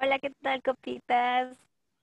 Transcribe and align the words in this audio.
Hola, 0.00 0.18
¿qué 0.20 0.30
tal, 0.42 0.62
copitas? 0.62 1.56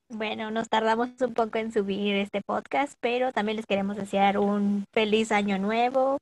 Bueno, 0.10 0.52
nos 0.52 0.68
tardamos 0.68 1.10
un 1.22 1.34
poco 1.34 1.58
en 1.58 1.72
subir 1.72 2.16
este 2.16 2.42
podcast, 2.42 2.98
pero 3.00 3.32
también 3.32 3.56
les 3.56 3.66
queremos 3.66 3.95
desear 3.95 4.38
un 4.38 4.86
feliz 4.92 5.32
año 5.32 5.58
nuevo, 5.58 6.18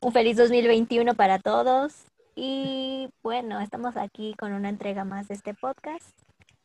un 0.00 0.12
feliz 0.12 0.36
2021 0.36 1.14
para 1.14 1.40
todos. 1.40 2.04
Y 2.36 3.08
bueno, 3.24 3.60
estamos 3.60 3.96
aquí 3.96 4.34
con 4.38 4.52
una 4.52 4.68
entrega 4.68 5.04
más 5.04 5.26
de 5.26 5.34
este 5.34 5.52
podcast. 5.52 6.08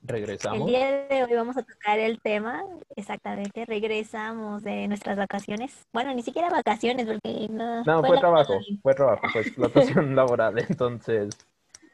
El 0.04 0.10
Regresamos. 0.10 0.68
día 0.68 1.08
de 1.08 1.24
hoy 1.24 1.34
vamos 1.34 1.58
a 1.58 1.64
tocar 1.64 1.98
el 1.98 2.22
tema, 2.22 2.64
exactamente, 2.96 3.66
regresamos 3.66 4.64
de 4.64 4.88
nuestras 4.88 5.18
vacaciones. 5.18 5.88
Bueno, 5.92 6.14
ni 6.14 6.22
siquiera 6.22 6.52
vacaciones, 6.52 7.08
porque 7.08 7.48
no, 7.50 7.84
No, 7.84 8.00
fue 8.02 8.10
fue 8.10 8.20
trabajo, 8.20 8.54
fue 8.84 8.94
trabajo, 8.94 9.28
fue 9.30 9.42
explotación 9.42 10.16
laboral. 10.16 10.60
Entonces, 10.60 11.36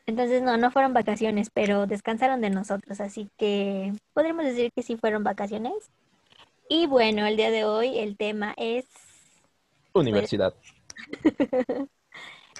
Entonces, 0.05 0.41
no, 0.41 0.57
no 0.57 0.71
fueron 0.71 0.93
vacaciones, 0.93 1.49
pero 1.53 1.87
descansaron 1.87 2.41
de 2.41 2.49
nosotros, 2.49 2.99
así 3.01 3.29
que 3.37 3.93
podríamos 4.13 4.45
decir 4.45 4.71
que 4.73 4.83
sí 4.83 4.97
fueron 4.97 5.23
vacaciones. 5.23 5.91
Y 6.69 6.87
bueno, 6.87 7.25
el 7.25 7.37
día 7.37 7.51
de 7.51 7.65
hoy 7.65 7.99
el 7.99 8.17
tema 8.17 8.53
es, 8.57 8.85
universidad. 9.93 10.53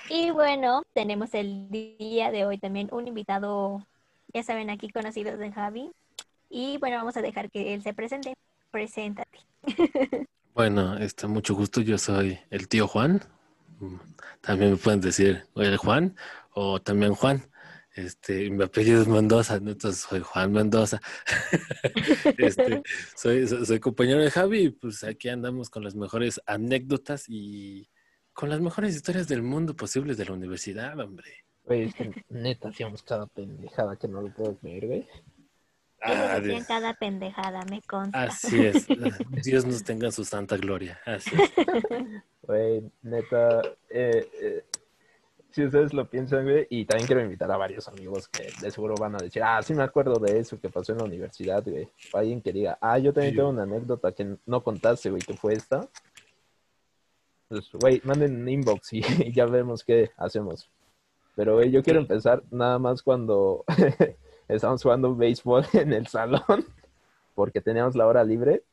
y 0.09 0.31
bueno, 0.31 0.83
tenemos 0.93 1.33
el 1.33 1.69
día 1.69 2.31
de 2.31 2.45
hoy 2.45 2.57
también 2.57 2.89
un 2.91 3.07
invitado, 3.07 3.85
ya 4.33 4.43
saben, 4.43 4.69
aquí 4.69 4.89
conocidos 4.89 5.39
de 5.39 5.51
Javi. 5.51 5.91
Y 6.49 6.77
bueno, 6.79 6.97
vamos 6.97 7.15
a 7.15 7.21
dejar 7.21 7.49
que 7.49 7.73
él 7.73 7.81
se 7.81 7.93
presente. 7.93 8.33
Preséntate. 8.71 9.39
Bueno, 10.53 10.97
este, 10.97 11.27
mucho 11.27 11.55
gusto. 11.55 11.79
Yo 11.79 11.97
soy 11.97 12.37
el 12.49 12.67
tío 12.67 12.85
Juan. 12.85 13.21
Mm, 13.79 13.95
También 14.41 14.71
me 14.71 14.77
pueden 14.77 14.99
decir 14.99 15.45
el 15.55 15.77
Juan 15.77 16.13
o 16.53 16.81
también 16.81 17.13
Juan. 17.13 17.43
Este, 17.93 18.49
mi 18.49 18.63
apellido 18.63 19.01
es 19.01 19.07
Mendoza, 19.07 19.59
¿no? 19.59 19.71
entonces 19.71 20.01
soy 20.01 20.21
Juan 20.21 20.51
Mendoza. 20.51 21.01
Este, 22.37 22.81
soy, 23.15 23.47
soy, 23.47 23.65
soy 23.65 23.79
compañero 23.79 24.21
de 24.21 24.31
Javi 24.31 24.59
y 24.65 24.69
pues 24.69 25.03
aquí 25.03 25.29
andamos 25.29 25.69
con 25.69 25.83
las 25.83 25.95
mejores 25.95 26.41
anécdotas 26.45 27.25
y 27.27 27.89
con 28.33 28.49
las 28.49 28.61
mejores 28.61 28.95
historias 28.95 29.27
del 29.27 29.41
mundo 29.41 29.75
posibles 29.75 30.17
de 30.17 30.25
la 30.25 30.33
universidad, 30.33 30.97
hombre. 30.99 31.29
Güey, 31.65 31.83
es 31.83 31.95
que 31.95 32.25
neta 32.29 32.69
hacíamos 32.69 33.03
cada 33.03 33.27
pendejada 33.27 33.95
que 33.97 34.07
no 34.07 34.21
lo 34.21 34.33
puedo 34.33 34.55
creer, 34.57 34.87
güey. 34.87 35.07
Ah, 36.03 36.39
Dios. 36.39 36.65
cada 36.65 36.95
pendejada, 36.95 37.63
me 37.69 37.81
consta. 37.83 38.23
Así 38.23 38.65
es. 38.65 38.87
Dios 39.43 39.65
nos 39.65 39.83
tenga 39.83 40.07
en 40.07 40.11
su 40.11 40.25
santa 40.25 40.57
gloria. 40.57 40.99
Así 41.05 41.29
es. 41.35 41.51
Güey, 42.41 42.91
neta, 43.03 43.61
eh, 43.89 44.27
eh, 44.41 44.65
si 45.51 45.65
ustedes 45.65 45.93
lo 45.93 46.09
piensan, 46.09 46.43
güey, 46.45 46.65
y 46.69 46.85
también 46.85 47.07
quiero 47.07 47.21
invitar 47.21 47.51
a 47.51 47.57
varios 47.57 47.87
amigos 47.87 48.27
que 48.27 48.49
de 48.61 48.71
seguro 48.71 48.95
van 48.99 49.15
a 49.15 49.17
decir, 49.19 49.43
ah, 49.43 49.61
sí 49.61 49.73
me 49.73 49.83
acuerdo 49.83 50.15
de 50.15 50.39
eso 50.39 50.59
que 50.59 50.69
pasó 50.69 50.93
en 50.93 50.99
la 50.99 51.03
universidad, 51.05 51.63
güey. 51.65 51.89
O 52.13 52.17
alguien 52.17 52.41
que 52.41 52.51
diga, 52.53 52.77
ah, 52.81 52.97
yo 52.97 53.13
también 53.13 53.33
Sí. 53.33 53.37
tengo 53.37 53.49
una 53.49 53.63
anécdota 53.63 54.11
que 54.13 54.37
no 54.45 54.63
contaste, 54.63 55.09
güey, 55.09 55.21
que 55.21 55.33
fue 55.35 55.53
esta. 55.53 55.87
Pues, 57.49 57.69
güey, 57.73 58.01
manden 58.05 58.41
un 58.41 58.47
inbox 58.49 58.93
y, 58.93 58.99
y 58.99 59.03
ya 59.33 59.45
vemos 59.45 59.83
qué 59.83 60.11
hacemos. 60.17 60.69
Pero, 61.35 61.55
güey, 61.55 61.71
yo 61.71 61.83
quiero 61.83 61.99
empezar 61.99 62.43
nada 62.49 62.79
más 62.79 63.03
cuando 63.03 63.65
estábamos 64.47 64.81
jugando 64.83 65.15
béisbol 65.15 65.65
en 65.73 65.93
el 65.93 66.07
salón, 66.07 66.65
porque 67.35 67.61
teníamos 67.61 67.95
la 67.95 68.07
hora 68.07 68.23
libre. 68.23 68.63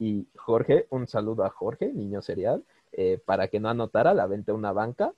Y 0.00 0.26
Jorge, 0.36 0.86
un 0.90 1.06
saludo 1.08 1.44
a 1.44 1.50
Jorge, 1.50 1.92
niño 1.92 2.22
serial, 2.22 2.64
eh, 2.92 3.20
para 3.24 3.48
que 3.48 3.58
no 3.60 3.68
anotara, 3.68 4.14
la 4.14 4.24
aventé 4.24 4.52
a 4.52 4.54
una 4.54 4.72
banca. 4.72 5.12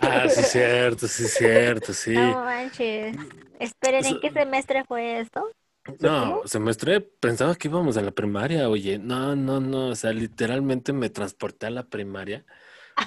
Ah, 0.00 0.28
sí, 0.28 0.42
cierto, 0.42 1.06
sí, 1.06 1.24
cierto, 1.28 1.92
sí. 1.92 2.14
No 2.14 2.44
manches. 2.44 3.16
Esperen, 3.58 4.06
¿en 4.06 4.20
qué 4.20 4.30
semestre 4.30 4.84
fue 4.84 5.20
esto? 5.20 5.50
No, 6.00 6.42
semestre, 6.46 7.00
pensaba 7.00 7.54
que 7.56 7.68
íbamos 7.68 7.96
en 7.96 8.04
la 8.06 8.12
primaria, 8.12 8.68
oye, 8.68 8.98
no, 8.98 9.34
no, 9.34 9.60
no, 9.60 9.88
o 9.88 9.94
sea, 9.94 10.12
literalmente 10.12 10.92
me 10.92 11.10
transporté 11.10 11.66
a 11.66 11.70
la 11.70 11.82
primaria, 11.84 12.44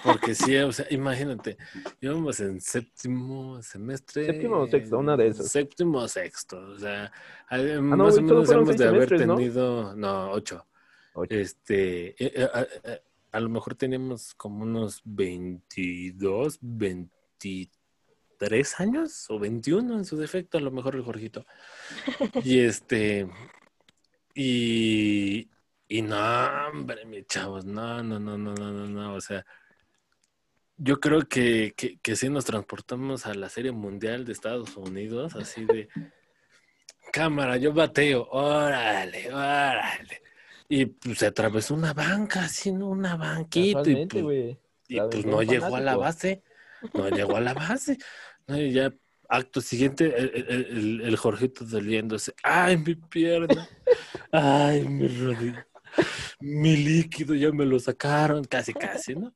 porque 0.03 0.35
sí, 0.35 0.57
o 0.57 0.71
sea, 0.71 0.85
imagínate, 0.89 1.57
íbamos 2.01 2.39
en 2.39 2.59
séptimo 2.59 3.61
semestre. 3.61 4.25
Séptimo 4.25 4.57
o 4.57 4.67
sexto, 4.67 4.97
una 4.97 5.15
de 5.15 5.27
esas. 5.27 5.49
Séptimo 5.49 5.99
o 5.99 6.07
sexto, 6.07 6.59
o 6.59 6.77
sea, 6.79 7.11
a- 7.47 7.57
no, 7.57 7.97
más 7.97 8.17
o 8.17 8.21
menos 8.21 8.51
hemos 8.51 8.77
de 8.77 8.87
haber 8.87 9.07
tenido, 9.07 9.95
no, 9.95 10.31
ocho. 10.31 10.67
Ocho. 11.15 11.35
Este, 11.35 12.09
eh, 12.23 12.33
eh, 12.35 12.49
a, 12.53 12.67
a- 13.33 13.39
lo 13.41 13.49
mejor 13.49 13.75
teníamos 13.75 14.33
como 14.35 14.63
unos 14.63 15.01
22, 15.03 16.57
23 16.61 18.79
años 18.79 19.25
o 19.29 19.39
21 19.39 19.97
en 19.97 20.05
su 20.05 20.15
defecto, 20.17 20.57
a 20.57 20.61
lo 20.61 20.71
mejor 20.71 20.95
el 20.95 21.03
Jorgito. 21.03 21.45
Y 22.45 22.59
este, 22.59 23.27
y, 24.33 25.49
y 25.87 26.01
no, 26.01 26.17
hombre, 26.69 27.05
mis 27.05 27.27
chavos, 27.27 27.65
no, 27.65 28.01
no, 28.03 28.19
no, 28.19 28.37
no, 28.37 28.53
no, 28.53 28.71
no, 28.71 28.87
no, 28.87 29.13
o 29.15 29.21
sea, 29.21 29.45
yo 30.77 30.99
creo 30.99 31.21
que, 31.27 31.73
que, 31.77 31.99
que 31.99 32.15
sí 32.15 32.29
nos 32.29 32.45
transportamos 32.45 33.25
a 33.25 33.33
la 33.35 33.49
Serie 33.49 33.71
Mundial 33.71 34.25
de 34.25 34.33
Estados 34.33 34.75
Unidos, 34.75 35.35
así 35.35 35.65
de 35.65 35.87
cámara, 37.13 37.57
yo 37.57 37.73
bateo, 37.73 38.27
órale, 38.31 39.31
órale. 39.33 40.21
Y 40.75 40.85
pues 40.87 41.19
se 41.19 41.27
atravesó 41.27 41.75
una 41.75 41.93
banca, 41.93 42.45
así, 42.45 42.71
¿no? 42.71 42.87
una 42.89 43.15
banquita. 43.15 43.81
Y 43.87 44.05
pues, 44.07 44.57
y 44.87 44.99
pues 45.01 45.25
no 45.25 45.41
llegó 45.43 45.75
a 45.75 45.81
la 45.81 45.95
base, 45.97 46.41
no 46.93 47.09
llegó 47.09 47.37
a 47.37 47.41
la 47.41 47.53
base. 47.53 47.97
No, 48.47 48.57
y 48.59 48.71
ya 48.73 48.91
acto 49.29 49.61
siguiente, 49.61 50.05
el, 50.17 50.31
el, 50.33 50.65
el- 50.77 51.01
el 51.01 51.15
Jorgito 51.15 51.63
doliéndose. 51.65 52.33
Ay, 52.41 52.77
mi 52.77 52.95
pierna. 52.95 53.67
Ay, 54.31 54.83
mi 54.87 55.07
rodilla. 55.07 55.67
Mi 56.39 56.75
líquido, 56.75 57.35
ya 57.35 57.51
me 57.51 57.65
lo 57.65 57.79
sacaron, 57.79 58.43
casi, 58.45 58.73
casi, 58.73 59.13
¿no? 59.15 59.31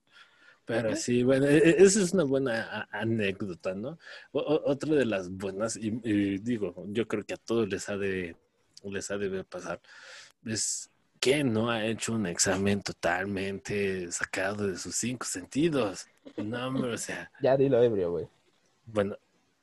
Pero 0.66 0.96
sí, 0.96 1.22
bueno, 1.24 1.46
e- 1.46 1.58
e- 1.58 1.84
esa 1.84 2.02
es 2.02 2.14
una 2.14 2.24
buena 2.24 2.88
anécdota, 2.92 3.76
¿no? 3.76 4.00
O- 4.32 4.62
otra 4.66 4.96
de 4.96 5.06
las 5.06 5.30
buenas, 5.30 5.78
y, 5.78 6.02
y 6.04 6.40
digo, 6.40 6.84
yo 6.88 7.08
creo 7.08 7.24
que 7.24 7.36
a 7.36 7.38
todos 7.38 7.70
les 7.70 7.88
ha 7.90 7.98
de, 7.98 8.36
les 8.84 9.12
ha 9.12 9.18
de 9.20 9.30
ver 9.30 9.46
pasar, 9.46 9.80
es 10.46 10.90
que 11.20 11.44
no 11.44 11.70
ha 11.70 11.86
hecho 11.86 12.14
un 12.14 12.26
examen 12.28 12.82
totalmente 12.82 14.12
sacado 14.12 14.68
de 14.68 14.78
sus 14.78 14.96
cinco 14.96 15.26
sentidos. 15.26 16.08
No, 16.38 16.68
hombre, 16.68 16.94
o 16.94 16.98
sea, 16.98 17.32
Ya 17.42 17.58
dilo 17.58 17.82
ebrio, 17.82 18.12
güey. 18.12 18.28
bueno, 18.86 19.18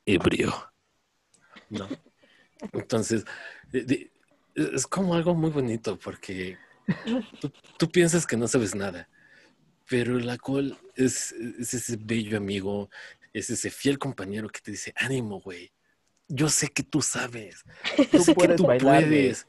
ebrio. 0.07 0.53
No. 1.71 1.89
Entonces, 2.73 3.25
es 4.55 4.87
como 4.87 5.15
algo 5.15 5.35
muy 5.35 5.51
bonito 5.51 5.99
porque 5.99 6.59
tú, 7.41 7.53
tú 7.79 7.89
piensas 7.91 8.27
que 8.27 8.37
no 8.37 8.49
sabes 8.49 8.75
nada, 8.75 9.09
pero 9.89 10.19
el 10.19 10.29
alcohol 10.29 10.77
es, 10.95 11.33
es 11.33 11.75
ese 11.75 11.97
bello 12.01 12.39
amigo, 12.39 12.91
es 13.33 13.51
ese 13.51 13.71
fiel 13.71 13.99
compañero 13.99 14.49
que 14.49 14.61
te 14.61 14.71
dice, 14.71 14.93
ánimo, 14.97 15.41
güey. 15.41 15.73
Yo 16.29 16.49
sé 16.49 16.69
que 16.69 16.83
tú 16.83 17.03
sabes. 17.03 17.65
Yo 17.99 18.05
Tú 18.07 18.19
sé 18.21 18.35
que 18.35 18.49
tú 18.49 18.65
bailar, 18.65 19.03
puedes. 19.03 19.47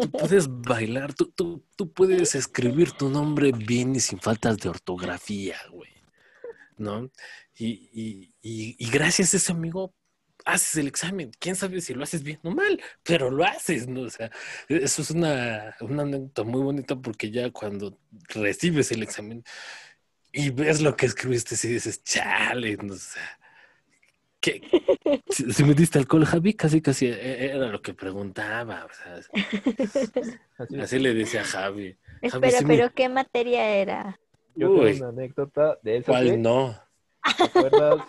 Tú 0.00 0.10
puedes 0.10 0.48
bailar, 0.48 1.12
tú, 1.14 1.26
tú, 1.32 1.64
tú 1.76 1.92
puedes 1.92 2.34
escribir 2.34 2.92
tu 2.92 3.10
nombre 3.10 3.52
bien 3.52 3.94
y 3.94 4.00
sin 4.00 4.18
faltas 4.20 4.56
de 4.58 4.70
ortografía, 4.70 5.56
güey. 5.70 5.90
¿No? 6.78 7.10
Y, 7.54 7.90
y, 7.92 8.34
y, 8.40 8.76
y 8.78 8.90
gracias 8.90 9.34
a 9.34 9.36
ese 9.36 9.52
amigo 9.52 9.94
haces 10.44 10.76
el 10.76 10.86
examen. 10.88 11.30
Quién 11.38 11.56
sabe 11.56 11.80
si 11.80 11.94
lo 11.94 12.02
haces 12.02 12.22
bien 12.22 12.40
o 12.42 12.50
mal, 12.50 12.82
pero 13.02 13.30
lo 13.30 13.44
haces, 13.44 13.86
¿no? 13.86 14.02
O 14.02 14.10
sea, 14.10 14.30
eso 14.68 15.02
es 15.02 15.10
una, 15.10 15.76
una 15.80 16.02
anécdota 16.02 16.44
muy 16.44 16.62
bonita 16.62 16.96
porque 16.96 17.30
ya 17.30 17.50
cuando 17.50 17.98
recibes 18.28 18.92
el 18.92 19.02
examen 19.02 19.44
y 20.32 20.50
ves 20.50 20.80
lo 20.80 20.96
que 20.96 21.06
escribiste, 21.06 21.56
si 21.56 21.68
dices, 21.68 22.02
chale, 22.02 22.76
no 22.78 22.96
sé. 22.96 23.20
¿Qué? 24.42 24.60
Si, 25.30 25.52
si 25.52 25.62
me 25.64 25.72
diste 25.72 26.00
alcohol, 26.00 26.24
Javi, 26.26 26.54
casi 26.54 26.82
casi 26.82 27.06
e- 27.06 27.44
era 27.54 27.68
lo 27.68 27.80
que 27.80 27.94
preguntaba. 27.94 28.84
O 28.86 28.88
sea, 28.92 30.82
Así 30.82 30.98
le 30.98 31.14
decía 31.14 31.42
a 31.42 31.44
Javi. 31.44 31.96
Javi, 32.28 32.48
Espera, 32.48 32.60
me- 32.62 32.66
pero 32.76 32.92
¿qué 32.92 33.08
materia 33.08 33.68
era? 33.76 34.18
Yo 34.56 34.66
tengo 34.68 34.82
Uy. 34.82 34.96
una 34.98 35.08
anécdota 35.10 35.78
de 35.82 35.98
eso. 35.98 36.06
¿Cuál 36.10 36.42
no? 36.42 36.76
¿Te 37.36 37.44
acuerdas 37.44 38.00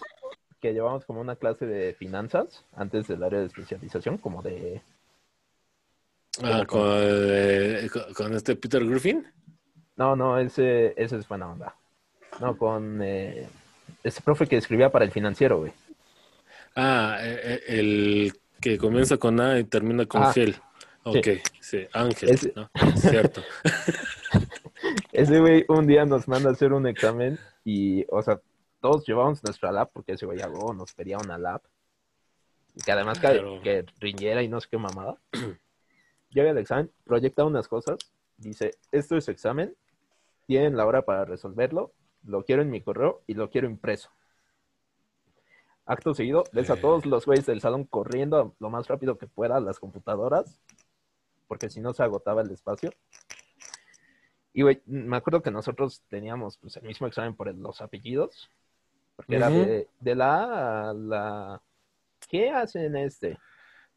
que 0.60 0.74
llevamos 0.74 1.06
como 1.06 1.22
una 1.22 1.36
clase 1.36 1.68
de 1.68 1.94
finanzas 1.94 2.66
antes 2.76 3.08
del 3.08 3.22
área 3.24 3.40
de 3.40 3.46
especialización? 3.46 4.18
Como 4.18 4.42
de... 4.42 4.82
Ah, 6.42 6.64
con, 6.68 6.82
eh, 6.92 7.88
con- 7.94 8.12
con 8.16 8.34
este 8.34 8.56
Peter 8.56 8.84
Griffin. 8.84 9.24
No, 9.98 10.16
no, 10.16 10.40
ese, 10.40 10.96
ese 10.98 11.18
es 11.18 11.28
buena 11.28 11.52
onda. 11.52 11.76
No, 12.40 12.58
con 12.58 13.00
eh, 13.04 13.48
ese 14.04 14.20
profe 14.22 14.48
que 14.48 14.58
escribía 14.58 14.92
para 14.92 15.06
el 15.06 15.12
financiero, 15.12 15.60
güey. 15.60 15.72
Ah, 16.76 17.18
eh, 17.22 17.40
eh, 17.44 17.62
el 17.80 18.34
que 18.62 18.78
comienza 18.78 19.18
con 19.18 19.40
A 19.40 19.60
y 19.60 19.64
termina 19.66 20.06
con 20.06 20.24
Ah, 20.24 20.34
Gel. 20.34 20.56
Ok, 21.04 21.28
sí, 21.60 21.86
Ángel, 21.94 22.30
Ese- 22.30 22.54
¿no? 22.56 22.70
Cierto. 22.96 23.42
Ese 25.12 25.40
güey 25.40 25.66
un 25.68 25.86
día 25.88 26.06
nos 26.06 26.28
manda 26.28 26.50
a 26.50 26.54
hacer 26.54 26.74
un 26.74 26.88
examen 26.88 27.38
y, 27.64 28.06
o 28.10 28.22
sea, 28.22 28.40
todos 28.82 29.06
llevamos 29.08 29.44
nuestra 29.44 29.72
lab 29.72 29.92
porque 29.94 30.14
ese 30.14 30.26
güey 30.26 30.42
algo 30.42 30.74
nos 30.74 30.94
pedía 30.94 31.18
una 31.18 31.38
lab. 31.38 31.62
que 32.84 32.92
además 32.92 33.20
que, 33.20 33.28
Claro. 33.28 33.62
que 33.62 33.86
riñera 34.00 34.42
y 34.44 34.48
no 34.48 34.60
sé 34.60 34.68
qué 34.72 34.78
mamada. 34.78 35.18
Llega 36.30 36.50
el 36.50 36.58
examen, 36.58 36.90
proyecta 37.04 37.44
unas 37.46 37.68
cosas, 37.68 37.98
dice, 38.38 38.72
esto 38.92 39.16
es 39.16 39.28
examen, 39.30 39.76
tienen 40.48 40.76
la 40.76 40.86
hora 40.88 41.04
para 41.04 41.26
resolverlo, 41.26 41.94
lo 42.24 42.44
quiero 42.44 42.62
en 42.64 42.72
mi 42.72 42.82
correo 42.82 43.22
y 43.28 43.36
lo 43.36 43.50
quiero 43.52 43.68
impreso. 43.70 44.10
Acto 45.86 46.14
seguido, 46.14 46.46
ves 46.54 46.70
a 46.70 46.78
todos 46.78 47.06
los 47.06 47.26
güeyes 47.26 47.46
del 47.46 47.60
salón 47.60 47.84
corriendo 47.84 48.56
lo 48.60 48.70
más 48.70 48.88
rápido 48.88 49.18
que 49.18 49.28
pueda 49.28 49.58
a 49.58 49.60
las 49.60 49.80
computadoras, 49.80 50.60
porque 51.48 51.70
si 51.70 51.82
no 51.82 51.94
se 51.94 52.04
agotaba 52.04 52.42
el 52.42 52.52
espacio. 52.52 52.92
Y, 54.54 54.62
güey, 54.62 54.82
me 54.86 55.18
acuerdo 55.18 55.42
que 55.42 55.52
nosotros 55.52 56.04
teníamos 56.10 56.58
pues, 56.58 56.78
el 56.78 56.84
mismo 56.84 57.08
examen 57.08 57.36
por 57.36 57.50
el- 57.50 57.62
los 57.62 57.82
apellidos, 57.82 58.50
porque 59.16 59.36
era 59.36 59.50
de, 59.50 59.88
de 60.00 60.16
la 60.16 60.36
A 60.44 60.90
a 60.90 60.94
la... 60.94 61.62
¿Qué 62.30 62.50
hacen 62.50 62.96
este? 62.96 63.38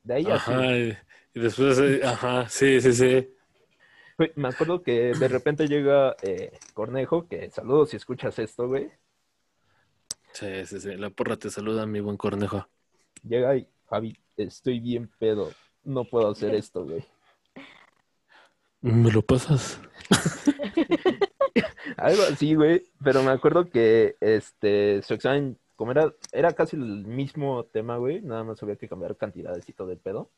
De 0.03 0.15
ahí 0.15 0.25
así. 0.25 0.33
Ajá, 0.53 0.77
y, 0.77 0.97
y 1.35 1.41
después, 1.41 1.79
eh, 1.79 2.01
ajá, 2.05 2.49
sí, 2.49 2.81
sí, 2.81 2.93
sí. 2.93 3.33
Güey, 4.19 4.33
me 4.35 4.49
acuerdo 4.49 4.83
que 4.83 5.13
de 5.15 5.29
repente 5.29 5.69
llega 5.69 6.17
eh, 6.23 6.59
Cornejo, 6.75 7.29
que 7.29 7.51
saludos 7.51 7.91
si 7.91 7.97
escuchas 7.97 8.39
esto, 8.39 8.67
güey. 8.67 8.91
Sí, 10.39 10.67
sí, 10.67 10.81
sí. 10.81 10.95
La 10.97 11.09
porra 11.09 11.39
te 11.39 11.49
saluda, 11.49 11.87
mi 11.87 12.01
buen 12.01 12.19
cornejo. 12.19 12.69
Llega 13.23 13.57
y, 13.57 13.67
Javi, 13.89 14.15
estoy 14.37 14.81
bien 14.81 15.11
pedo, 15.19 15.51
no 15.83 16.05
puedo 16.05 16.29
hacer 16.29 16.55
esto, 16.55 16.85
güey. 16.85 17.03
¿Me 18.83 19.11
lo 19.11 19.23
pasas? 19.23 19.81
Algo 21.97 22.23
así, 22.25 22.55
güey, 22.55 22.85
pero 23.03 23.23
me 23.23 23.31
acuerdo 23.31 23.71
que 23.71 24.17
este, 24.21 25.01
su 25.01 25.15
examen, 25.15 25.59
como 25.75 25.93
era, 25.93 26.13
era 26.33 26.53
casi 26.53 26.77
el 26.77 27.07
mismo 27.07 27.65
tema, 27.65 27.97
güey, 27.97 28.21
nada 28.21 28.45
más 28.45 28.63
había 28.63 28.77
que 28.77 28.91
cambiar 28.91 29.17
cantidades 29.17 29.67
y 29.71 29.73
todo 29.73 29.91
el 29.91 29.99
pedo. 29.99 30.31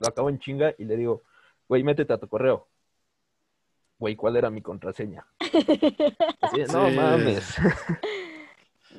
Lo 0.00 0.06
acabo 0.06 0.30
en 0.30 0.38
chinga 0.38 0.72
y 0.78 0.84
le 0.84 0.96
digo, 0.96 1.24
güey, 1.68 1.82
métete 1.82 2.12
a 2.12 2.18
tu 2.18 2.28
correo. 2.28 2.68
Güey, 3.98 4.14
¿cuál 4.14 4.36
era 4.36 4.50
mi 4.50 4.62
contraseña? 4.62 5.26
Así 6.42 6.60
no 6.72 6.88
Sí. 6.88 6.96
mames. 6.96 7.56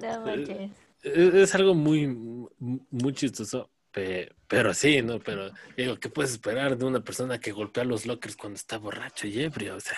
No 0.01 0.21
manches. 0.21 0.71
Es, 1.03 1.33
es 1.33 1.55
algo 1.55 1.73
muy, 1.73 2.07
muy 2.07 3.13
chistoso, 3.13 3.69
pe- 3.91 4.31
pero 4.47 4.73
sí, 4.73 5.01
¿no? 5.01 5.19
Pero 5.19 5.51
digo, 5.75 5.99
¿qué 5.99 6.09
puedes 6.09 6.31
esperar 6.31 6.77
de 6.77 6.85
una 6.85 7.03
persona 7.03 7.39
que 7.39 7.51
golpea 7.51 7.83
los 7.83 8.05
lockers 8.05 8.35
cuando 8.35 8.55
está 8.57 8.77
borracho 8.77 9.27
y 9.27 9.41
ebrio? 9.41 9.75
O 9.75 9.79
sea, 9.79 9.97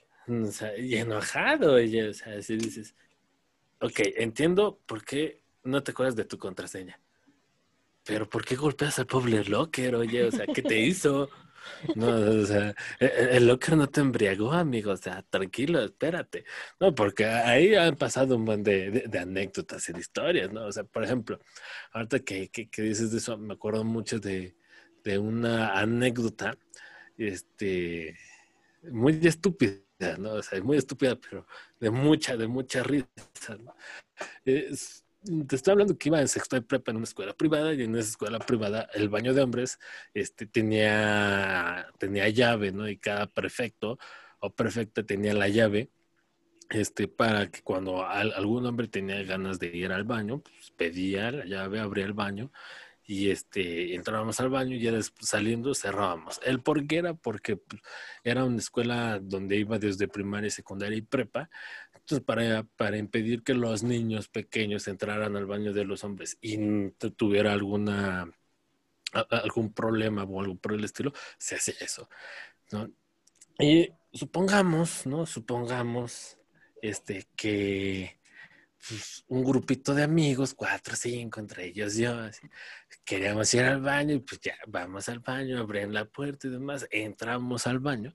o 0.28 0.46
sea, 0.46 0.76
y 0.78 0.94
enojado, 0.96 1.74
oye, 1.74 2.08
o 2.08 2.14
sea, 2.14 2.40
si 2.42 2.56
dices, 2.56 2.94
ok, 3.80 4.00
entiendo 4.16 4.80
por 4.86 5.04
qué 5.04 5.42
no 5.64 5.82
te 5.82 5.92
acuerdas 5.92 6.16
de 6.16 6.24
tu 6.24 6.38
contraseña, 6.38 7.00
pero 8.04 8.28
¿por 8.28 8.44
qué 8.44 8.56
golpeas 8.56 8.98
al 8.98 9.06
pobre 9.06 9.44
locker, 9.44 9.94
oye? 9.94 10.24
O 10.24 10.30
sea, 10.32 10.48
¿qué 10.48 10.62
te 10.62 10.78
hizo? 10.80 11.30
No, 11.94 12.08
o 12.42 12.46
sea, 12.46 12.74
el, 12.98 13.10
el 13.30 13.46
locker 13.46 13.76
no 13.76 13.88
te 13.88 14.00
embriagó, 14.00 14.52
amigo, 14.52 14.92
o 14.92 14.96
sea, 14.96 15.22
tranquilo, 15.22 15.80
espérate. 15.82 16.44
No, 16.80 16.94
porque 16.94 17.26
ahí 17.26 17.74
han 17.74 17.96
pasado 17.96 18.36
un 18.36 18.44
montón 18.44 18.64
de, 18.64 18.90
de- 19.08 19.18
anécdotas 19.18 19.88
y 19.88 19.92
de 19.92 20.00
historias, 20.00 20.52
¿no? 20.52 20.66
O 20.66 20.72
sea, 20.72 20.84
por 20.84 21.04
ejemplo, 21.04 21.40
ahorita 21.92 22.20
que, 22.20 22.48
que- 22.50 22.82
dices 22.82 23.10
de 23.12 23.18
eso, 23.18 23.36
me 23.38 23.54
acuerdo 23.54 23.84
mucho 23.84 24.18
de, 24.20 24.56
de 25.04 25.18
una 25.18 25.78
anécdota, 25.78 26.56
este, 27.18 28.16
muy 28.90 29.20
estúpida, 29.26 29.80
¿no? 30.18 30.34
O 30.34 30.42
sea, 30.42 30.62
muy 30.62 30.76
estúpida, 30.78 31.16
pero 31.16 31.46
de 31.80 31.90
mucha, 31.90 32.36
de 32.36 32.48
mucha 32.48 32.82
risa, 32.82 33.06
¿no? 33.60 33.74
Es- 34.44 35.04
te 35.48 35.56
estoy 35.56 35.72
hablando 35.72 35.96
que 35.96 36.08
iba 36.08 36.20
en 36.20 36.28
sexto 36.28 36.56
de 36.56 36.62
prepa 36.62 36.90
en 36.90 36.96
una 36.98 37.04
escuela 37.04 37.32
privada 37.34 37.72
y 37.74 37.82
en 37.82 37.94
esa 37.96 38.10
escuela 38.10 38.38
privada 38.40 38.88
el 38.94 39.08
baño 39.08 39.34
de 39.34 39.42
hombres 39.42 39.78
este, 40.14 40.46
tenía, 40.46 41.86
tenía 41.98 42.28
llave, 42.28 42.72
¿no? 42.72 42.88
Y 42.88 42.96
cada 42.98 43.26
prefecto 43.26 43.98
o 44.40 44.50
prefecta 44.50 45.04
tenía 45.04 45.34
la 45.34 45.48
llave 45.48 45.90
este, 46.70 47.08
para 47.08 47.50
que 47.50 47.62
cuando 47.62 48.04
al- 48.06 48.32
algún 48.34 48.66
hombre 48.66 48.88
tenía 48.88 49.22
ganas 49.24 49.58
de 49.60 49.68
ir 49.76 49.92
al 49.92 50.04
baño, 50.04 50.40
pues 50.42 50.70
pedía 50.76 51.30
la 51.32 51.44
llave, 51.46 51.80
abría 51.80 52.06
el 52.06 52.14
baño 52.14 52.52
y 53.06 53.30
este, 53.30 53.94
entrábamos 53.94 54.40
al 54.40 54.50
baño 54.50 54.76
y 54.76 54.80
ya 54.80 54.92
saliendo 55.20 55.74
cerrábamos. 55.74 56.40
El 56.44 56.60
por 56.62 56.86
qué 56.86 56.98
era 56.98 57.14
porque 57.14 57.56
pues, 57.56 57.82
era 58.24 58.44
una 58.44 58.58
escuela 58.58 59.18
donde 59.20 59.56
iba 59.56 59.78
desde 59.78 60.08
primaria, 60.08 60.50
secundaria 60.50 60.98
y 60.98 61.02
prepa. 61.02 61.50
Entonces, 62.02 62.24
para, 62.24 62.64
para 62.76 62.98
impedir 62.98 63.42
que 63.42 63.54
los 63.54 63.82
niños 63.82 64.28
pequeños 64.28 64.88
entraran 64.88 65.36
al 65.36 65.46
baño 65.46 65.72
de 65.72 65.84
los 65.84 66.04
hombres 66.04 66.36
y 66.40 66.58
tuviera 67.16 67.52
alguna 67.52 68.30
algún 69.12 69.72
problema 69.72 70.24
o 70.24 70.40
algo 70.40 70.56
por 70.56 70.72
el 70.72 70.84
estilo, 70.84 71.12
se 71.38 71.56
hace 71.56 71.74
eso. 71.80 72.08
Y 73.58 73.90
supongamos, 74.12 75.06
¿no? 75.06 75.26
Supongamos 75.26 76.38
este, 76.80 77.28
que 77.36 78.18
pues, 78.88 79.24
un 79.28 79.44
grupito 79.44 79.94
de 79.94 80.02
amigos, 80.02 80.54
cuatro 80.54 80.96
cinco, 80.96 81.40
entre 81.40 81.66
ellos 81.66 81.96
yo, 81.96 82.18
así, 82.18 82.48
queríamos 83.04 83.52
ir 83.54 83.62
al 83.62 83.80
baño 83.80 84.14
y 84.14 84.20
pues 84.20 84.40
ya, 84.40 84.56
vamos 84.66 85.08
al 85.08 85.20
baño, 85.20 85.58
abren 85.58 85.92
la 85.92 86.04
puerta 86.04 86.46
y 86.46 86.50
demás, 86.50 86.86
entramos 86.90 87.66
al 87.66 87.78
baño 87.78 88.14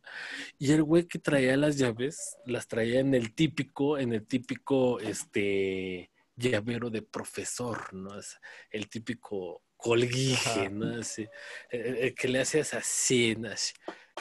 y 0.57 0.71
el 0.71 0.83
güey 0.83 1.07
que 1.07 1.19
traía 1.19 1.55
las 1.57 1.77
llaves, 1.77 2.37
las 2.45 2.67
traía 2.67 2.99
en 2.99 3.13
el 3.13 3.33
típico, 3.33 3.97
en 3.97 4.13
el 4.13 4.25
típico, 4.27 4.99
este, 4.99 6.11
llavero 6.37 6.89
de 6.89 7.01
profesor, 7.01 7.93
¿no? 7.93 8.17
Es 8.17 8.39
el 8.69 8.87
típico 8.87 9.63
colguije, 9.75 10.61
Ajá. 10.61 10.69
¿no? 10.69 10.99
Así, 10.99 11.27
el, 11.69 11.97
el 11.97 12.15
que 12.15 12.27
le 12.27 12.39
haces 12.39 12.73
así, 12.73 13.35
¿no? 13.35 13.49
Así. 13.49 13.73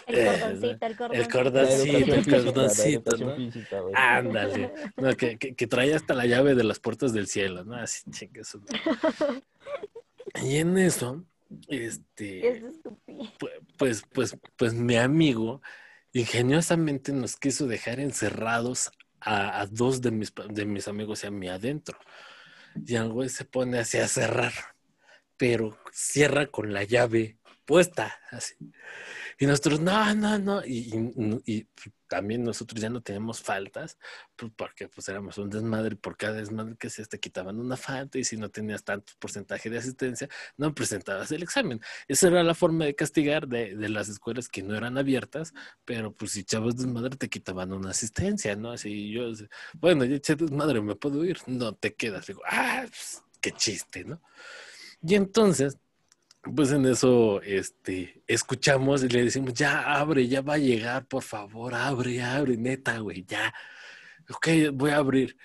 El 0.06 0.14
Eh, 0.18 0.24
cordoncito, 0.26 0.86
el 0.86 0.96
cordoncito. 0.96 1.22
El 1.22 1.28
cordoncito, 1.32 1.98
el 1.98 2.06
física, 2.06 2.36
la 2.38 2.44
cordoncito, 2.52 3.16
¿no? 3.18 3.90
Ándale. 3.94 4.72
No, 4.96 5.16
que, 5.16 5.38
que, 5.38 5.54
que 5.54 5.66
traía 5.66 5.96
hasta 5.96 6.14
la 6.14 6.26
llave 6.26 6.54
de 6.54 6.64
las 6.64 6.78
puertas 6.78 7.12
del 7.12 7.26
cielo, 7.26 7.64
¿no? 7.64 7.74
Así, 7.76 8.02
madre. 8.08 9.42
Y 10.44 10.56
en 10.56 10.76
eso, 10.78 11.24
este, 11.68 12.48
Es 12.48 12.62
estúpido. 12.62 13.24
pu- 13.38 13.50
pues, 13.78 14.04
pues, 14.12 14.36
pues 14.56 14.74
mi 14.74 14.96
amigo 14.96 15.62
ingeniosamente 16.12 17.12
nos 17.12 17.36
quiso 17.36 17.66
dejar 17.66 18.00
encerrados 18.00 18.90
a, 19.20 19.60
a 19.60 19.66
dos 19.66 20.02
de 20.02 20.10
mis, 20.10 20.32
de 20.50 20.64
mis 20.66 20.88
amigos 20.88 21.24
y 21.24 21.26
a 21.26 21.30
mí 21.30 21.48
adentro. 21.48 21.98
Y 22.86 22.94
el 22.96 23.08
güey 23.08 23.28
se 23.28 23.44
pone 23.44 23.78
así 23.78 23.98
a 23.98 24.08
cerrar, 24.08 24.52
pero 25.36 25.78
cierra 25.92 26.46
con 26.46 26.72
la 26.72 26.84
llave 26.84 27.38
puesta, 27.64 28.18
así. 28.30 28.54
Y 29.38 29.46
nosotros, 29.46 29.80
no, 29.80 30.14
no, 30.14 30.38
no. 30.38 30.64
Y, 30.64 30.88
y- 31.46 31.58
y 31.58 31.68
también 32.08 32.42
nosotros 32.44 32.80
ya 32.80 32.88
no 32.88 33.02
teníamos 33.02 33.40
faltas, 33.42 33.98
pues 34.36 34.52
porque 34.56 34.88
pues 34.88 35.08
éramos 35.08 35.36
un 35.38 35.50
desmadre. 35.50 35.96
Por 35.96 36.16
cada 36.16 36.34
desmadre 36.34 36.76
que 36.78 36.86
hacías 36.86 37.08
te 37.08 37.20
quitaban 37.20 37.58
una 37.60 37.76
falta 37.76 38.18
y 38.18 38.24
si 38.24 38.36
no 38.36 38.48
tenías 38.50 38.84
tanto 38.84 39.12
porcentaje 39.18 39.68
de 39.70 39.78
asistencia, 39.78 40.28
no 40.56 40.74
presentabas 40.74 41.30
el 41.32 41.42
examen. 41.42 41.80
Esa 42.08 42.28
era 42.28 42.42
la 42.42 42.54
forma 42.54 42.84
de 42.86 42.94
castigar 42.94 43.46
de, 43.48 43.76
de 43.76 43.88
las 43.88 44.08
escuelas 44.08 44.48
que 44.48 44.62
no 44.62 44.74
eran 44.76 44.96
abiertas, 44.98 45.52
pero 45.84 46.12
pues 46.14 46.32
si 46.32 46.40
echabas 46.40 46.76
desmadre 46.76 47.16
te 47.16 47.28
quitaban 47.28 47.72
una 47.72 47.90
asistencia, 47.90 48.56
¿no? 48.56 48.70
Así 48.72 49.10
yo, 49.12 49.30
bueno, 49.74 50.04
ya 50.04 50.16
eché 50.16 50.36
desmadre, 50.36 50.80
¿me 50.80 50.94
puedo 50.96 51.24
ir? 51.24 51.38
No, 51.46 51.74
te 51.74 51.94
quedas. 51.94 52.26
Digo, 52.26 52.42
ah, 52.46 52.84
pues, 52.88 53.22
qué 53.40 53.52
chiste, 53.52 54.04
¿no? 54.04 54.20
Y 55.02 55.14
entonces, 55.14 55.78
pues 56.54 56.70
en 56.72 56.86
eso, 56.86 57.40
este, 57.42 58.22
escuchamos 58.26 59.02
y 59.02 59.08
le 59.08 59.24
decimos, 59.24 59.54
ya 59.54 59.80
abre, 59.98 60.28
ya 60.28 60.40
va 60.42 60.54
a 60.54 60.58
llegar, 60.58 61.06
por 61.06 61.22
favor, 61.22 61.74
abre, 61.74 62.22
abre, 62.22 62.56
neta, 62.56 62.98
güey, 62.98 63.24
ya. 63.24 63.52
Ok, 64.30 64.48
voy 64.72 64.90
a 64.90 64.96
abrir. 64.98 65.36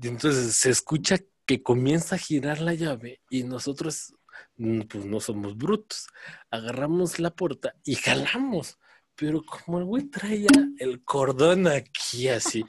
Y 0.00 0.08
entonces 0.08 0.54
se 0.56 0.70
escucha 0.70 1.18
que 1.46 1.62
comienza 1.62 2.16
a 2.16 2.18
girar 2.18 2.60
la 2.60 2.74
llave 2.74 3.20
y 3.30 3.44
nosotros, 3.44 4.14
mm, 4.56 4.82
pues 4.82 5.04
no 5.04 5.20
somos 5.20 5.56
brutos. 5.56 6.08
Agarramos 6.50 7.18
la 7.18 7.30
puerta 7.34 7.74
y 7.84 7.96
jalamos. 7.96 8.78
Pero 9.16 9.44
como 9.44 9.78
el 9.78 9.84
güey 9.84 10.04
traía 10.04 10.48
el 10.78 11.04
cordón 11.04 11.66
aquí 11.68 12.28
así, 12.28 12.64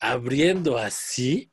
abriendo 0.00 0.78
así, 0.78 1.52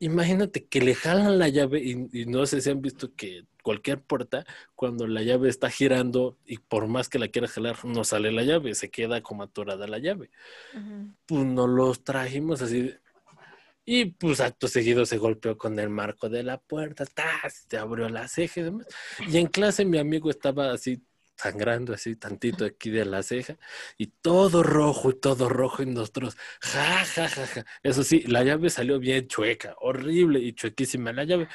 imagínate 0.00 0.66
que 0.68 0.80
le 0.82 0.94
jalan 0.94 1.38
la 1.38 1.48
llave 1.48 1.80
y, 1.82 2.22
y 2.22 2.26
no 2.26 2.46
sé 2.46 2.60
si 2.60 2.70
han 2.70 2.82
visto 2.82 3.14
que 3.14 3.46
cualquier 3.62 4.00
puerta, 4.02 4.44
cuando 4.74 5.06
la 5.06 5.22
llave 5.22 5.48
está 5.48 5.70
girando 5.70 6.36
y 6.44 6.58
por 6.58 6.86
más 6.88 7.08
que 7.08 7.18
la 7.18 7.28
quiera 7.28 7.48
jalar, 7.48 7.84
no 7.84 8.04
sale 8.04 8.32
la 8.32 8.42
llave, 8.42 8.74
se 8.74 8.90
queda 8.90 9.22
como 9.22 9.42
atorada 9.42 9.86
la 9.86 9.98
llave. 9.98 10.30
Ujú. 10.74 11.14
Pues 11.26 11.44
nos 11.44 11.68
los 11.68 12.04
trajimos 12.04 12.62
así. 12.62 12.94
Y 13.84 14.06
pues 14.06 14.40
acto 14.40 14.68
seguido 14.68 15.06
se 15.06 15.18
golpeó 15.18 15.56
con 15.58 15.78
el 15.78 15.88
marco 15.90 16.28
de 16.28 16.42
la 16.42 16.58
puerta, 16.60 17.06
¡tas! 17.06 17.66
se 17.68 17.76
abrió 17.78 18.08
la 18.08 18.28
ceja 18.28 18.60
y 18.60 18.64
demás. 18.64 18.86
Y 19.28 19.38
en 19.38 19.46
clase 19.46 19.84
mi 19.84 19.98
amigo 19.98 20.30
estaba 20.30 20.72
así 20.72 21.02
sangrando 21.36 21.94
así 21.94 22.16
tantito 22.16 22.66
aquí 22.66 22.90
de 22.90 23.06
la 23.06 23.22
ceja 23.22 23.56
y 23.96 24.08
todo 24.08 24.62
rojo 24.62 25.10
y 25.10 25.14
todo 25.18 25.48
rojo 25.48 25.82
y 25.82 25.86
nosotros 25.86 26.36
ja 26.60 27.02
ja 27.04 27.28
ja 27.28 27.46
ja 27.46 27.64
eso 27.82 28.04
sí 28.04 28.20
la 28.26 28.44
llave 28.44 28.68
salió 28.68 28.98
bien 28.98 29.26
chueca 29.26 29.74
horrible 29.80 30.38
y 30.40 30.52
chuequísima 30.52 31.12
la 31.14 31.24
llave 31.24 31.48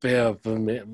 pero 0.00 0.38
pues, 0.40 0.58
me- 0.58 0.84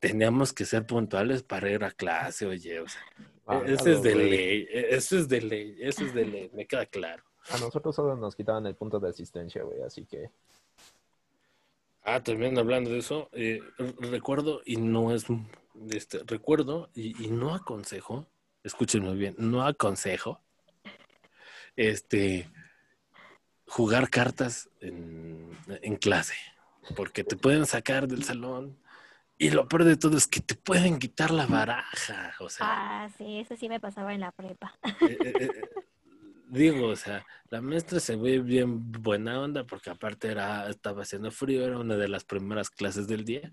teníamos 0.00 0.52
que 0.52 0.64
ser 0.64 0.86
puntuales 0.86 1.42
para 1.42 1.70
ir 1.70 1.84
a 1.84 1.90
clase, 1.90 2.46
oye, 2.46 2.80
o 2.80 2.88
sea, 2.88 3.02
Ah, 3.50 3.62
eso 3.64 3.88
es 3.90 4.02
de 4.02 4.12
güey. 4.12 4.30
ley, 4.30 4.68
e- 4.70 4.94
eso 4.94 5.16
es 5.16 5.26
de 5.26 5.40
ley, 5.40 5.76
eso 5.80 6.04
es 6.04 6.12
de 6.12 6.26
ley, 6.26 6.50
me 6.52 6.66
queda 6.66 6.84
claro. 6.84 7.24
A 7.50 7.56
nosotros 7.58 7.96
solo 7.96 8.14
nos 8.14 8.36
quitaban 8.36 8.66
el 8.66 8.74
punto 8.74 9.00
de 9.00 9.08
asistencia, 9.08 9.62
güey, 9.62 9.80
así 9.82 10.04
que... 10.04 10.30
Ah, 12.02 12.22
también 12.22 12.58
hablando 12.58 12.90
de 12.90 12.98
eso, 12.98 13.30
eh, 13.32 13.60
recuerdo 14.00 14.60
y 14.66 14.76
no 14.76 15.14
es, 15.14 15.24
este, 15.90 16.20
recuerdo 16.26 16.90
y, 16.94 17.24
y 17.24 17.28
no 17.28 17.54
aconsejo, 17.54 18.26
escúchenme 18.62 19.14
bien, 19.14 19.34
no 19.38 19.64
aconsejo, 19.66 20.40
este, 21.74 22.50
jugar 23.66 24.10
cartas 24.10 24.68
en, 24.80 25.56
en 25.82 25.96
clase, 25.96 26.34
porque 26.96 27.24
te 27.24 27.36
pueden 27.36 27.64
sacar 27.64 28.08
del 28.08 28.24
salón 28.24 28.76
y 29.38 29.50
lo 29.50 29.68
peor 29.68 29.84
de 29.84 29.96
todo 29.96 30.16
es 30.16 30.26
que 30.26 30.40
te 30.40 30.54
pueden 30.54 30.98
quitar 30.98 31.30
la 31.30 31.46
baraja, 31.46 32.34
o 32.40 32.48
sea, 32.48 32.66
Ah, 33.04 33.08
sí, 33.16 33.38
eso 33.38 33.56
sí 33.56 33.68
me 33.68 33.80
pasaba 33.80 34.12
en 34.12 34.20
la 34.20 34.32
prepa. 34.32 34.74
eh, 35.00 35.18
eh, 35.24 35.32
eh, 35.38 35.62
digo, 36.48 36.88
o 36.88 36.96
sea, 36.96 37.24
la 37.50 37.60
maestra 37.60 38.00
se 38.00 38.16
ve 38.16 38.40
bien 38.40 38.90
buena 38.90 39.40
onda 39.40 39.64
porque 39.64 39.90
aparte 39.90 40.28
era, 40.30 40.68
estaba 40.68 41.02
haciendo 41.02 41.30
frío, 41.30 41.64
era 41.64 41.78
una 41.78 41.96
de 41.96 42.08
las 42.08 42.24
primeras 42.24 42.70
clases 42.70 43.06
del 43.06 43.24
día 43.24 43.52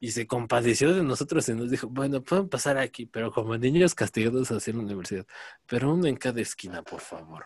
y 0.00 0.10
se 0.10 0.26
compadeció 0.26 0.92
de 0.94 1.02
nosotros 1.04 1.48
y 1.48 1.54
nos 1.54 1.70
dijo, 1.70 1.88
bueno, 1.88 2.22
pueden 2.22 2.48
pasar 2.48 2.78
aquí, 2.78 3.06
pero 3.06 3.30
como 3.30 3.56
niños 3.56 3.94
castigados 3.94 4.50
en 4.66 4.76
la 4.78 4.82
universidad, 4.82 5.26
pero 5.66 5.92
uno 5.92 6.06
en 6.06 6.16
cada 6.16 6.40
esquina, 6.40 6.82
por 6.82 7.00
favor. 7.00 7.44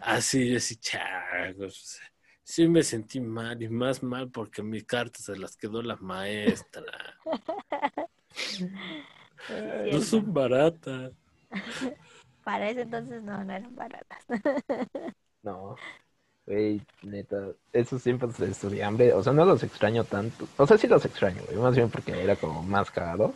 Así, 0.00 0.54
así, 0.56 0.76
chagos. 0.76 2.00
Sí 2.48 2.66
me 2.66 2.82
sentí 2.82 3.20
mal 3.20 3.62
y 3.62 3.68
más 3.68 4.02
mal 4.02 4.30
porque 4.30 4.62
mis 4.62 4.84
cartas 4.84 5.26
se 5.26 5.36
las 5.36 5.54
quedó 5.54 5.82
la 5.82 5.96
maestra. 5.96 6.82
Sí, 8.30 8.66
es 9.50 9.92
No 9.92 10.00
son 10.00 10.32
baratas. 10.32 11.12
Para 12.44 12.70
ese 12.70 12.80
entonces 12.80 13.22
no, 13.22 13.44
no 13.44 13.52
eran 13.52 13.76
baratas. 13.76 14.24
No, 15.42 15.76
güey, 16.46 16.80
neta, 17.02 17.50
esos 17.72 18.02
tiempos 18.02 18.38
de 18.38 18.50
estudiambre, 18.50 19.12
o 19.12 19.22
sea, 19.22 19.34
no 19.34 19.44
los 19.44 19.62
extraño 19.62 20.04
tanto. 20.04 20.48
O 20.56 20.66
sea, 20.66 20.78
sí 20.78 20.88
los 20.88 21.04
extraño, 21.04 21.42
güey, 21.44 21.58
más 21.58 21.76
bien 21.76 21.90
porque 21.90 22.12
era 22.12 22.34
como 22.34 22.62
más 22.62 22.90
cagado. 22.90 23.34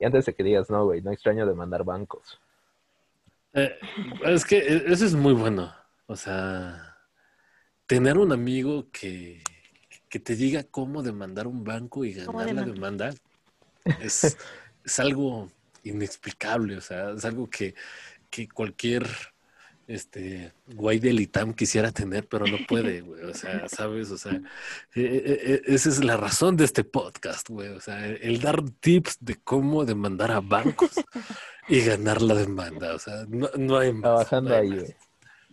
Y 0.00 0.04
antes 0.06 0.24
de 0.24 0.34
que 0.34 0.42
digas, 0.42 0.70
no, 0.70 0.86
güey, 0.86 1.02
no 1.02 1.12
extraño 1.12 1.46
de 1.46 1.54
mandar 1.54 1.84
bancos. 1.84 2.40
Eh, 3.52 3.78
es 4.24 4.44
que 4.46 4.58
e- 4.58 4.92
eso 4.92 5.04
es 5.04 5.14
muy 5.14 5.34
bueno. 5.34 5.72
O 6.06 6.16
sea, 6.16 6.95
tener 7.86 8.18
un 8.18 8.32
amigo 8.32 8.86
que, 8.90 9.42
que 10.08 10.18
te 10.18 10.36
diga 10.36 10.64
cómo 10.64 11.02
demandar 11.02 11.46
un 11.46 11.64
banco 11.64 12.04
y 12.04 12.14
¿Cómo 12.14 12.38
ganar 12.38 12.54
la 12.54 12.72
demanda 12.72 13.14
es, 14.00 14.36
es 14.84 15.00
algo 15.00 15.50
inexplicable. 15.84 16.76
O 16.76 16.80
sea, 16.80 17.10
es 17.10 17.24
algo 17.24 17.48
que, 17.48 17.74
que 18.30 18.48
cualquier 18.48 19.06
este 19.88 20.52
guay 20.66 20.98
del 20.98 21.20
ITAM 21.20 21.54
quisiera 21.54 21.92
tener, 21.92 22.26
pero 22.26 22.46
no 22.46 22.58
puede, 22.66 23.02
güey. 23.02 23.22
O 23.22 23.34
sea, 23.34 23.68
¿sabes? 23.68 24.10
O 24.10 24.18
sea, 24.18 24.32
eh, 24.32 24.40
eh, 24.94 25.40
eh, 25.44 25.62
esa 25.66 25.88
es 25.88 26.04
la 26.04 26.16
razón 26.16 26.56
de 26.56 26.64
este 26.64 26.84
podcast, 26.84 27.48
güey. 27.48 27.68
O 27.68 27.80
sea, 27.80 28.04
el 28.06 28.40
dar 28.40 28.62
tips 28.80 29.18
de 29.20 29.36
cómo 29.36 29.84
demandar 29.84 30.32
a 30.32 30.40
bancos 30.40 30.90
y 31.68 31.80
ganar 31.82 32.20
la 32.20 32.34
demanda. 32.34 32.94
O 32.94 32.98
sea, 32.98 33.24
no, 33.28 33.48
no 33.56 33.78
hay 33.78 33.92
más. 33.92 34.02
Trabajando 34.02 34.50
no 34.50 34.56
hay 34.56 34.62
ahí, 34.62 34.78
güey. 34.78 34.96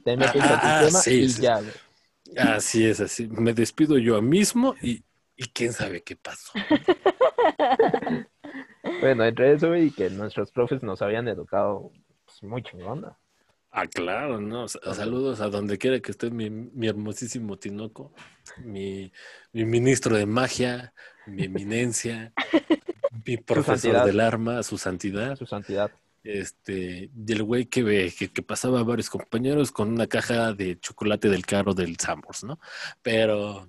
Te 0.04 0.18
metes 0.18 0.42
Ah, 0.42 0.60
ah, 0.62 0.80
al 0.80 0.92
sistema 0.92 1.02
sí, 1.04 1.12
y 1.12 1.30
sí. 1.30 1.42
ya, 1.42 1.60
güey. 1.60 1.72
Así 2.38 2.86
es, 2.86 3.00
así. 3.00 3.28
Me 3.28 3.54
despido 3.54 3.98
yo 3.98 4.22
mismo 4.22 4.76
y, 4.82 5.04
y 5.36 5.46
quién 5.54 5.74
sabe 5.74 6.02
qué 6.02 6.16
pasó. 6.16 6.52
Bueno, 9.02 9.26
entre 9.26 9.54
eso 9.54 9.76
y 9.76 9.92
que 9.92 10.10
nuestros 10.10 10.52
profes 10.52 10.82
nos 10.84 11.02
habían 11.02 11.28
educado 11.28 11.92
pues, 12.26 12.44
muy 12.44 12.64
chingona. 12.64 13.18
Ah, 13.72 13.88
claro, 13.88 14.40
¿no? 14.40 14.68
Sa- 14.68 14.94
Saludos 14.94 15.42
a 15.42 15.50
donde 15.50 15.78
quiera 15.78 16.00
que 16.00 16.12
esté 16.12 16.30
mi, 16.30 16.50
mi 16.50 16.88
hermosísimo 16.88 17.58
Tinoco, 17.58 18.14
mi, 18.64 19.12
mi 19.52 19.66
ministro 19.66 20.16
de 20.16 20.26
magia, 20.26 20.94
mi 21.26 21.46
eminencia, 21.46 22.34
mi 23.26 23.38
profesor 23.38 24.06
del 24.06 24.20
arma, 24.20 24.62
su 24.64 24.78
santidad. 24.78 25.36
Su 25.36 25.46
santidad. 25.46 25.92
Este, 26.24 27.10
y 27.14 27.32
el 27.34 27.44
güey 27.44 27.66
que, 27.66 27.84
ve- 27.84 28.14
que, 28.18 28.32
que 28.32 28.42
pasaba 28.42 28.80
a 28.80 28.84
varios 28.84 29.10
compañeros 29.10 29.72
con 29.72 29.90
una 29.90 30.08
caja 30.08 30.54
de 30.54 30.80
chocolate 30.80 31.30
del 31.30 31.46
carro 31.46 31.74
del 31.74 31.98
Sambors, 31.98 32.44
¿no? 32.46 32.60
Pero, 33.02 33.68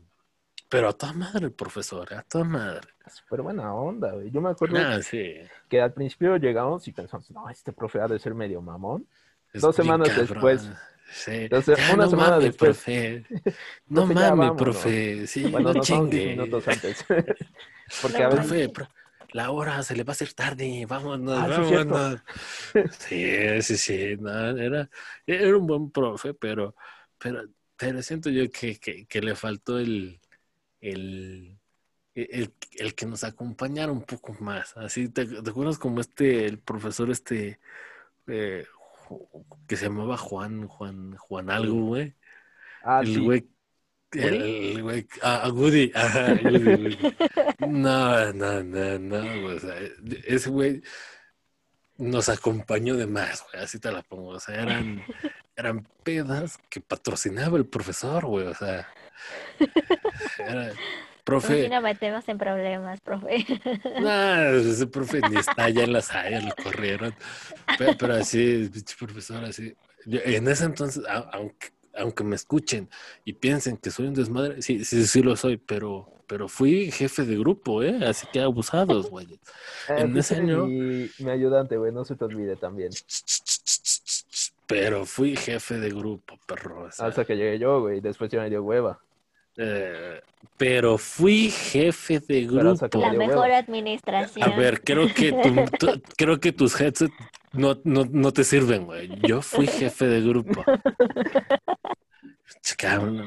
pero 0.68 0.88
a 0.88 0.92
toda 0.92 1.12
madre 1.12 1.46
el 1.46 1.52
profesor, 1.52 2.14
a 2.14 2.22
toda 2.22 2.44
madre. 2.44 2.88
Súper 3.12 3.42
buena 3.42 3.74
onda, 3.74 4.12
güey. 4.12 4.30
Yo 4.30 4.40
me 4.40 4.50
acuerdo 4.50 4.78
Ah, 4.78 5.02
sí. 5.02 5.34
que 5.68 5.80
al 5.80 5.92
principio 5.92 6.36
llegamos 6.36 6.86
y 6.88 6.92
pensamos, 6.92 7.30
no, 7.32 7.50
este 7.50 7.72
profe 7.72 8.00
ha 8.00 8.06
de 8.08 8.18
ser 8.18 8.34
medio 8.34 8.62
mamón. 8.62 9.06
Es 9.52 9.60
Dos 9.60 9.76
semanas 9.76 10.08
cabrón. 10.08 10.26
después. 10.28 10.70
Sí. 11.12 11.30
Entonces, 11.32 11.76
Ya, 11.78 11.94
una 11.94 12.04
no 12.04 12.10
semana 12.10 12.30
mames, 12.30 12.44
después. 12.44 12.76
profe. 12.78 13.24
No 13.88 14.06
mames, 14.06 14.52
profe. 14.56 15.26
Sí, 15.26 15.42
Bueno, 15.50 15.72
no 15.74 16.02
minutos 16.06 16.66
antes. 16.68 17.04
Porque 18.02 18.18
No 18.18 18.24
a 18.24 18.28
veces 18.30 18.46
Profe, 18.46 18.68
pro- 18.70 18.88
la 19.34 19.50
hora 19.52 19.82
se 19.84 19.96
le 19.96 20.04
va 20.04 20.12
a 20.12 20.14
hacer 20.14 20.34
tarde. 20.34 20.86
Vámonos, 20.88 21.34
Ah, 21.36 21.48
vámonos. 21.48 22.22
Sí, 22.98 23.62
sí, 23.62 23.76
sí. 23.78 24.16
no, 24.18 24.30
era, 24.58 24.90
era 25.26 25.56
un 25.56 25.66
buen 25.66 25.90
profe, 25.90 26.34
pero, 26.34 26.76
pero, 27.18 27.42
pero 27.76 28.02
siento 28.02 28.30
yo 28.30 28.50
que, 28.50 28.78
que, 28.78 29.06
que 29.06 29.20
le 29.22 29.34
faltó 29.36 29.78
el, 29.78 30.20
el, 30.80 31.58
el, 32.14 32.54
el 32.78 32.94
que 32.96 33.06
nos 33.06 33.24
acompañara 33.24 33.92
un 33.92 34.02
poco 34.04 34.34
más. 34.40 34.76
Así, 34.76 35.08
¿te, 35.10 35.26
te 35.26 35.50
acuerdas 35.50 35.78
como 35.78 36.00
este, 36.00 36.46
el 36.46 36.60
profesor 36.60 37.10
este, 37.10 37.60
eh, 38.28 38.66
que 39.66 39.76
se 39.76 39.86
llamaba 39.86 40.16
Juan, 40.16 40.66
Juan, 40.68 41.16
Juan 41.16 41.50
algo, 41.50 41.86
güey? 41.86 42.14
Ah, 42.82 43.02
el 43.02 43.06
sí. 43.06 43.20
güey, 43.20 43.48
el, 44.14 44.82
güey, 44.82 45.06
ah, 45.22 45.42
ah, 45.44 45.48
Woody, 45.52 45.90
ajá, 45.94 46.34
Woody, 46.42 46.64
Woody. 46.64 46.98
No, 47.68 48.32
no, 48.32 48.62
no, 48.62 48.98
no, 48.98 49.46
o 49.54 49.58
sea, 49.60 49.74
ese 50.26 50.50
güey 50.50 50.82
nos 51.96 52.28
acompañó 52.28 52.96
de 52.96 53.06
más, 53.06 53.44
güey, 53.50 53.62
así 53.62 53.78
te 53.78 53.90
la 53.92 54.02
pongo, 54.02 54.30
o 54.30 54.40
sea, 54.40 54.60
eran, 54.60 55.02
eran 55.56 55.86
pedas 56.02 56.58
que 56.68 56.80
patrocinaba 56.80 57.56
el 57.58 57.66
profesor, 57.66 58.26
güey, 58.26 58.46
o 58.46 58.54
sea, 58.54 58.88
era, 60.38 60.72
profe, 61.24 61.68
no 61.68 61.80
metemos 61.80 62.28
en 62.28 62.36
problemas, 62.38 63.00
profe. 63.00 63.44
nah, 64.00 64.50
ese 64.50 64.86
profe 64.86 65.20
ni 65.30 65.36
está 65.38 65.64
allá 65.64 65.84
en 65.84 65.92
la 65.92 66.02
saya, 66.02 66.40
lo 66.40 66.54
corrieron, 66.62 67.14
pero, 67.78 67.96
pero 67.96 68.14
así, 68.14 68.68
pinche 68.72 68.96
profesor, 68.98 69.44
así, 69.44 69.74
yo- 70.06 70.20
en 70.24 70.48
ese 70.48 70.64
entonces, 70.64 71.04
a- 71.06 71.30
aunque, 71.32 71.68
aunque 71.96 72.24
me 72.24 72.36
escuchen 72.36 72.88
y 73.24 73.32
piensen 73.34 73.76
que 73.76 73.90
soy 73.90 74.06
un 74.08 74.14
desmadre, 74.14 74.62
sí, 74.62 74.84
sí, 74.84 75.06
sí 75.06 75.22
lo 75.22 75.36
soy, 75.36 75.56
pero, 75.56 76.08
pero 76.26 76.48
fui 76.48 76.90
jefe 76.90 77.24
de 77.24 77.36
grupo, 77.38 77.82
¿eh? 77.82 78.00
Así 78.06 78.26
que 78.32 78.40
abusados, 78.40 79.10
güey. 79.10 79.26
Eh, 79.88 79.94
en 79.98 80.16
ese 80.16 80.36
año- 80.36 80.66
Mi, 80.66 81.08
mi 81.18 81.30
ayudante, 81.30 81.76
güey, 81.76 81.92
no 81.92 82.04
se 82.04 82.16
te 82.16 82.24
olvide 82.24 82.56
también. 82.56 82.90
Pero 84.66 85.04
fui 85.04 85.36
jefe 85.36 85.78
de 85.78 85.90
grupo, 85.90 86.38
perro. 86.46 86.84
o 86.84 86.90
sea, 86.90 87.06
Hasta 87.06 87.24
que 87.24 87.36
llegué 87.36 87.58
yo, 87.58 87.80
güey. 87.82 88.00
Después 88.00 88.30
ya 88.30 88.40
me 88.40 88.48
dio 88.50 88.62
hueva. 88.62 88.98
eh, 89.56 90.20
pero 90.56 90.98
fui 90.98 91.48
jefe 91.50 92.18
de 92.20 92.44
grupo. 92.46 92.88
La 92.98 93.12
mejor 93.12 93.50
administración. 93.52 94.50
A 94.52 94.56
ver, 94.56 94.82
creo 94.82 95.06
que 95.14 95.30
tu- 95.32 95.64
tu- 95.78 96.02
creo 96.16 96.40
que 96.40 96.52
tus 96.52 96.80
headsets 96.80 97.12
no, 97.54 97.80
no, 97.84 98.04
no 98.04 98.32
te 98.32 98.44
sirven, 98.44 98.84
güey. 98.84 99.08
Yo 99.26 99.42
fui 99.42 99.66
jefe 99.66 100.06
de 100.06 100.20
grupo. 100.20 100.64
Cabrón. 102.76 103.26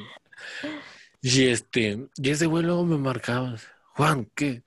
Y 1.22 1.48
este, 1.48 2.07
y 2.15 2.29
ese 2.29 2.46
güey 2.46 2.63
luego 2.63 2.86
me 2.86 2.98
marcaba, 2.98 3.55
Juan, 3.93 4.29
¿qué? 4.36 4.63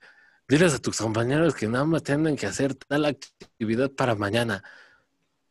Diles 0.47 0.73
a 0.73 0.79
tus 0.79 0.97
compañeros 0.97 1.55
que 1.55 1.67
nada 1.67 1.85
más 1.85 2.03
tienen 2.03 2.35
que 2.35 2.45
hacer 2.45 2.75
tal 2.75 3.05
actividad 3.05 3.89
para 3.91 4.15
mañana. 4.15 4.63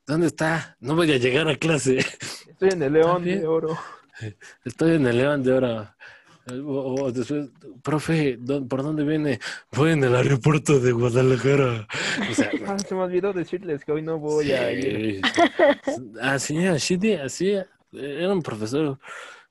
¿Dónde 0.07 0.27
está? 0.27 0.77
No 0.81 0.95
voy 0.95 1.11
a 1.13 1.17
llegar 1.17 1.49
a 1.49 1.57
clase. 1.57 1.99
Estoy 1.99 2.71
en 2.71 2.83
el 2.83 2.93
León 2.93 3.25
de 3.25 3.47
Oro. 3.47 3.79
Estoy 4.65 4.97
en 4.97 5.07
el 5.07 5.17
León 5.17 5.43
de 5.43 5.53
Oro. 5.53 5.95
O, 6.49 7.03
o 7.05 7.13
después, 7.13 7.51
profe, 7.83 8.37
¿dó- 8.39 8.67
¿por 8.67 8.83
dónde 8.83 9.05
viene? 9.05 9.39
Voy 9.73 9.93
en 9.93 10.03
el 10.05 10.17
aeropuerto 10.17 10.81
de 10.81 10.91
Guadalajara. 10.93 11.87
O 12.31 12.35
sea, 12.35 12.51
Ah, 12.67 12.79
se 12.79 12.95
me 12.95 13.03
olvidó 13.03 13.33
decirles 13.33 13.85
que 13.85 13.93
hoy 13.93 14.03
no 14.03 14.19
voy 14.19 14.51
a 14.53 14.73
ir. 14.73 15.21
sí. 15.85 16.03
Así, 16.21 16.67
así, 16.67 17.13
así. 17.15 17.53
Era 17.93 18.33
un 18.33 18.43
profesor 18.43 18.99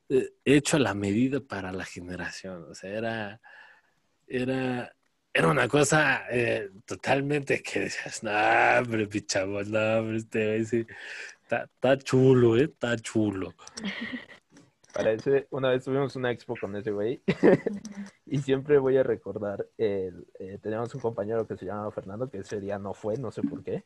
eh, 0.09 0.29
hecho 0.43 0.77
a 0.77 0.79
la 0.79 0.93
medida 0.93 1.39
para 1.39 1.71
la 1.71 1.85
generación. 1.85 2.65
O 2.69 2.73
sea, 2.75 2.89
era, 2.89 3.41
era, 4.27 4.91
era 5.33 5.47
una 5.47 5.67
cosa 5.67 6.23
eh, 6.31 6.69
totalmente 6.85 7.61
que 7.61 7.81
decías, 7.81 8.23
no, 8.23 8.31
hombre, 8.79 9.07
pichavo, 9.07 9.61
no, 9.63 9.97
hombre, 9.99 10.17
este 10.17 10.65
sí, 10.65 10.85
está, 11.43 11.63
está 11.63 11.97
chulo, 11.99 12.57
eh, 12.57 12.63
está 12.63 12.97
chulo. 12.97 13.53
Para 14.93 15.11
ese, 15.11 15.47
una 15.51 15.69
vez 15.69 15.83
tuvimos 15.83 16.15
una 16.15 16.31
expo 16.31 16.55
con 16.59 16.75
ese 16.75 16.91
güey 16.91 17.21
y 18.25 18.39
siempre 18.39 18.79
voy 18.79 18.97
a 18.97 19.03
recordar, 19.03 19.65
el, 19.77 20.25
eh, 20.39 20.57
teníamos 20.61 20.93
un 20.95 21.01
compañero 21.01 21.45
que 21.45 21.57
se 21.57 21.65
llamaba 21.65 21.91
Fernando, 21.91 22.29
que 22.29 22.39
ese 22.39 22.59
día 22.59 22.79
no 22.79 22.93
fue, 22.93 23.17
no 23.17 23.31
sé 23.31 23.41
por 23.43 23.63
qué, 23.63 23.83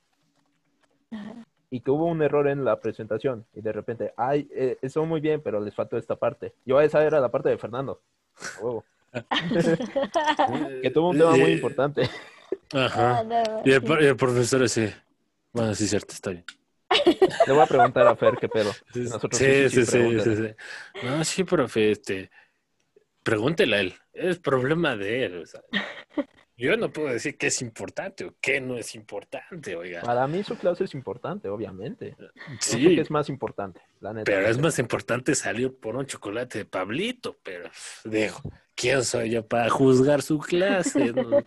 y 1.70 1.82
que 1.82 1.92
hubo 1.92 2.06
un 2.06 2.22
error 2.22 2.48
en 2.48 2.64
la 2.64 2.80
presentación 2.80 3.46
y 3.54 3.62
de 3.62 3.72
repente, 3.74 4.14
ay, 4.16 4.48
eh, 4.56 4.78
estuvo 4.82 5.06
muy 5.06 5.20
bien, 5.22 5.42
pero 5.42 5.60
les 5.60 5.76
faltó 5.76 5.98
esta 5.98 6.16
parte. 6.16 6.54
Yo 6.66 6.80
esa 6.80 7.04
era 7.04 7.20
la 7.20 7.30
parte 7.30 7.50
de 7.50 7.58
Fernando. 7.58 8.02
Que 10.82 10.90
tuvo 10.90 11.10
un 11.10 11.18
tema 11.18 11.32
muy 11.32 11.52
importante. 11.52 12.10
Ajá. 12.74 13.20
Ah, 13.20 13.62
Y 13.64 13.72
el, 13.72 13.84
y 14.02 14.06
el 14.06 14.16
profesor 14.16 14.64
ese. 14.64 14.96
Bueno, 15.52 15.76
sí, 15.76 15.88
cierto, 15.88 16.14
está 16.14 16.32
bien. 16.32 16.46
Le 17.48 17.54
voy 17.54 17.62
a 17.64 17.66
preguntar 17.66 18.08
a 18.08 18.16
Fer 18.16 18.36
qué 18.40 18.50
pedo. 18.50 18.72
Sí, 18.94 19.02
Nosotros 19.02 19.38
sí, 19.38 19.70
sí, 19.70 19.86
sí, 19.86 20.20
sí, 20.20 20.36
sí. 20.36 20.56
No, 21.06 21.24
sí, 21.24 21.44
profe, 21.44 21.92
este. 21.92 22.30
Pregúntele 23.24 23.76
a 23.76 23.80
él. 23.80 23.94
Es 24.14 24.40
problema 24.40 24.96
de 24.96 25.26
él. 25.26 25.42
o 25.42 25.46
sea. 25.46 25.62
Yo 26.56 26.78
no 26.78 26.92
puedo 26.94 27.08
decir 27.10 27.36
qué 27.38 27.48
es 27.48 27.62
importante 27.64 28.26
o 28.26 28.36
qué 28.40 28.62
no 28.62 28.78
es 28.78 28.94
importante, 28.94 29.76
oiga. 29.76 30.02
Para 30.02 30.28
mí 30.28 30.44
su 30.44 30.56
clase 30.56 30.84
es 30.84 30.94
importante, 30.94 31.50
obviamente. 31.50 32.16
No 32.20 32.28
sé 32.60 32.78
Sí, 32.78 32.96
qué 32.96 33.02
es 33.02 33.10
más 33.10 33.28
importante, 33.28 33.82
la 34.00 34.14
neta. 34.14 34.26
pero 34.26 34.48
es 34.48 34.60
más 34.60 34.78
importante 34.78 35.34
salir 35.34 35.76
por 35.76 35.96
un 35.96 36.06
chocolate 36.06 36.60
de 36.60 36.66
Pablito, 36.66 37.38
pero 37.44 37.70
digo, 38.06 38.38
¿quién 38.76 39.04
soy 39.04 39.32
yo 39.32 39.46
para 39.48 39.68
juzgar 39.70 40.22
su 40.22 40.38
clase? 40.40 41.12
No, 41.14 41.44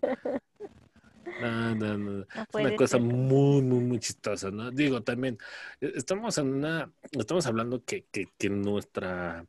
no, 1.41 1.75
no. 1.75 1.99
no. 1.99 2.27
No 2.35 2.47
Es 2.49 2.55
una 2.55 2.75
cosa 2.77 2.99
ser. 2.99 3.01
muy, 3.01 3.63
muy, 3.63 3.81
muy 3.81 3.99
chistosa, 3.99 4.51
¿no? 4.51 4.71
Digo, 4.71 5.03
también, 5.03 5.39
eh, 5.81 5.93
estamos 5.97 6.39
en 6.39 6.55
una, 6.55 6.93
estamos 7.13 7.47
hablando 7.47 7.85
que, 7.85 8.07
que, 8.07 8.29
que 8.39 8.51
nuestra 8.51 9.47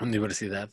universidad, 0.00 0.70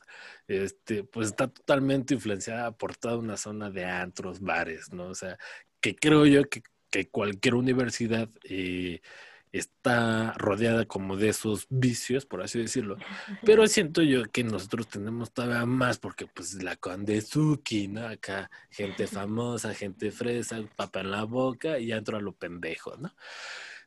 este, 0.47 1.03
pues 1.03 1.27
está 1.29 1.47
totalmente 1.47 2.13
influenciada 2.13 2.71
por 2.71 2.95
toda 2.95 3.17
una 3.17 3.37
zona 3.37 3.69
de 3.69 3.85
antros, 3.85 4.39
bares, 4.41 4.91
¿no? 4.93 5.07
O 5.09 5.15
sea, 5.15 5.37
que 5.79 5.95
creo 5.95 6.25
yo 6.25 6.43
que, 6.49 6.63
que 6.89 7.09
cualquier 7.09 7.55
universidad 7.55 8.29
eh, 8.43 9.01
está 9.51 10.33
rodeada 10.33 10.85
como 10.85 11.17
de 11.17 11.29
esos 11.29 11.67
vicios, 11.69 12.25
por 12.25 12.41
así 12.41 12.59
decirlo. 12.59 12.97
Pero 13.43 13.67
siento 13.67 14.01
yo 14.01 14.23
que 14.31 14.43
nosotros 14.43 14.87
tenemos 14.87 15.31
todavía 15.31 15.65
más 15.65 15.97
porque 15.97 16.25
pues 16.27 16.63
la 16.63 16.75
Condezuki, 16.77 17.87
¿no? 17.87 18.07
Acá 18.07 18.49
gente 18.69 19.07
famosa, 19.07 19.73
gente 19.73 20.11
fresa, 20.11 20.61
papa 20.75 21.01
en 21.01 21.11
la 21.11 21.23
boca 21.23 21.79
y 21.79 21.91
entro 21.91 22.17
a 22.17 22.21
lo 22.21 22.33
pendejo, 22.33 22.95
¿no? 22.97 23.13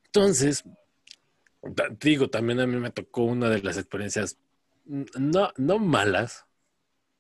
Entonces, 0.05 0.65
digo, 2.01 2.29
también 2.29 2.61
a 2.61 2.67
mí 2.67 2.77
me 2.77 2.91
tocó 2.91 3.25
una 3.25 3.49
de 3.49 3.63
las 3.63 3.79
experiencias 3.79 4.39
no, 4.85 5.51
no 5.57 5.79
malas, 5.79 6.47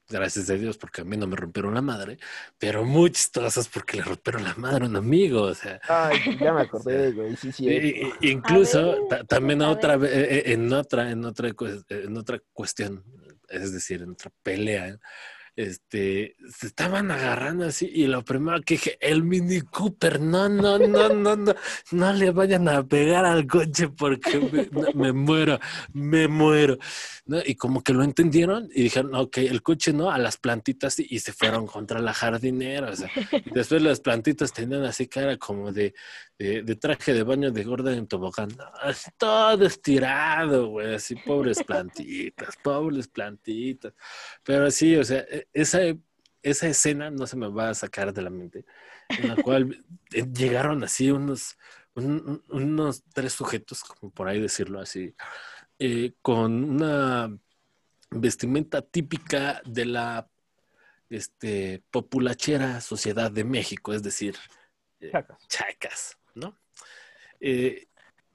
gracias 0.08 0.50
a 0.50 0.54
Dios, 0.54 0.76
porque 0.78 1.02
a 1.02 1.04
mí 1.04 1.16
no 1.16 1.26
me 1.26 1.36
rompieron 1.36 1.74
la 1.74 1.82
madre, 1.82 2.18
pero 2.58 2.84
muy 2.84 3.10
chistosas 3.10 3.68
porque 3.68 3.98
le 3.98 4.04
rompieron 4.04 4.44
la 4.44 4.54
madre 4.54 4.84
a 4.84 4.88
un 4.88 4.96
amigo, 4.96 5.42
o 5.42 5.54
sea, 5.54 5.80
Ay, 5.88 6.18
ya 6.38 6.52
me 6.52 6.62
acordé, 6.62 7.12
güey. 7.12 7.36
Sí, 7.36 7.52
sí. 7.52 8.02
Incluso 8.20 9.08
ver, 9.08 9.26
también 9.26 9.62
a 9.62 9.70
otra 9.70 9.94
eh, 9.94 10.00
eh, 10.04 10.42
en 10.52 10.72
otra 10.72 11.10
en 11.10 11.24
otra 11.24 11.50
en 11.88 12.16
otra 12.16 12.40
cuestión 12.52 13.04
es 13.48 13.72
decir 13.72 14.02
en 14.02 14.10
otra 14.10 14.30
pelea 14.42 14.98
este 15.56 16.36
se 16.50 16.66
estaban 16.66 17.10
agarrando 17.10 17.66
así 17.66 17.88
y 17.92 18.06
lo 18.06 18.24
primero 18.24 18.60
que 18.62 18.74
dije 18.74 18.98
el 19.00 19.22
Mini 19.22 19.60
Cooper 19.60 20.20
no 20.20 20.48
no 20.48 20.78
no 20.78 21.08
no 21.08 21.36
no 21.36 21.54
no 21.92 22.12
le 22.12 22.30
vayan 22.32 22.68
a 22.68 22.86
pegar 22.86 23.24
al 23.24 23.46
coche 23.46 23.88
porque 23.88 24.40
me, 24.40 24.68
no, 24.94 25.14
muero 25.14 25.60
me 25.92 26.26
muero 26.26 26.76
¿no? 27.26 27.38
y 27.44 27.54
como 27.54 27.82
que 27.82 27.92
lo 27.92 28.02
entendieron 28.02 28.68
y 28.74 28.84
dijeron 28.84 29.14
ok 29.14 29.38
el 29.38 29.62
coche 29.62 29.92
no 29.92 30.10
a 30.10 30.18
las 30.18 30.36
plantitas 30.38 30.98
y, 30.98 31.18
se 31.20 31.32
fueron 31.32 31.66
contra 31.66 32.00
la 32.00 32.12
jardinera 32.12 32.92
después 33.52 33.80
las 33.80 34.00
plantitas 34.00 34.52
tenían 34.52 34.84
así 34.84 35.06
cara 35.06 35.36
como 35.38 35.72
de 35.72 35.94
de, 36.38 36.76
traje 36.76 37.14
de 37.14 37.22
baño 37.22 37.50
de 37.50 37.64
gorda 37.64 37.92
en 37.92 38.06
tobogán. 38.06 38.48
Así 38.80 39.10
todo 39.16 39.64
estirado, 39.66 40.68
güey, 40.68 40.94
así 40.94 41.14
pobres 41.14 41.62
plantitas, 41.62 42.56
pobres 42.62 43.08
plantitas. 43.08 43.92
Pero 44.42 44.70
sí, 44.70 44.96
o 44.96 45.04
sea, 45.04 45.20
e- 45.30 45.43
esa, 45.52 45.80
esa 46.42 46.68
escena 46.68 47.10
no 47.10 47.26
se 47.26 47.36
me 47.36 47.48
va 47.48 47.70
a 47.70 47.74
sacar 47.74 48.12
de 48.12 48.22
la 48.22 48.30
mente, 48.30 48.64
en 49.16 49.28
la 49.28 49.36
cual 49.36 49.84
eh, 50.12 50.26
llegaron 50.32 50.82
así 50.84 51.10
unos, 51.10 51.56
un- 51.94 52.42
un- 52.50 52.62
unos 52.62 53.02
tres 53.12 53.32
sujetos, 53.32 53.82
como 53.84 54.12
por 54.12 54.28
ahí 54.28 54.40
decirlo 54.40 54.80
así, 54.80 55.14
eh, 55.78 56.14
con 56.22 56.64
una 56.64 57.36
vestimenta 58.10 58.82
típica 58.82 59.60
de 59.64 59.84
la 59.86 60.28
este, 61.10 61.82
populachera 61.90 62.80
sociedad 62.80 63.30
de 63.30 63.44
México, 63.44 63.92
es 63.92 64.02
decir, 64.02 64.36
eh, 65.00 65.10
Chacas. 65.12 65.38
chacas, 65.48 66.18
¿no? 66.34 66.58
Eh, 67.40 67.86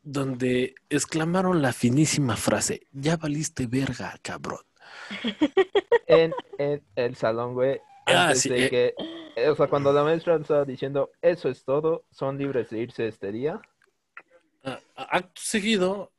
donde 0.02 0.76
exclamaron 0.89 1.62
la 1.62 1.74
finísima 1.74 2.36
frase, 2.38 2.88
ya 2.91 3.17
valiste 3.17 3.67
verga, 3.67 4.17
cabrón. 4.22 4.62
En, 6.08 6.34
en 6.58 6.84
el 6.95 7.15
salón, 7.15 7.54
güey. 7.54 7.80
Ah, 8.06 8.28
Antes 8.28 8.41
sí, 8.41 8.50
de 8.50 8.65
eh. 8.65 8.69
que. 8.69 8.93
eh, 9.36 9.50
O 9.50 9.56
sea, 9.56 9.67
cuando 9.67 9.93
la 9.93 10.04
maestra 10.04 10.36
estaba 10.36 10.65
diciendo, 10.65 11.12
eso 11.22 11.50
es 11.50 11.63
todo, 11.63 12.06
son 12.12 12.38
libres 12.38 12.69
de 12.69 12.80
irse 12.80 13.08
este 13.08 13.32
día. 13.32 13.62
A- 14.63 14.80
a- 14.95 15.17
acto 15.17 15.41
seguido, 15.41 16.12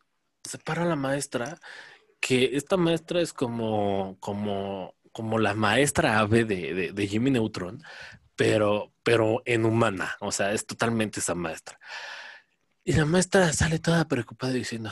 se 0.44 0.58
para 0.58 0.84
la 0.84 0.96
maestra, 0.96 1.58
que 2.20 2.50
esta 2.56 2.76
maestra 2.76 3.20
es 3.20 3.32
como, 3.32 4.16
como, 4.20 4.94
como 5.12 5.38
la 5.38 5.54
maestra 5.54 6.18
ave 6.20 6.44
de, 6.44 6.74
de, 6.74 6.92
de 6.92 7.06
Jimmy 7.06 7.30
Neutron, 7.30 7.82
pero, 8.36 8.92
pero 9.02 9.42
en 9.44 9.64
humana, 9.64 10.16
o 10.20 10.30
sea, 10.32 10.52
es 10.52 10.64
totalmente 10.66 11.20
esa 11.20 11.34
maestra. 11.34 11.78
Y 12.84 12.92
la 12.94 13.04
maestra 13.04 13.52
sale 13.52 13.78
toda 13.78 14.06
preocupada 14.06 14.52
diciendo, 14.52 14.90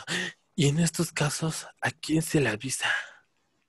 y 0.54 0.68
en 0.68 0.80
estos 0.80 1.12
casos, 1.12 1.66
¿a 1.80 1.90
quién 1.90 2.20
se 2.22 2.40
le 2.40 2.48
avisa? 2.50 2.88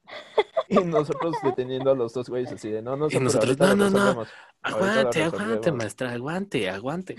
Y 0.71 0.83
nosotros 0.83 1.41
deteniendo 1.41 1.89
a 1.91 1.95
los 1.95 2.13
dos 2.13 2.29
güeyes 2.29 2.51
así 2.51 2.69
de, 2.69 2.81
no, 2.81 2.95
no, 2.95 3.07
Y 3.09 3.19
nosotros, 3.19 3.57
no, 3.57 3.75
no, 3.75 3.89
no. 3.89 3.89
resolvemos". 3.89 4.29
Ahorita 4.61 5.03
lo 5.03 5.09
Aguante, 5.09 5.23
aguante, 5.23 5.71
maestra, 5.71 6.11
aguante, 6.11 6.69
aguante. 6.69 7.17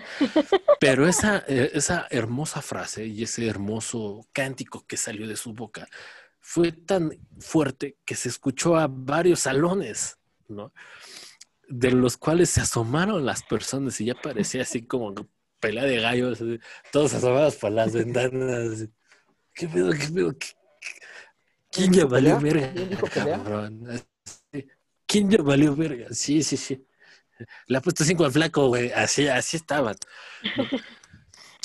Pero 0.79 1.07
esa, 1.07 1.45
eh, 1.49 1.71
esa 1.75 2.07
hermosa 2.11 2.63
frase 2.63 3.07
y 3.07 3.23
ese 3.23 3.47
hermoso 3.47 4.27
cántico 4.33 4.85
que 4.87 4.97
salió 4.97 5.27
de 5.27 5.37
su 5.37 5.53
boca 5.53 5.89
fue 6.41 6.73
tan 6.73 7.13
fuerte 7.39 7.97
que 8.05 8.15
se 8.15 8.29
escuchó 8.29 8.77
a 8.77 8.87
varios 8.89 9.41
salones, 9.41 10.19
¿no? 10.49 10.73
De 11.69 11.91
los 11.93 12.17
cuales 12.17 12.51
se 12.51 12.61
asomaron 12.61 13.27
las 13.27 13.43
personas 13.43 14.01
y 14.01 14.07
ya 14.07 14.15
parecía 14.15 14.63
así 14.63 14.87
como 14.87 15.15
pelea 15.61 15.85
de 15.85 16.01
gallos, 16.01 16.43
todos 16.93 17.15
asomados 17.15 17.57
por 17.57 17.73
las 17.73 17.93
ventanas. 17.93 18.89
¿Qué 19.55 19.69
pedo, 19.69 19.93
qué 19.93 20.09
pedo? 20.15 20.33
¿Qué- 20.33 20.39
qué- 20.39 20.60
¿Quién 21.71 21.93
ya 21.93 22.05
valió 22.07 22.39
pelea? 22.39 22.41
verga? 22.41 22.73
¿Quién 22.73 22.89
dijo 22.91 23.07
pelea? 23.09 23.43
cabrón? 23.43 23.87
Así. 23.91 24.67
¿Quién 25.07 25.31
ya 25.31 25.43
valió 25.43 25.75
verga? 25.77 26.07
Sí, 26.13 26.43
sí, 26.43 26.57
sí. 26.57 26.87
Le 27.69 27.79
ha 27.79 27.81
puesto 27.81 28.05
cinco 28.05 28.25
al 28.25 28.33
flaco, 28.33 28.69
güey. 28.69 28.93
Así, 28.93 29.29
así 29.29 29.57
estaban. 29.57 29.97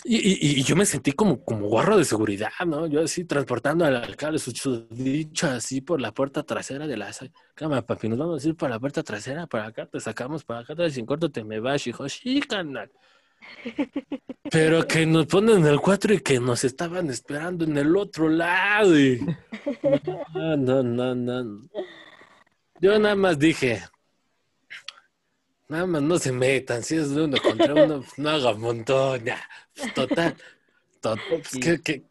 Y, 0.04 0.18
y- 0.18 0.60
y 0.60 0.64
yo 0.64 0.76
me 0.76 0.86
sentí 0.86 1.14
como, 1.14 1.44
como 1.44 1.68
guarro 1.68 1.98
de 1.98 2.06
seguridad, 2.06 2.52
¿no? 2.68 2.86
Yo 2.86 3.02
así 3.04 3.26
transportando 3.26 3.86
al 3.86 3.96
alcalde 3.96 4.38
su 4.38 4.86
dicho 4.90 5.48
así 5.48 5.82
por 5.82 6.00
la 6.00 6.14
puerta 6.14 6.44
trasera 6.44 6.86
de 6.86 6.96
la 6.98 7.12
cámara, 7.56 7.82
papi, 7.84 8.08
nos 8.10 8.20
vamos 8.20 8.46
a 8.46 8.48
ir 8.48 8.56
por 8.56 8.70
la 8.70 8.80
puerta 8.80 9.02
trasera, 9.02 9.48
para 9.48 9.66
acá 9.68 9.88
te 9.88 10.00
sacamos, 10.00 10.44
para 10.44 10.60
acá 10.60 10.76
te 10.76 10.92
sin 10.92 11.08
corto 11.08 11.32
te 11.32 11.44
me 11.44 11.60
vas, 11.60 11.88
hijo, 11.88 12.08
sí, 12.08 12.40
canal. 12.42 12.92
Pero 14.52 14.88
que 14.88 15.06
nos 15.06 15.26
ponen 15.26 15.66
el 15.66 15.80
4 15.80 16.14
y 16.14 16.20
que 16.20 16.40
nos 16.40 16.64
estaban 16.64 17.10
esperando 17.10 17.66
en 17.66 17.78
el 17.78 17.96
otro 17.98 18.30
lado. 18.30 18.98
Y... 19.00 19.20
No, 20.34 20.56
no, 20.58 20.84
no, 20.84 21.16
no. 21.16 21.68
Yo 22.80 23.00
nada 23.00 23.16
más 23.16 23.40
dije, 23.40 23.82
nada 25.68 25.86
más 25.88 26.02
no 26.02 26.20
se 26.20 26.32
metan, 26.32 26.84
si 26.84 26.96
es 26.96 27.10
de 27.16 27.24
uno 27.24 27.38
contra 27.42 27.74
uno, 27.74 28.02
pues, 28.02 28.18
no 28.18 28.30
hagan 28.30 28.60
montón, 28.60 29.24
ya. 29.24 29.42
Pues, 29.76 29.94
total, 29.94 30.36
to- 31.02 31.18
pues, 31.30 31.50
que, 31.62 31.82
que- 31.82 32.04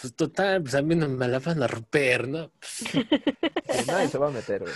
pues, 0.00 0.14
total, 0.14 0.62
pues 0.62 0.74
a 0.74 0.82
mí 0.82 0.94
no 0.94 1.08
me 1.08 1.26
la 1.26 1.38
van 1.38 1.62
a 1.62 1.66
romper, 1.66 2.28
¿no? 2.28 2.50
Pues, 2.60 2.84
nadie 3.86 4.08
se 4.08 4.18
va 4.18 4.28
a 4.28 4.30
meter, 4.30 4.60
güey. 4.60 4.74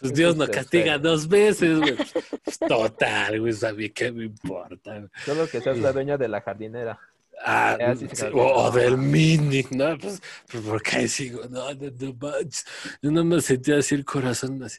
Pues, 0.00 0.14
Dios 0.14 0.36
nos 0.36 0.48
castiga 0.48 0.98
dos 0.98 1.28
veces, 1.28 1.78
güey. 1.78 1.96
Pues, 2.44 2.58
total, 2.58 3.40
güey, 3.40 3.52
sabía 3.52 3.88
qué 3.90 4.10
me 4.12 4.24
importa. 4.24 5.08
Solo 5.24 5.48
que 5.48 5.60
seas 5.60 5.78
la 5.78 5.92
dueña 5.92 6.16
de 6.16 6.28
la 6.28 6.40
jardinera. 6.40 6.98
Ah, 7.42 7.76
Ya, 7.78 7.96
sí 7.96 8.06
o, 8.34 8.64
o 8.64 8.70
del 8.70 8.98
mini, 8.98 9.64
¿no? 9.70 9.96
Pues, 9.98 10.20
pues 10.50 10.62
porque 10.62 10.96
ahí 10.96 11.08
sigo, 11.08 11.42
no, 11.48 11.72
no, 11.74 11.90
no 11.98 12.14
manches. 12.20 12.66
Yo 13.00 13.10
no 13.10 13.24
me 13.24 13.40
sentía 13.40 13.78
así 13.78 13.94
el 13.94 14.04
corazón 14.04 14.62
así. 14.62 14.78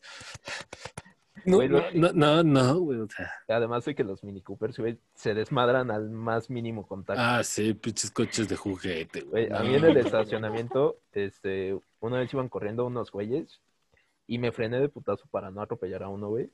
No, 1.43 1.55
Güey, 1.57 1.69
no, 1.69 1.81
no, 1.93 2.13
no, 2.13 2.43
no, 2.43 2.79
güey. 2.79 2.99
O 2.99 3.07
sea, 3.09 3.31
Además 3.47 3.85
de 3.85 3.95
que 3.95 4.03
los 4.03 4.23
Mini 4.23 4.41
Coopers, 4.41 4.77
güey, 4.77 4.99
se 5.15 5.33
desmadran 5.33 5.89
al 5.89 6.11
más 6.11 6.51
mínimo 6.51 6.85
contacto. 6.85 7.19
ah, 7.19 7.43
sí, 7.43 7.73
pinches 7.73 8.11
coches 8.11 8.47
de 8.47 8.55
juguete, 8.55 9.21
güey. 9.21 9.47
Güey, 9.47 9.59
a 9.59 9.63
mí 9.63 9.73
en 9.75 9.85
el 9.85 9.97
estacionamiento, 9.97 10.99
este, 11.13 11.75
una 11.99 12.19
vez 12.19 12.31
iban 12.31 12.47
corriendo 12.47 12.85
unos 12.85 13.11
güeyes 13.11 13.59
y 14.31 14.37
me 14.37 14.53
frené 14.53 14.79
de 14.79 14.87
putazo 14.87 15.25
para 15.29 15.51
no 15.51 15.61
atropellar 15.61 16.03
a 16.03 16.07
uno, 16.07 16.29
güey. 16.29 16.49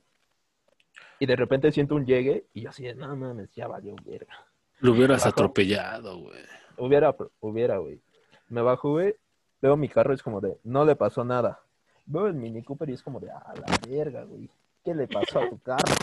Y 1.20 1.26
de 1.26 1.36
repente 1.36 1.70
siento 1.70 1.94
un 1.94 2.04
llegue 2.04 2.46
y 2.52 2.62
yo 2.62 2.70
así 2.70 2.82
de, 2.82 2.96
no 2.96 3.14
mames, 3.14 3.54
ya 3.54 3.68
valió 3.68 3.94
verga. 4.04 4.34
Lo 4.80 4.90
hubieras 4.90 5.20
Bajo. 5.20 5.28
atropellado, 5.28 6.18
güey. 6.18 6.42
Hubiera, 6.76 7.14
hubiera, 7.38 7.78
güey. 7.78 8.00
Me 8.48 8.62
bajo, 8.62 8.90
güey, 8.90 9.14
veo 9.62 9.76
mi 9.76 9.88
carro 9.88 10.12
y 10.12 10.16
es 10.16 10.24
como 10.24 10.40
de, 10.40 10.58
no 10.64 10.84
le 10.84 10.96
pasó 10.96 11.24
nada. 11.24 11.60
Veo 12.04 12.26
el 12.26 12.34
Mini 12.34 12.64
Cooper 12.64 12.90
y 12.90 12.94
es 12.94 13.02
como 13.04 13.20
de, 13.20 13.30
a 13.30 13.54
la 13.54 13.78
verga, 13.88 14.24
güey. 14.24 14.50
¿Qué 14.84 14.92
le 14.92 15.06
pasó 15.06 15.38
a 15.38 15.48
tu 15.48 15.60
carro? 15.60 15.94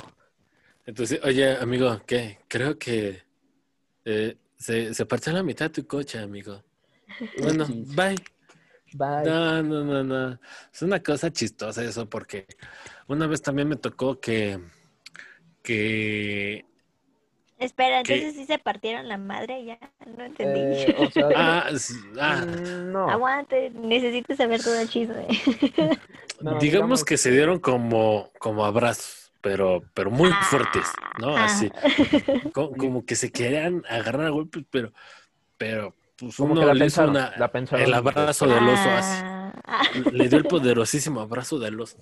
Entonces, 0.86 1.20
oye, 1.26 1.58
amigo, 1.58 2.00
¿qué? 2.08 2.38
Creo 2.48 2.80
que 2.80 3.22
eh, 4.06 4.38
se, 4.56 4.94
se 4.94 5.06
partió 5.06 5.34
la 5.34 5.44
mitad 5.44 5.70
tu 5.70 5.86
coche, 5.86 6.20
amigo. 6.20 6.64
Bueno, 7.42 7.66
bye. 7.68 8.16
Bye. 8.98 9.26
No, 9.26 9.64
no, 9.64 9.84
no, 9.84 10.04
no. 10.04 10.40
Es 10.74 10.82
una 10.82 11.02
cosa 11.02 11.32
chistosa 11.32 11.84
eso 11.84 12.08
porque 12.10 12.46
una 13.08 13.28
vez 13.28 13.42
también 13.42 13.68
me 13.70 13.76
tocó 13.78 14.20
que, 14.20 14.60
que, 15.62 16.66
Espera, 17.58 18.02
¿Qué? 18.04 18.14
entonces 18.16 18.36
sí 18.36 18.46
se 18.46 18.60
partieron 18.60 19.08
la 19.08 19.18
madre, 19.18 19.64
ya 19.64 19.80
no 20.06 20.26
entendí. 20.26 20.68
Eh, 20.70 20.94
o 20.96 21.10
sea, 21.12 21.30
ah, 21.34 21.70
s- 21.72 21.94
ah, 22.20 22.46
no. 22.46 23.08
Aguante, 23.08 23.70
necesito 23.72 24.36
saber 24.36 24.64
todo 24.64 24.78
el 24.78 24.90
chisme. 24.90 25.28
No, 26.42 26.66
digamos, 26.66 26.66
digamos 26.66 27.04
que 27.06 27.18
se 27.18 27.32
dieron 27.32 27.60
como, 27.60 28.32
como 28.40 28.66
abrazos, 28.66 29.34
pero, 29.42 29.90
pero 29.94 30.12
muy 30.12 30.32
Ah, 30.32 30.40
fuertes, 30.42 31.02
¿no? 31.14 31.38
ah. 31.38 31.40
Así, 31.40 31.72
co- 32.52 32.76
como, 32.78 33.06
que 33.06 33.16
se 33.16 33.32
querían 33.32 33.84
agarrar 33.90 34.28
a 34.28 34.30
golpes, 34.32 34.66
pero, 34.72 34.94
pero 35.58 35.96
pues 36.18 36.36
que 36.36 36.42
uno 36.42 36.66
la 36.66 36.74
le 36.74 36.86
hizo 36.86 37.02
pensaron, 37.02 37.10
una, 37.12 37.38
la 37.38 37.52
pensaron 37.52 37.86
el 37.86 37.94
abrazo 37.94 38.48
del 38.48 38.68
oso 38.68 38.90
así. 38.90 39.22
Ah, 39.24 39.54
ah. 39.66 39.84
le 40.12 40.30
dio 40.30 40.38
el 40.38 40.46
poderosísimo 40.46 41.22
abrazo 41.22 41.60
del 41.60 41.80
oso. 41.80 41.98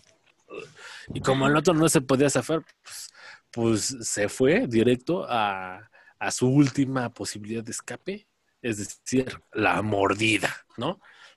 Y 1.13 1.21
como 1.21 1.47
el 1.47 1.55
otro 1.55 1.73
no 1.73 1.89
se 1.89 2.01
podía 2.01 2.29
zafar, 2.29 2.63
pues, 2.83 3.09
pues 3.51 3.97
se 4.01 4.29
fue 4.29 4.67
directo 4.67 5.25
a, 5.27 5.89
a 6.19 6.31
su 6.31 6.47
última 6.47 7.09
posibilidad 7.13 7.63
de 7.63 7.71
escape, 7.71 8.27
es 8.61 8.77
decir, 8.77 9.41
la 9.51 9.81
mordida, 9.81 10.55
¿no? 10.77 10.89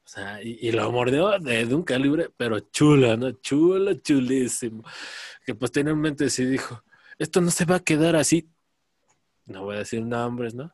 O 0.06 0.08
sea, 0.08 0.40
y, 0.40 0.58
y 0.60 0.70
lo 0.70 0.92
mordió 0.92 1.36
de, 1.40 1.66
de 1.66 1.74
un 1.74 1.82
calibre, 1.82 2.30
pero 2.36 2.60
chulo, 2.60 3.16
¿no? 3.16 3.32
Chulo, 3.32 3.94
chulísimo. 3.94 4.84
Que 5.44 5.54
posteriormente 5.56 6.30
se 6.30 6.46
dijo, 6.46 6.84
esto 7.18 7.40
no 7.40 7.50
se 7.50 7.64
va 7.64 7.76
a 7.76 7.80
quedar 7.80 8.14
así. 8.14 8.48
No 9.46 9.62
voy 9.62 9.76
a 9.76 9.78
decir 9.80 10.02
nombres, 10.04 10.54
¿no? 10.54 10.72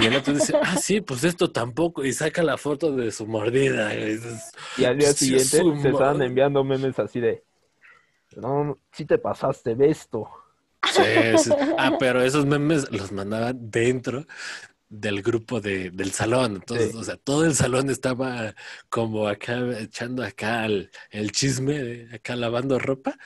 Y 0.00 0.04
el 0.06 0.14
otro 0.16 0.34
dice, 0.34 0.54
ah, 0.62 0.76
sí, 0.76 1.00
pues 1.00 1.24
esto 1.24 1.50
tampoco. 1.50 2.04
Y 2.04 2.12
saca 2.12 2.42
la 2.42 2.58
foto 2.58 2.94
de 2.94 3.10
su 3.10 3.26
mordida. 3.26 3.94
Y 3.94 4.14
dices, 4.16 4.50
Y 4.76 4.84
al 4.84 4.98
día 4.98 5.12
Sí, 5.12 5.38
siguiente 5.38 5.80
se 5.82 5.88
estaban 5.88 6.20
enviando 6.22 6.62
memes 6.64 6.98
así 6.98 7.20
de, 7.20 7.42
no, 8.36 8.78
si 8.92 9.04
te 9.06 9.18
pasaste 9.18 9.74
de 9.74 9.90
esto. 9.90 10.28
Sí, 10.84 11.02
sí. 11.38 11.50
Ah, 11.78 11.96
pero 11.98 12.22
esos 12.22 12.46
memes 12.46 12.90
los 12.92 13.10
mandaban 13.12 13.70
dentro 13.70 14.26
del 14.88 15.22
grupo 15.22 15.60
de, 15.60 15.90
del 15.90 16.12
salón. 16.12 16.56
Entonces, 16.56 16.92
Sí. 16.92 16.96
o 16.98 17.04
sea, 17.04 17.16
todo 17.16 17.44
el 17.44 17.54
salón 17.54 17.90
estaba 17.90 18.54
como 18.88 19.28
acá 19.28 19.58
echando 19.80 20.22
acá 20.24 20.66
el, 20.66 20.90
el 21.10 21.32
chisme, 21.32 22.08
acá 22.14 22.36
lavando 22.36 22.78
ropa, 22.78 23.18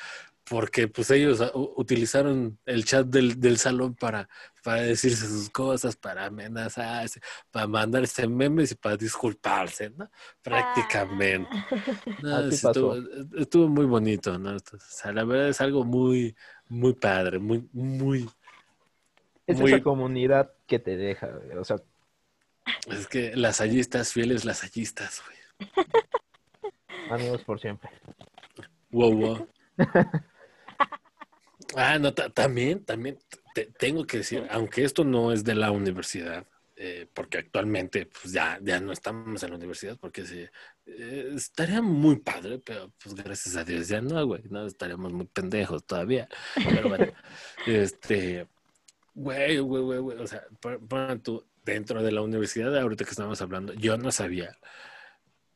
porque 0.53 0.87
pues 0.87 1.11
ellos 1.11 1.41
ah, 1.41 1.51
utilizaron 1.55 2.59
el 2.67 2.85
chat 2.85 3.07
del, 3.07 3.41
del 3.41 3.57
salón 3.57 3.95
para, 3.95 4.29
para 4.63 4.83
decirse 4.83 5.27
sus 5.27 5.49
cosas, 5.49 5.97
para 5.97 6.27
amenazarse, 6.27 7.23
para 7.51 7.67
mandarse 7.67 8.29
memes 8.29 8.73
y 8.73 8.75
para 8.75 8.99
disculparse, 8.99 9.89
¿no? 9.97 10.11
Prácticamente. 10.43 11.49
No, 12.23 12.37
Así 12.37 12.59
sí 12.59 12.67
estuvo, 12.67 12.91
pasó. 12.91 13.39
estuvo 13.39 13.69
muy 13.69 13.87
bonito, 13.87 14.39
¿no? 14.39 14.57
O 14.57 14.61
sea, 14.91 15.11
la 15.13 15.25
verdad 15.25 15.49
es 15.49 15.61
algo 15.63 15.85
muy, 15.85 16.37
muy 16.69 16.93
padre, 16.93 17.39
muy, 17.39 17.67
muy. 17.73 18.29
Es 19.47 19.59
Muy- 19.59 19.73
esa 19.73 19.83
comunidad 19.83 20.53
que 20.67 20.79
te 20.79 20.99
deja, 20.99 21.29
güey. 21.29 21.57
O 21.57 21.65
sea, 21.65 21.77
Es 22.89 23.07
que 23.09 23.35
lasallistas, 23.37 24.13
fieles 24.13 24.45
lasallistas, 24.45 25.23
güey. 25.27 25.71
amigos 27.11 27.43
por 27.43 27.59
siempre. 27.59 27.89
Wow, 28.91 29.15
wow. 29.15 29.49
Ah, 31.77 31.99
no, 31.99 32.13
ta- 32.15 32.31
también, 32.31 32.85
también 32.85 33.19
te- 33.55 33.67
tengo 33.67 34.07
que 34.07 34.19
decir, 34.19 34.47
aunque 34.51 34.85
esto 34.85 35.05
no 35.05 35.33
es 35.33 35.45
de 35.45 35.55
la 35.55 35.71
universidad, 35.71 36.47
eh, 36.77 37.07
porque 37.15 37.39
actualmente 37.39 38.07
pues 38.07 38.33
ya, 38.33 38.59
ya 38.63 38.81
no 38.81 38.93
estamos 38.93 39.43
en 39.43 39.51
la 39.51 39.57
universidad, 39.57 39.97
porque 39.99 40.25
sí, 40.27 40.45
eh, 40.87 41.33
estaría 41.35 41.81
muy 41.83 42.17
padre, 42.17 42.59
pero 42.59 42.93
pues 43.03 43.15
gracias 43.15 43.57
a 43.57 43.65
Dios 43.65 43.89
ya 43.89 44.01
no, 44.01 44.25
güey, 44.27 44.43
no 44.51 44.67
estaríamos 44.67 45.13
muy 45.13 45.27
pendejos 45.27 45.85
todavía. 45.87 46.29
Pero 46.55 46.89
bueno, 46.89 47.07
este, 47.67 48.49
güey, 49.15 49.59
güey, 49.59 49.83
güey, 49.83 49.99
güey, 50.01 50.19
o 50.19 50.27
sea, 50.27 50.43
pon 50.61 50.87
pon 50.89 51.21
tú, 51.23 51.47
dentro 51.65 52.03
de 52.03 52.13
la 52.13 52.23
universidad, 52.23 52.77
ahorita 52.77 53.05
que 53.05 53.11
estamos 53.11 53.41
hablando, 53.43 53.73
yo 53.75 53.97
no 53.97 54.11
sabía, 54.13 54.59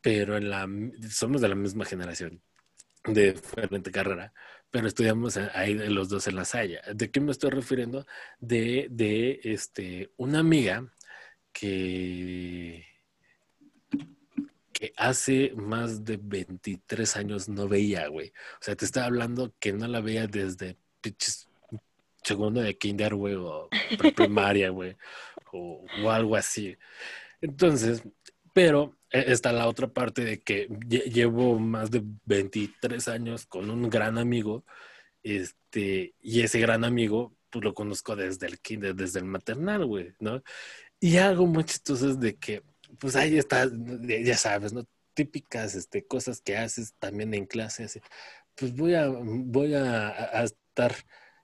pero 0.01 0.37
en 0.37 0.51
la, 0.51 0.69
somos 1.11 1.41
de 1.41 1.49
la 1.49 1.55
misma 1.55 1.85
generación 1.85 2.41
de 3.05 3.33
diferente 3.35 3.91
carrera, 3.91 4.33
pero 4.71 4.89
estudiamos 4.89 5.37
ahí 5.37 5.75
los 5.75 6.09
dos 6.09 6.27
en 6.27 6.37
la 6.37 6.45
Salle. 6.45 6.81
¿De 6.95 7.11
qué 7.11 7.21
me 7.21 7.33
estoy 7.33 7.51
refiriendo? 7.51 8.07
De, 8.39 8.89
de 8.91 9.41
este, 9.45 10.13
una 10.17 10.41
amiga 10.41 10.93
que, 11.53 12.85
que 14.73 14.93
hace 14.97 15.53
más 15.57 16.05
de 16.05 16.19
23 16.21 17.17
años 17.17 17.49
no 17.49 17.69
veía, 17.69 18.09
güey. 18.09 18.29
O 18.61 18.63
sea, 18.63 18.77
te 18.77 18.85
estaba 18.85 19.07
hablando 19.07 19.55
que 19.59 19.73
no 19.73 19.89
la 19.89 20.01
veía 20.01 20.27
desde 20.27 20.77
segundo 22.23 22.61
de 22.61 22.77
kinder, 22.77 23.15
güey, 23.15 23.35
o 23.37 23.69
primaria, 24.17 24.71
güey, 24.71 24.97
o, 25.53 25.85
o 26.03 26.11
algo 26.11 26.37
así. 26.37 26.77
Entonces, 27.41 28.03
pero 28.57 28.97
eh, 29.11 29.27
está 29.29 29.53
la 29.53 29.69
otra 29.69 29.89
parte 29.89 30.25
de 30.25 30.41
que 30.43 30.67
lle- 30.71 31.05
llevo 31.13 31.59
más 31.59 31.91
de 31.91 32.03
23 32.25 33.07
años 33.09 33.45
con 33.47 33.69
un 33.71 33.91
gran 33.91 34.17
amigo, 34.19 34.65
este, 35.23 36.15
y 36.21 36.43
ese 36.43 36.61
gran 36.61 36.85
amigo, 36.85 37.37
pues 37.51 37.65
lo 37.65 37.75
conozco 37.75 38.17
desde 38.17 38.47
el 38.49 38.61
kinder, 38.61 38.95
desde 38.97 39.21
el 39.21 39.27
maternal, 39.27 39.87
güey, 39.87 40.15
¿no? 40.21 40.43
Y 41.01 41.19
algo 41.19 41.47
muy 41.47 41.65
chistoso 41.65 42.11
es 42.11 42.21
de 42.21 42.37
que, 42.37 42.63
pues 43.01 43.17
ahí 43.17 43.39
está, 43.39 43.69
ya 44.25 44.37
sabes, 44.39 44.73
¿no? 44.75 44.85
Típicas 45.15 45.75
este, 45.77 46.07
cosas 46.07 46.41
que 46.43 46.57
haces 46.59 46.95
también 46.99 47.35
en 47.35 47.47
clase, 47.47 47.85
así, 47.85 48.01
pues 48.57 48.75
voy 48.75 48.95
a, 48.95 49.09
voy 49.09 49.75
a, 49.75 50.09
a 50.11 50.45
estar 50.45 50.95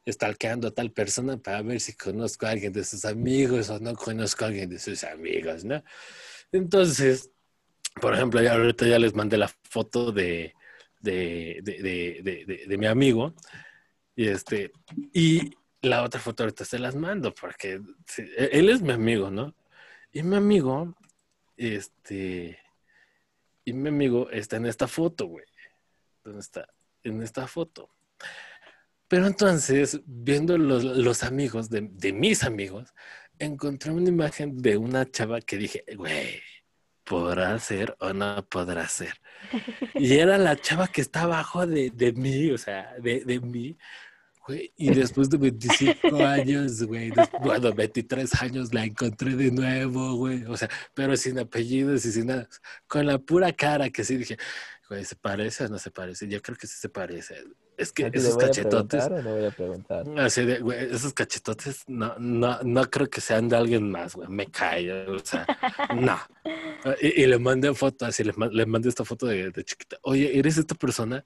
stalkeando 0.08 0.68
a 0.68 0.72
tal 0.72 0.92
persona 0.92 1.38
para 1.38 1.62
ver 1.62 1.80
si 1.80 1.94
conozco 1.94 2.46
a 2.46 2.50
alguien 2.50 2.72
de 2.72 2.84
sus 2.84 3.04
amigos 3.06 3.70
o 3.70 3.80
no 3.80 3.94
conozco 3.96 4.44
a 4.44 4.48
alguien 4.48 4.70
de 4.70 4.78
sus 4.80 5.04
amigos, 5.04 5.64
¿no? 5.64 5.82
Entonces, 6.52 7.30
por 8.00 8.14
ejemplo, 8.14 8.42
ya 8.42 8.52
ahorita 8.54 8.86
ya 8.86 8.98
les 8.98 9.14
mandé 9.14 9.36
la 9.36 9.48
foto 9.48 10.12
de, 10.12 10.54
de, 11.00 11.60
de, 11.62 12.66
de, 12.66 12.78
mi 12.78 12.86
amigo. 12.86 13.34
Y 14.14 14.28
este, 14.28 14.72
y 15.12 15.50
la 15.80 16.02
otra 16.02 16.20
foto 16.20 16.42
ahorita 16.42 16.64
se 16.64 16.78
las 16.78 16.94
mando 16.94 17.34
porque 17.34 17.80
e- 18.18 18.50
él 18.52 18.68
es 18.68 18.82
mi 18.82 18.92
amigo, 18.92 19.30
¿no? 19.30 19.54
Y 20.12 20.22
mi 20.22 20.36
amigo, 20.36 20.94
este, 21.56 22.58
y 23.64 23.72
mi 23.72 23.88
amigo 23.88 24.30
está 24.30 24.56
en 24.56 24.66
esta 24.66 24.86
foto, 24.86 25.26
güey. 25.26 25.46
¿Dónde 26.22 26.40
está? 26.40 26.68
En 27.02 27.22
esta 27.22 27.46
foto. 27.46 27.90
Pero 29.08 29.26
entonces, 29.26 30.00
viendo 30.06 30.56
los, 30.56 30.84
los 30.84 31.22
amigos 31.22 31.68
de, 31.68 31.88
de 31.92 32.12
mis 32.12 32.44
amigos, 32.44 32.94
encontré 33.38 33.90
una 33.92 34.08
imagen 34.08 34.56
de 34.58 34.76
una 34.76 35.10
chava 35.10 35.40
que 35.40 35.56
dije, 35.56 35.84
güey, 35.96 36.40
¿podrá 37.04 37.58
ser 37.58 37.96
o 38.00 38.12
no 38.12 38.46
podrá 38.48 38.88
ser? 38.88 39.14
Y 39.94 40.14
era 40.14 40.38
la 40.38 40.56
chava 40.56 40.88
que 40.88 41.00
está 41.00 41.22
abajo 41.22 41.66
de, 41.66 41.90
de 41.90 42.12
mí, 42.12 42.50
o 42.50 42.58
sea, 42.58 42.94
de, 43.00 43.24
de 43.24 43.40
mí. 43.40 43.76
Güey, 44.46 44.72
y 44.76 44.90
después 44.90 45.30
de 45.30 45.38
25 45.38 46.16
años, 46.26 46.82
güey, 46.82 47.12
bueno, 47.40 47.72
23 47.72 48.42
años 48.42 48.74
la 48.74 48.84
encontré 48.84 49.36
de 49.36 49.52
nuevo, 49.52 50.16
güey, 50.16 50.44
o 50.46 50.56
sea, 50.56 50.68
pero 50.94 51.16
sin 51.16 51.38
apellidos 51.38 52.04
y 52.04 52.10
sin 52.10 52.26
nada, 52.26 52.48
con 52.88 53.06
la 53.06 53.18
pura 53.18 53.52
cara 53.52 53.88
que 53.90 54.02
sí 54.02 54.16
dije, 54.16 54.36
güey, 54.92 55.04
¿se 55.06 55.16
parece 55.16 55.64
o 55.64 55.68
no 55.68 55.78
se 55.78 55.90
parece? 55.90 56.28
Yo 56.28 56.42
creo 56.42 56.56
que 56.56 56.66
sí 56.66 56.76
se 56.78 56.90
parece. 56.90 57.42
Es 57.78 57.92
que 57.92 58.04
¿a 58.04 58.10
ti 58.10 58.18
le 58.18 58.24
esos 58.24 58.36
cachetotes, 58.36 59.04
o 59.06 59.22
no 59.22 59.34
voy 59.34 59.46
a 59.46 59.50
preguntar? 59.50 60.04
Así 60.18 60.44
de, 60.44 60.58
güey, 60.58 60.84
esos 60.94 61.14
cachetotes 61.14 61.84
no, 61.86 62.14
no, 62.18 62.58
no 62.62 62.82
creo 62.90 63.08
que 63.08 63.22
sean 63.22 63.48
de 63.48 63.56
alguien 63.56 63.90
más, 63.90 64.14
güey. 64.14 64.28
Me 64.28 64.46
cae, 64.48 65.06
o 65.08 65.18
sea, 65.18 65.46
no. 65.94 66.18
Y, 67.00 67.22
y 67.22 67.26
le 67.26 67.38
mandé 67.38 67.72
foto, 67.72 68.04
así 68.04 68.22
le, 68.22 68.34
le 68.50 68.66
mandé 68.66 68.90
esta 68.90 69.04
foto 69.04 69.26
de, 69.26 69.50
de 69.50 69.64
chiquita. 69.64 69.96
Oye, 70.02 70.38
¿eres 70.38 70.58
esta 70.58 70.74
persona? 70.74 71.24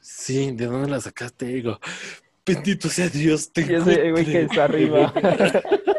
Sí, 0.00 0.50
¿de 0.50 0.66
dónde 0.66 0.90
la 0.90 1.00
sacaste? 1.00 1.46
Digo, 1.46 1.78
bendito 2.44 2.88
sea 2.88 3.08
Dios, 3.08 3.52
te 3.52 3.60
Y 3.60 3.74
ese 3.74 4.10
güey 4.10 4.24
que 4.24 4.40
encontré". 4.42 4.42
está 4.42 4.64
arriba. 4.64 5.14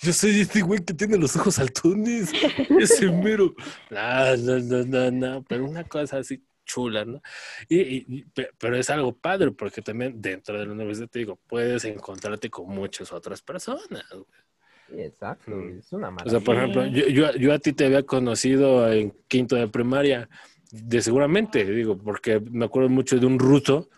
Yo 0.00 0.12
soy 0.12 0.40
este 0.40 0.60
güey 0.62 0.80
que 0.84 0.94
tiene 0.94 1.16
los 1.16 1.36
ojos 1.36 1.54
saltones. 1.56 2.32
Ese 2.78 3.10
mero. 3.12 3.54
No, 3.90 4.36
no, 4.36 4.58
no, 4.60 4.84
no, 4.84 5.10
no. 5.10 5.42
Pero 5.48 5.64
una 5.64 5.84
cosa 5.84 6.18
así 6.18 6.42
chula, 6.64 7.04
¿no? 7.04 7.22
Y, 7.68 7.80
y- 7.80 8.04
y- 8.08 8.24
pe- 8.24 8.50
pero 8.58 8.76
es 8.76 8.90
algo 8.90 9.16
padre 9.16 9.50
porque 9.52 9.80
también 9.80 10.20
dentro 10.20 10.58
de 10.58 10.66
la 10.66 10.72
universidad, 10.72 11.08
te 11.08 11.20
digo, 11.20 11.38
puedes 11.46 11.84
encontrarte 11.84 12.50
con 12.50 12.68
muchas 12.68 13.10
otras 13.12 13.40
personas. 13.42 14.04
güey. 14.10 15.04
Exacto, 15.06 15.50
Mm. 15.50 15.78
es 15.78 15.92
una 15.92 16.08
O 16.08 16.12
maravilla. 16.12 16.38
sea, 16.38 16.44
por 16.44 16.56
ejemplo, 16.56 16.86
yo, 16.86 17.06
yo, 17.08 17.32
yo 17.36 17.52
a 17.52 17.58
ti 17.58 17.72
te 17.72 17.86
había 17.86 18.02
conocido 18.04 18.90
en 18.92 19.14
quinto 19.28 19.56
de 19.56 19.68
primaria, 19.68 20.28
de 20.70 21.00
seguramente, 21.02 21.64
digo, 21.64 21.96
porque 21.98 22.40
me 22.40 22.64
acuerdo 22.66 22.88
mucho 22.90 23.18
de 23.18 23.26
un 23.26 23.38
ruso 23.38 23.88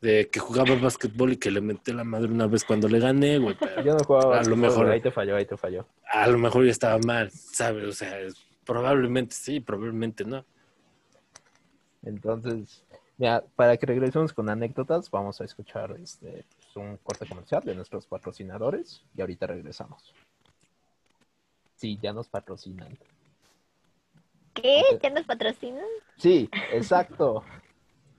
de 0.00 0.28
que 0.28 0.38
jugaba 0.38 0.74
básquetbol 0.76 1.32
y 1.32 1.36
que 1.38 1.50
le 1.50 1.60
metí 1.60 1.92
la 1.92 2.04
madre 2.04 2.28
una 2.30 2.46
vez 2.46 2.64
cuando 2.64 2.88
le 2.88 3.00
gané, 3.00 3.38
güey, 3.38 3.56
pero 3.58 3.82
Yo 3.82 3.94
no 3.94 4.04
jugaba. 4.04 4.24
A 4.24 4.28
lo 4.28 4.34
básquetbol, 4.36 4.58
mejor- 4.58 4.84
güey, 4.84 4.94
Ahí 4.94 5.00
te 5.00 5.10
falló, 5.10 5.36
ahí 5.36 5.44
te 5.46 5.56
falló. 5.56 5.86
a 6.12 6.26
lo 6.28 6.38
mejor 6.38 6.64
ya 6.64 6.70
estaba 6.70 6.98
mal, 7.04 7.30
¿sabes? 7.32 7.84
O 7.84 7.92
sea, 7.92 8.18
es- 8.20 8.36
probablemente 8.64 9.34
sí, 9.34 9.60
probablemente 9.60 10.24
no. 10.24 10.44
Entonces, 12.04 12.84
mira, 13.16 13.42
para 13.56 13.76
que 13.76 13.86
regresemos 13.86 14.32
con 14.32 14.48
anécdotas, 14.48 15.10
vamos 15.10 15.40
a 15.40 15.44
escuchar 15.44 15.96
este, 16.00 16.44
pues, 16.56 16.76
un 16.76 16.96
corte 16.98 17.26
comercial 17.26 17.62
de 17.64 17.74
nuestros 17.74 18.06
patrocinadores 18.06 19.02
y 19.16 19.20
ahorita 19.20 19.46
regresamos. 19.46 20.14
Sí, 21.76 21.98
ya 22.02 22.12
nos 22.12 22.28
patrocinan. 22.28 22.96
¿Qué? 24.54 24.82
¿Ya 25.02 25.10
nos 25.10 25.24
patrocinan? 25.24 25.84
Sí, 26.16 26.48
exacto. 26.72 27.44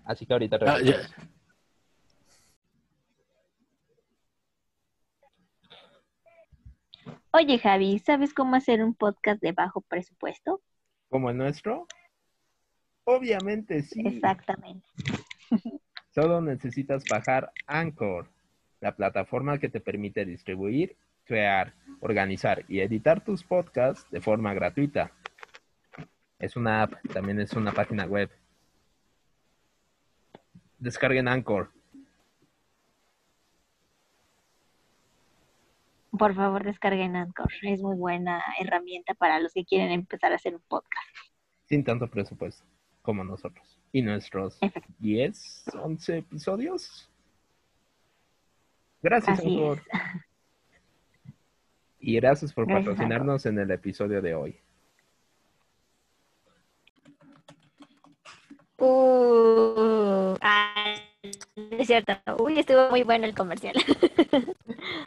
Así 0.06 0.26
que 0.26 0.34
ahorita 0.34 0.58
Ah, 0.62 0.78
regresamos. 0.78 1.10
ya. 1.18 1.30
Oye, 7.32 7.60
Javi, 7.60 8.00
¿sabes 8.00 8.34
cómo 8.34 8.56
hacer 8.56 8.84
un 8.84 8.96
podcast 8.96 9.40
de 9.40 9.52
bajo 9.52 9.82
presupuesto? 9.82 10.62
¿Como 11.10 11.30
el 11.30 11.38
nuestro? 11.38 11.86
Obviamente 13.04 13.84
sí. 13.84 14.02
Exactamente. 14.04 14.88
Solo 16.10 16.42
necesitas 16.42 17.04
bajar 17.08 17.52
Anchor, 17.68 18.28
la 18.82 18.96
plataforma 18.96 19.60
que 19.60 19.70
te 19.70 19.80
permite 19.80 20.26
distribuir, 20.26 20.98
crear, 21.24 21.76
organizar 22.00 22.66
y 22.68 22.80
editar 22.80 23.24
tus 23.24 23.44
podcasts 23.44 24.10
de 24.10 24.22
forma 24.22 24.56
gratuita. 24.56 25.12
Es 26.40 26.56
una 26.56 26.82
app, 26.82 26.94
también 27.14 27.40
es 27.40 27.54
una 27.54 27.74
página 27.74 28.06
web. 28.06 28.32
Descarguen 30.80 31.28
Anchor. 31.28 31.70
Por 36.20 36.36
favor, 36.36 36.66
descarguen 36.66 37.16
Anchor. 37.16 37.48
Es 37.64 37.82
muy 37.82 37.96
buena 37.96 38.44
herramienta 38.60 39.14
para 39.14 39.40
los 39.40 39.54
que 39.54 39.64
quieren 39.64 39.90
empezar 39.90 40.34
a 40.34 40.36
hacer 40.36 40.54
un 40.54 40.62
podcast. 40.68 40.94
sin 41.66 41.84
tanto 41.84 42.10
presupuesto 42.10 42.66
como 43.02 43.24
nosotros. 43.24 43.80
Y 43.94 44.02
nuestros 44.02 44.58
Efectivamente. 44.62 44.98
10, 45.00 45.64
11 45.82 46.18
episodios. 46.18 47.10
Gracias, 49.02 49.40
Así 49.40 49.48
Anchor. 49.48 49.82
Y 52.02 52.16
gracias 52.16 52.54
por 52.54 52.68
Gracias, 52.68 52.86
patrocinarnos 52.86 53.46
en 53.46 53.60
el 53.60 53.72
episodio 53.72 54.22
de 54.22 54.36
hoy. 54.36 54.60
Uh, 58.78 60.36
ah, 60.42 60.96
es 61.72 61.88
cierto. 61.88 62.14
Uy, 62.40 62.60
estuvo 62.60 62.90
muy 62.90 63.04
bueno 63.04 63.26
el 63.26 63.36
comercial. 63.36 63.76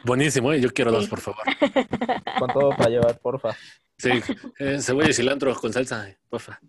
Buenísimo, 0.03 0.51
¿eh? 0.51 0.59
yo 0.59 0.73
quiero 0.73 0.91
dos, 0.91 1.07
por 1.07 1.21
favor. 1.21 1.43
Con 2.39 2.49
todo 2.51 2.69
para 2.71 2.89
llevar, 2.89 3.17
porfa. 3.19 3.55
Sí, 3.97 4.09
eh, 4.59 4.79
cebolla 4.81 5.09
y 5.09 5.13
cilantro 5.13 5.55
con 5.55 5.71
salsa, 5.71 6.09
eh, 6.09 6.17
porfa. 6.29 6.59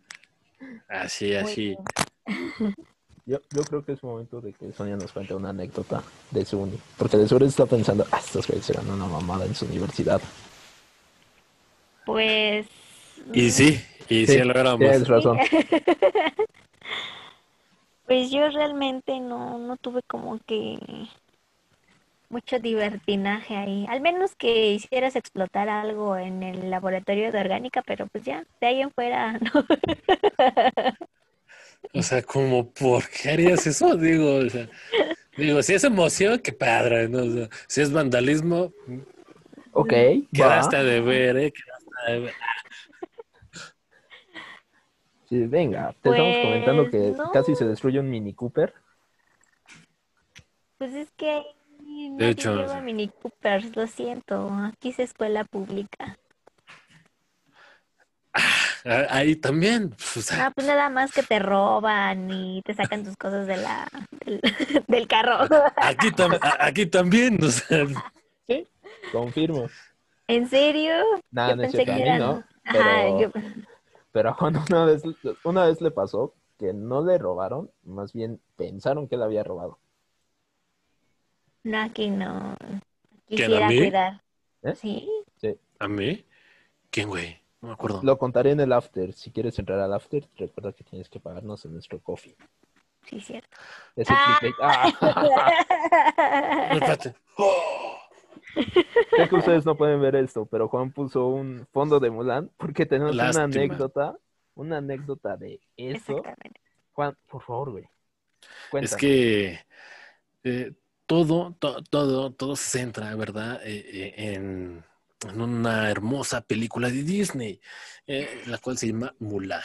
Así, 0.88 1.34
así. 1.34 1.76
Yo, 3.26 3.38
yo 3.56 3.62
creo 3.62 3.82
que 3.82 3.92
es 3.92 4.02
momento 4.02 4.42
de 4.42 4.52
que 4.52 4.70
Sonia 4.72 4.96
nos 4.96 5.10
cuente 5.10 5.32
una 5.32 5.48
anécdota 5.48 6.02
de 6.30 6.44
su 6.44 6.58
uni. 6.58 6.78
Porque 6.98 7.16
de 7.16 7.26
seguro 7.26 7.46
está 7.46 7.64
pensando, 7.64 8.06
ah, 8.12 8.20
estos 8.22 8.46
güeyes 8.46 8.66
serán 8.66 8.86
una 8.90 9.06
mamada 9.06 9.46
en 9.46 9.54
su 9.54 9.64
universidad. 9.64 10.20
Pues. 12.04 12.66
Y 13.32 13.50
sí, 13.50 13.82
y 14.10 14.26
sí, 14.26 14.34
Sí, 14.34 14.38
lo 14.40 14.50
éramos. 14.50 14.80
Tienes 14.80 15.08
razón. 15.08 15.38
Pues 18.06 18.30
yo 18.30 18.50
realmente 18.50 19.18
no, 19.18 19.56
no 19.58 19.78
tuve 19.78 20.02
como 20.06 20.38
que 20.46 20.78
mucho 22.34 22.58
divertinaje 22.58 23.56
ahí. 23.56 23.86
Al 23.88 24.00
menos 24.00 24.34
que 24.36 24.72
hicieras 24.72 25.16
explotar 25.16 25.68
algo 25.68 26.16
en 26.16 26.42
el 26.42 26.70
laboratorio 26.70 27.32
de 27.32 27.40
orgánica, 27.40 27.82
pero 27.86 28.06
pues 28.08 28.24
ya, 28.24 28.44
de 28.60 28.66
ahí 28.66 28.80
en 28.82 28.90
fuera, 28.92 29.38
no. 29.54 29.64
O 31.92 32.02
sea, 32.02 32.22
como, 32.22 32.72
¿por 32.72 33.08
qué 33.08 33.30
harías 33.30 33.66
eso? 33.66 33.96
Digo, 33.96 34.36
o 34.36 34.48
sea, 34.50 34.68
digo, 35.36 35.62
si 35.62 35.74
es 35.74 35.84
emoción, 35.84 36.38
qué 36.40 36.52
padre, 36.52 37.08
¿no? 37.08 37.24
O 37.24 37.30
sea, 37.32 37.48
si 37.68 37.80
es 37.82 37.92
vandalismo, 37.92 38.72
Ok, 39.72 39.92
quedaste 40.32 40.76
va. 40.76 40.82
de 40.82 41.00
ver, 41.00 41.36
¿eh? 41.38 41.52
Quedaste 41.52 42.12
de 42.12 42.18
ver. 42.20 42.34
Sí, 45.28 45.46
venga, 45.46 45.92
te 46.00 46.10
estamos 46.10 46.38
Pues, 46.38 46.38
comentando 46.38 46.88
que 46.88 47.16
no. 47.16 47.30
casi 47.30 47.54
se 47.56 47.66
destruye 47.66 48.00
un 48.00 48.08
Mini 48.10 48.32
Cooper. 48.34 48.72
Pues 50.78 50.94
es 50.94 51.10
que 51.16 51.42
nadie 52.10 52.30
hecho, 52.30 52.54
lleva. 52.56 52.80
Mini 52.80 53.08
Coopers, 53.08 53.74
lo 53.76 53.86
siento, 53.86 54.48
aquí 54.64 54.90
es 54.90 54.98
escuela 54.98 55.44
pública. 55.44 56.16
Ah, 58.32 59.06
Ahí 59.10 59.36
también, 59.36 59.90
pues, 59.90 60.16
o 60.18 60.22
sea, 60.22 60.46
Ah, 60.46 60.50
pues 60.54 60.66
nada 60.66 60.90
más 60.90 61.12
que 61.12 61.22
te 61.22 61.38
roban 61.38 62.30
y 62.30 62.62
te 62.62 62.74
sacan 62.74 63.04
tus 63.04 63.16
cosas 63.16 63.46
de 63.46 63.56
la, 63.56 63.86
del, 64.24 64.40
del 64.88 65.06
carro. 65.06 65.38
aquí, 65.76 66.08
tam- 66.10 66.38
aquí 66.58 66.86
también, 66.86 67.42
o 67.42 67.48
sea, 67.48 67.86
Sí, 68.46 68.66
confirmo. 69.12 69.66
¿En 70.28 70.48
serio? 70.48 70.92
Nada, 71.30 71.50
Yo 71.50 71.56
no 71.56 71.62
pensé 71.62 71.84
que 71.84 71.92
mí 71.92 72.02
eran- 72.02 72.18
no. 72.18 72.44
Ajá, 72.64 72.72
Pero, 72.72 73.20
yo- 73.20 73.30
pero 74.12 74.28
a 74.30 74.32
Juan 74.34 74.56
una 74.68 74.84
vez, 74.84 75.02
una 75.44 75.64
vez 75.66 75.80
le 75.80 75.90
pasó 75.90 76.34
que 76.58 76.72
no 76.72 77.04
le 77.04 77.18
robaron, 77.18 77.70
más 77.84 78.12
bien 78.12 78.40
pensaron 78.56 79.08
que 79.08 79.16
le 79.16 79.24
había 79.24 79.44
robado. 79.44 79.78
No, 81.64 81.80
aquí 81.82 82.10
no. 82.10 82.56
¿Quién, 83.26 83.44
a 83.44 83.46
Quisiera 83.46 83.68
mí? 83.68 83.78
cuidar. 83.78 84.22
¿Eh? 84.62 84.74
Sí. 84.76 85.08
¿a 85.78 85.88
mí? 85.88 86.24
¿Quién, 86.90 87.08
güey? 87.08 87.40
No 87.60 87.68
me 87.68 87.74
acuerdo. 87.74 88.00
Lo 88.02 88.16
contaré 88.18 88.52
en 88.52 88.60
el 88.60 88.72
after. 88.72 89.12
Si 89.12 89.30
quieres 89.30 89.58
entrar 89.58 89.80
al 89.80 89.92
after, 89.92 90.28
recuerda 90.36 90.72
que 90.72 90.84
tienes 90.84 91.08
que 91.08 91.18
pagarnos 91.20 91.64
en 91.64 91.72
nuestro 91.72 92.00
coffee. 92.00 92.36
Sí, 93.08 93.20
cierto. 93.20 93.56
Ese 93.96 94.12
Ah. 94.14 94.38
Ah. 95.00 96.70
Espérate. 96.72 97.14
sé 99.16 99.28
que 99.28 99.34
ustedes 99.36 99.66
no 99.66 99.76
pueden 99.76 100.00
ver 100.00 100.16
esto, 100.16 100.46
pero 100.46 100.68
Juan 100.68 100.92
puso 100.92 101.26
un 101.26 101.66
fondo 101.72 101.98
de 102.00 102.10
Mulan 102.10 102.50
porque 102.56 102.86
tenemos 102.86 103.14
Lástima. 103.14 103.44
una 103.46 103.54
anécdota, 103.54 104.16
una 104.54 104.76
anécdota 104.78 105.36
de 105.36 105.60
eso. 105.76 106.22
Juan, 106.92 107.16
por 107.28 107.42
favor, 107.42 107.72
güey. 107.72 107.84
Es 107.84 107.90
Cuéntanos. 108.70 108.96
que 109.00 109.58
eh, 110.44 110.72
todo, 111.06 111.54
to- 111.58 111.82
todo, 111.84 112.32
todo 112.32 112.56
se 112.56 112.78
centra, 112.78 113.14
¿verdad? 113.16 113.60
Eh, 113.64 113.84
eh, 114.16 114.34
en, 114.34 114.84
en 115.28 115.40
una 115.40 115.90
hermosa 115.90 116.42
película 116.42 116.88
de 116.90 117.02
Disney, 117.02 117.60
eh, 118.06 118.42
la 118.46 118.58
cual 118.58 118.78
se 118.78 118.88
llama 118.88 119.14
Mulan. 119.20 119.62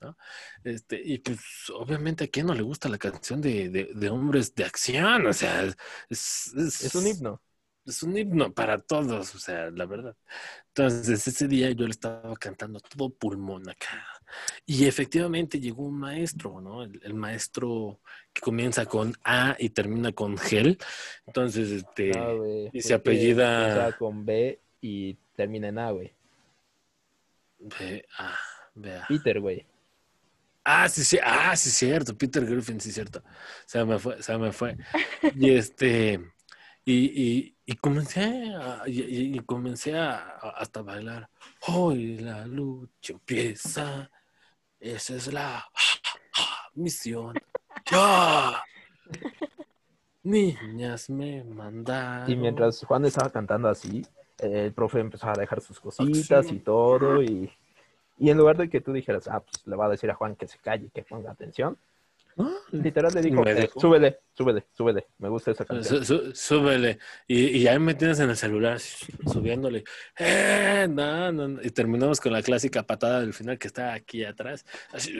¿no? 0.00 0.16
Este, 0.64 1.00
y 1.02 1.18
pues 1.18 1.40
obviamente 1.74 2.24
a 2.24 2.28
quién 2.28 2.46
no 2.46 2.54
le 2.54 2.62
gusta 2.62 2.88
la 2.88 2.98
canción 2.98 3.40
de, 3.40 3.68
de- 3.70 3.90
de 3.94 4.10
hombres 4.10 4.54
de 4.54 4.64
acción, 4.64 5.26
o 5.26 5.32
sea, 5.32 5.62
es, 5.64 6.52
es- 6.54 6.54
Es 6.78 6.94
un 6.94 7.06
himno. 7.06 7.40
es 7.86 8.02
un 8.02 8.16
himno 8.16 8.52
para 8.52 8.78
todos, 8.80 9.34
o 9.34 9.38
sea, 9.38 9.70
la 9.70 9.86
verdad. 9.86 10.16
Entonces, 10.68 11.26
ese 11.28 11.48
día 11.48 11.70
yo 11.72 11.86
le 11.86 11.92
estaba 11.92 12.34
cantando 12.36 12.80
todo 12.80 13.10
pulmón 13.10 13.68
acá. 13.70 14.04
Y 14.66 14.86
efectivamente 14.86 15.60
llegó 15.60 15.84
un 15.84 15.98
maestro, 15.98 16.60
¿no? 16.60 16.82
El, 16.82 17.00
el 17.04 17.14
maestro 17.14 18.00
que 18.32 18.40
comienza 18.40 18.84
con 18.86 19.14
A 19.24 19.56
y 19.58 19.70
termina 19.70 20.12
con 20.12 20.36
Gel. 20.36 20.78
Entonces, 21.26 21.70
este, 21.70 22.10
Ah, 22.18 22.32
güey, 22.32 22.70
y 22.72 22.80
se 22.82 22.94
apellida- 22.94 23.68
empieza 23.68 23.96
con 23.98 24.24
B 24.26 24.60
y 24.80 25.14
termina 25.34 25.68
en 25.68 25.78
A, 25.78 25.90
güey. 25.92 26.12
ve, 27.58 28.06
ah, 28.18 28.36
vea. 28.74 29.04
Peter, 29.08 29.40
güey. 29.40 29.64
Ah, 30.64 30.88
sí, 30.88 31.04
sí, 31.04 31.18
ah, 31.22 31.54
sí, 31.56 31.70
cierto, 31.70 32.16
Peter 32.18 32.44
Griffin, 32.44 32.80
sí, 32.80 32.90
cierto. 32.90 33.22
Se 33.66 33.84
me 33.84 33.98
fue, 33.98 34.20
se 34.22 34.36
me 34.36 34.50
fue. 34.52 34.76
Y 35.36 35.50
este, 35.52 36.20
y, 36.84 36.94
y, 36.94 37.56
y 37.64 37.76
comencé 37.76 38.52
a, 38.54 38.82
y, 38.86 39.36
y 39.36 39.38
comencé 39.40 39.96
a, 39.96 40.16
a- 40.16 40.50
hasta 40.58 40.82
bailar. 40.82 41.28
Hoy 41.68 42.18
la 42.18 42.46
lucha 42.46 43.12
empieza. 43.12 44.10
Esa 44.86 45.16
es 45.16 45.32
la 45.32 45.68
misión. 46.74 47.34
¡Ya! 47.90 48.62
Niñas 50.22 51.10
me 51.10 51.42
mandaron. 51.42 52.30
Y 52.30 52.36
mientras 52.36 52.84
Juan 52.84 53.04
estaba 53.04 53.30
cantando 53.30 53.68
así, 53.68 54.06
el 54.38 54.72
profe 54.72 55.00
empezaba 55.00 55.32
a 55.32 55.40
dejar 55.40 55.60
sus 55.60 55.80
cositas 55.80 56.52
y 56.52 56.60
todo. 56.60 57.20
Y, 57.20 57.50
y 58.18 58.30
en 58.30 58.38
lugar 58.38 58.56
de 58.56 58.70
que 58.70 58.80
tú 58.80 58.92
dijeras, 58.92 59.26
ah, 59.28 59.40
pues 59.40 59.66
le 59.66 59.74
va 59.74 59.86
a 59.86 59.90
decir 59.90 60.10
a 60.10 60.14
Juan 60.14 60.36
que 60.36 60.46
se 60.46 60.58
calle, 60.58 60.88
que 60.94 61.02
ponga 61.02 61.32
atención, 61.32 61.76
Ah, 61.76 61.95
literal 62.72 63.14
le 63.14 63.22
dijo, 63.22 63.46
eh, 63.46 63.68
súbele, 63.76 64.18
súbele, 64.34 64.66
súbele. 64.72 65.06
Me 65.18 65.28
gusta 65.28 65.50
esa 65.52 65.64
canción. 65.64 66.04
Sú- 66.04 66.04
sú- 66.04 66.34
súbele. 66.34 66.98
Y, 67.26 67.58
y 67.58 67.62
ya 67.62 67.78
me 67.78 67.94
tienes 67.94 68.20
en 68.20 68.30
el 68.30 68.36
celular 68.36 68.78
subiéndole. 68.80 69.84
¡Eh! 70.18 70.86
No, 70.90 71.32
no, 71.32 71.48
no. 71.48 71.62
Y 71.62 71.70
terminamos 71.70 72.20
con 72.20 72.32
la 72.32 72.42
clásica 72.42 72.82
patada 72.82 73.20
del 73.20 73.32
final 73.32 73.58
que 73.58 73.68
está 73.68 73.94
aquí 73.94 74.24
atrás. 74.24 74.64
Así. 74.92 75.18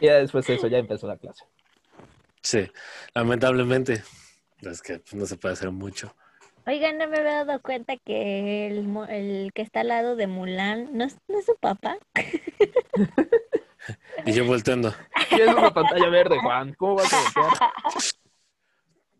Y 0.00 0.06
ya 0.06 0.14
después 0.18 0.46
de 0.46 0.54
eso 0.54 0.66
ya 0.68 0.78
empezó 0.78 1.06
la 1.06 1.16
clase. 1.16 1.44
Sí, 2.40 2.70
lamentablemente. 3.14 4.02
Es 4.62 4.82
que 4.82 5.02
no 5.12 5.26
se 5.26 5.36
puede 5.36 5.54
hacer 5.54 5.70
mucho. 5.70 6.14
Oigan, 6.66 6.98
no 6.98 7.08
me 7.08 7.18
había 7.18 7.44
dado 7.44 7.62
cuenta 7.62 7.96
que 7.96 8.66
el, 8.66 8.86
el 9.08 9.52
que 9.54 9.62
está 9.62 9.80
al 9.80 9.88
lado 9.88 10.16
de 10.16 10.26
Mulan 10.26 10.90
no 10.96 11.04
es, 11.04 11.16
no 11.28 11.38
es 11.38 11.46
su 11.46 11.56
papá. 11.56 11.96
Y 14.26 14.32
yo 14.32 14.44
volteando. 14.44 14.94
Y 15.30 15.40
es 15.40 15.48
una 15.54 15.72
pantalla 15.72 16.08
verde, 16.08 16.38
Juan. 16.40 16.74
¿Cómo 16.74 16.96
vas 16.96 17.12
a 17.12 17.22
voltear? 17.22 17.72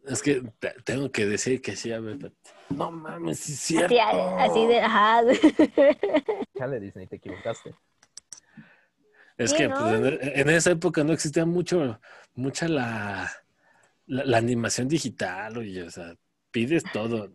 Es 0.06 0.22
que 0.22 0.42
te- 0.58 0.74
tengo 0.84 1.10
que 1.12 1.26
decir 1.26 1.60
que 1.60 1.76
sí, 1.76 1.92
a 1.92 2.00
ver, 2.00 2.32
No 2.70 2.90
mames, 2.90 3.40
sí 3.40 3.52
es 3.52 3.58
cierto. 3.60 3.94
Así, 4.00 4.18
así 4.38 4.66
de, 4.66 4.80
ajá. 4.80 5.22
Chale, 6.58 6.80
Disney, 6.80 7.06
te 7.06 7.16
equivocaste. 7.16 7.74
Es 9.36 9.52
que 9.52 9.68
¿no? 9.68 9.74
pues, 9.76 9.92
en, 10.22 10.40
en 10.40 10.50
esa 10.50 10.70
época 10.72 11.04
no 11.04 11.12
existía 11.12 11.44
mucho, 11.46 12.00
mucha 12.34 12.66
la, 12.68 13.30
la, 14.06 14.24
la 14.24 14.38
animación 14.38 14.88
digital, 14.88 15.58
oye, 15.58 15.82
o 15.82 15.90
sea, 15.90 16.14
pides 16.50 16.82
todo. 16.92 17.30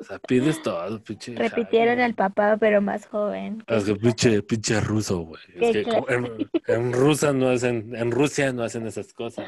O 0.00 0.04
sea, 0.04 0.18
pides 0.20 0.62
todo, 0.62 1.02
pinche. 1.02 1.34
Repitieron 1.34 2.00
al 2.00 2.14
papá, 2.14 2.56
pero 2.58 2.80
más 2.80 3.06
joven. 3.06 3.62
Es 3.66 3.84
que 3.84 3.94
pinche, 3.96 4.42
pinche 4.42 4.80
ruso, 4.80 5.20
güey. 5.20 5.42
Es 5.56 5.72
que 5.86 6.02
en, 6.08 6.50
en 6.66 6.92
Rusia 6.92 7.32
no 7.32 7.48
hacen, 7.50 7.94
en 7.94 8.10
Rusia 8.10 8.52
no 8.52 8.62
hacen 8.62 8.86
esas 8.86 9.12
cosas. 9.12 9.46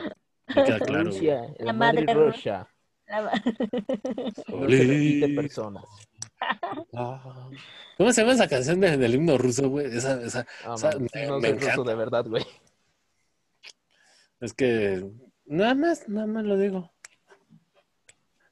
Me 0.54 0.64
queda 0.64 0.78
claro. 0.80 1.04
Rusia, 1.04 1.40
la, 1.58 1.64
La 1.66 1.72
madre 1.72 2.04
madre 2.04 2.14
Russia. 2.14 2.68
La- 3.06 3.22
No 4.48 4.68
se 4.68 4.84
repite 4.84 5.28
personas. 5.34 5.84
Ah. 6.94 7.48
¿Cómo 7.98 8.12
se 8.12 8.20
llama 8.22 8.32
esa 8.34 8.48
canción 8.48 8.80
de- 8.80 8.96
del 8.96 9.14
himno 9.14 9.36
ruso, 9.36 9.68
güey? 9.68 9.86
Esa, 9.86 10.22
esa, 10.22 10.46
Ah, 10.64 10.76
man, 10.82 11.06
me- 11.14 11.26
no 11.26 11.38
me 11.40 11.48
soy 11.48 11.58
ruso 11.58 11.66
encanta. 11.70 11.90
de 11.90 11.96
verdad, 11.96 12.24
güey. 12.26 12.46
es 14.40 14.54
que 14.54 15.04
nada 15.44 15.74
más, 15.74 16.08
nada 16.08 16.26
más 16.26 16.44
lo 16.44 16.56
digo. 16.56 16.90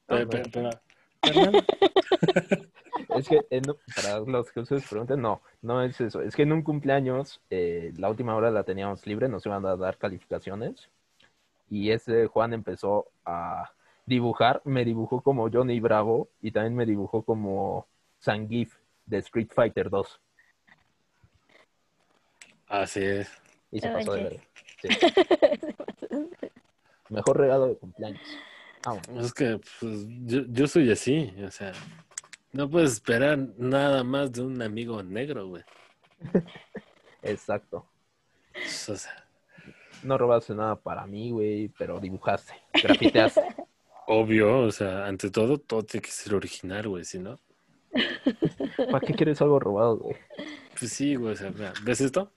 Ah, 0.08 0.16
Pero, 0.26 0.28
pero- 0.28 0.50
pero- 0.52 0.70
Es 3.16 3.28
que 3.28 3.40
en- 3.50 3.62
para 3.96 4.20
los 4.20 4.50
que 4.52 4.60
ustedes 4.60 4.86
pregunten, 4.88 5.20
no, 5.20 5.40
no 5.62 5.82
es 5.82 6.00
eso. 6.00 6.20
Es 6.20 6.36
que 6.36 6.42
en 6.42 6.52
un 6.52 6.62
cumpleaños, 6.62 7.40
eh, 7.50 7.92
la 7.96 8.10
última 8.10 8.36
hora 8.36 8.50
la 8.50 8.62
teníamos 8.64 9.06
libre, 9.06 9.28
nos 9.28 9.44
iban 9.46 9.64
a 9.66 9.76
dar 9.76 9.96
calificaciones. 9.96 10.88
Y 11.70 11.90
ese 11.90 12.26
Juan 12.26 12.52
empezó 12.52 13.06
a 13.24 13.72
dibujar, 14.06 14.60
me 14.64 14.84
dibujó 14.84 15.20
como 15.20 15.50
Johnny 15.50 15.80
Bravo 15.80 16.28
y 16.42 16.50
también 16.52 16.74
me 16.76 16.86
dibujó 16.86 17.22
como 17.22 17.86
Zangief 18.22 18.74
de 19.06 19.18
Street 19.18 19.48
Fighter 19.52 19.90
2. 19.90 20.20
Así 22.68 23.02
es. 23.02 23.30
Y 23.72 23.80
se 23.80 23.88
pasó 23.90 24.12
de 24.12 24.22
ver. 24.24 24.40
Mejor 27.08 27.38
regalo 27.38 27.66
de 27.68 27.76
cumpleaños. 27.76 28.20
Vámonos. 28.84 29.26
Es 29.26 29.34
que 29.34 29.60
pues, 29.80 30.06
yo, 30.24 30.42
yo 30.48 30.66
soy 30.66 30.90
así, 30.90 31.34
o 31.44 31.50
sea, 31.50 31.72
no 32.52 32.68
puedes 32.68 32.92
esperar 32.92 33.38
nada 33.56 34.04
más 34.04 34.32
de 34.32 34.42
un 34.42 34.60
amigo 34.62 35.02
negro, 35.02 35.48
güey. 35.48 35.62
Exacto. 37.22 37.86
O 38.54 38.96
sea, 38.96 39.26
No 40.02 40.16
robaste 40.18 40.54
nada 40.54 40.76
para 40.76 41.06
mí, 41.06 41.30
güey, 41.30 41.68
pero 41.68 42.00
dibujaste, 42.00 42.54
grafiteaste. 42.72 43.42
obvio, 44.06 44.60
o 44.60 44.72
sea, 44.72 45.06
ante 45.06 45.30
todo, 45.30 45.58
todo 45.58 45.82
tiene 45.82 46.06
que 46.06 46.10
ser 46.10 46.34
original, 46.34 46.88
güey, 46.88 47.04
si 47.04 47.18
no, 47.18 47.38
¿Para 48.90 49.06
qué 49.06 49.14
quieres 49.14 49.40
algo 49.40 49.58
robado, 49.58 49.96
güey? 49.96 50.16
pues 50.78 50.92
sí, 50.92 51.14
güey, 51.14 51.32
o 51.32 51.36
sea, 51.36 51.50
mira, 51.50 51.72
¿ves 51.82 52.00
esto? 52.00 52.32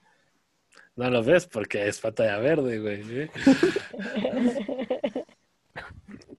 No 0.95 1.09
lo 1.09 1.23
ves 1.23 1.47
porque 1.47 1.87
es 1.87 1.99
pantalla 1.99 2.37
verde, 2.39 2.79
güey. 2.79 3.21
¿eh? 3.21 3.31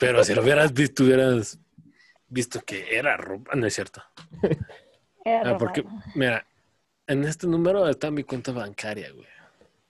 Pero 0.02 0.24
si 0.24 0.34
lo 0.34 0.42
hubieras 0.42 0.72
visto, 0.72 1.04
hubieras 1.04 1.58
visto 2.28 2.60
que 2.60 2.96
era 2.96 3.16
ropa, 3.16 3.54
no 3.54 3.66
es 3.66 3.74
cierto. 3.74 4.02
Era 5.24 5.50
Ah, 5.50 5.58
porque, 5.58 5.82
robado. 5.82 6.02
mira, 6.16 6.44
en 7.06 7.24
este 7.24 7.46
número 7.46 7.88
está 7.88 8.10
mi 8.10 8.24
cuenta 8.24 8.50
bancaria, 8.50 9.12
güey. 9.12 9.26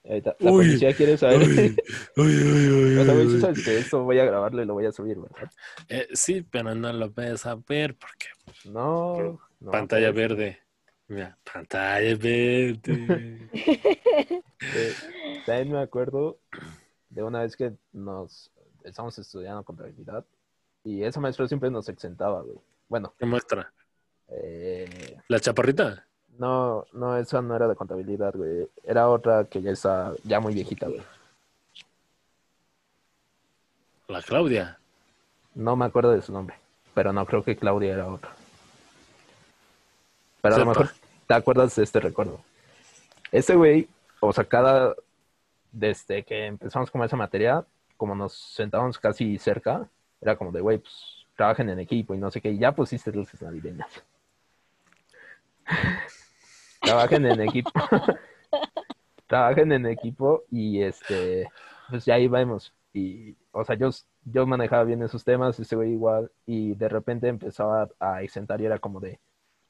Ahorita, 0.04 0.36
la 0.40 0.50
Uy, 0.50 0.66
policía 0.66 0.92
quiere 0.94 1.16
saber. 1.16 1.40
Uy, 1.48 1.76
uy, 2.16 2.26
uy, 2.26 2.98
uy, 2.98 3.24
uy. 3.24 3.62
que 3.64 3.78
esto 3.78 4.02
voy 4.02 4.18
a 4.18 4.24
grabarlo 4.24 4.62
y 4.62 4.66
lo 4.66 4.74
voy 4.74 4.84
a 4.86 4.92
subir, 4.92 5.16
¿verdad? 5.18 5.50
Eh, 5.88 6.08
sí, 6.12 6.42
pero 6.42 6.74
no 6.74 6.92
lo 6.92 7.10
ves 7.10 7.46
a 7.46 7.54
ver 7.54 7.96
porque 7.96 8.26
No. 8.64 9.40
no 9.60 9.70
pantalla 9.70 10.12
pues, 10.12 10.28
verde. 10.28 10.58
Mira, 11.08 11.38
pantalla 11.50 12.16
verde. 12.16 13.48
eh, 13.54 14.94
también 15.46 15.72
me 15.72 15.80
acuerdo 15.80 16.38
de 17.10 17.22
una 17.22 17.42
vez 17.42 17.56
que 17.56 17.72
nos 17.92 18.50
estábamos 18.84 19.18
estudiando 19.18 19.62
contabilidad 19.64 20.24
y 20.84 21.02
esa 21.02 21.20
maestra 21.20 21.46
siempre 21.48 21.70
nos 21.70 21.88
exentaba, 21.88 22.42
güey. 22.42 22.56
Bueno, 22.88 23.14
¿Qué 23.18 23.26
muestra? 23.26 23.72
eh, 24.28 25.18
¿La 25.28 25.40
chaparrita? 25.40 26.06
no, 26.38 26.86
no, 26.92 27.16
esa 27.18 27.42
no 27.42 27.54
era 27.54 27.68
de 27.68 27.76
contabilidad, 27.76 28.34
güey. 28.34 28.68
Era 28.84 29.08
otra 29.08 29.44
que 29.44 29.60
ya 29.62 29.70
está 29.70 30.12
ya 30.24 30.40
muy 30.40 30.54
viejita, 30.54 30.86
güey. 30.88 31.02
¿La 34.08 34.22
Claudia? 34.22 34.78
No 35.54 35.76
me 35.76 35.84
acuerdo 35.84 36.10
de 36.12 36.22
su 36.22 36.32
nombre, 36.32 36.56
pero 36.94 37.12
no 37.12 37.24
creo 37.26 37.42
que 37.44 37.56
Claudia 37.56 37.92
era 37.94 38.06
otra. 38.08 38.30
Pero 40.40 40.54
a 40.56 40.58
lo 40.58 40.66
mejor 40.66 40.90
te 41.26 41.34
acuerdas 41.34 41.76
de 41.76 41.84
este 41.84 42.00
recuerdo. 42.00 42.40
Ese 43.30 43.54
güey, 43.54 43.88
o 44.20 44.32
sea, 44.32 44.44
cada, 44.44 44.94
desde 45.70 46.24
que 46.24 46.46
empezamos 46.46 46.90
con 46.90 47.02
esa 47.04 47.16
materia, 47.16 47.64
como 48.02 48.16
nos 48.16 48.32
sentábamos 48.32 48.98
casi 48.98 49.38
cerca, 49.38 49.88
era 50.20 50.34
como 50.34 50.50
de, 50.50 50.60
güey, 50.60 50.78
pues 50.78 51.24
trabajen 51.36 51.70
en 51.70 51.78
equipo 51.78 52.16
y 52.16 52.18
no 52.18 52.32
sé 52.32 52.40
qué, 52.40 52.50
y 52.50 52.58
ya 52.58 52.74
pusiste 52.74 53.12
luces 53.12 53.40
navideñas. 53.40 54.02
trabajen 56.82 57.26
en 57.26 57.42
equipo. 57.42 57.70
trabajen 59.28 59.70
en 59.70 59.86
equipo 59.86 60.42
y 60.50 60.82
este, 60.82 61.48
pues 61.90 62.04
ya 62.04 62.14
ahí 62.14 62.26
vamos. 62.26 62.74
Y, 62.92 63.36
o 63.52 63.64
sea, 63.64 63.76
yo, 63.76 63.90
yo 64.24 64.48
manejaba 64.48 64.82
bien 64.82 65.00
esos 65.04 65.22
temas, 65.22 65.60
ese 65.60 65.76
güey 65.76 65.92
igual, 65.92 66.28
y 66.44 66.74
de 66.74 66.88
repente 66.88 67.28
empezaba 67.28 67.88
a 68.00 68.20
exentar 68.24 68.60
y 68.60 68.66
era 68.66 68.80
como 68.80 68.98
de, 68.98 69.20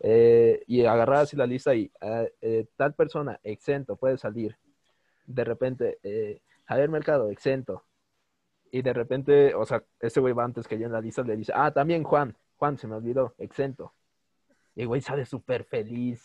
eh, 0.00 0.62
y 0.66 0.86
agarraba 0.86 1.20
así 1.20 1.36
la 1.36 1.46
lista 1.46 1.74
y 1.74 1.92
ah, 2.00 2.24
eh, 2.40 2.64
tal 2.76 2.94
persona 2.94 3.38
exento 3.42 3.96
puede 3.96 4.16
salir. 4.16 4.56
De 5.26 5.44
repente, 5.44 5.98
eh, 6.02 6.40
Javier 6.64 6.88
Mercado 6.88 7.28
exento. 7.28 7.84
Y 8.74 8.80
de 8.80 8.94
repente, 8.94 9.54
o 9.54 9.66
sea, 9.66 9.84
ese 10.00 10.18
güey 10.18 10.32
va 10.32 10.44
antes 10.44 10.66
que 10.66 10.78
yo 10.78 10.86
en 10.86 10.92
la 10.92 11.00
lista, 11.00 11.22
le 11.22 11.36
dice, 11.36 11.52
ah, 11.54 11.70
también 11.70 12.02
Juan, 12.02 12.34
Juan, 12.56 12.78
se 12.78 12.86
me 12.86 12.94
olvidó, 12.94 13.34
exento. 13.36 13.92
Y 14.74 14.80
el 14.80 14.88
güey 14.88 15.02
sale 15.02 15.26
súper 15.26 15.64
feliz, 15.64 16.22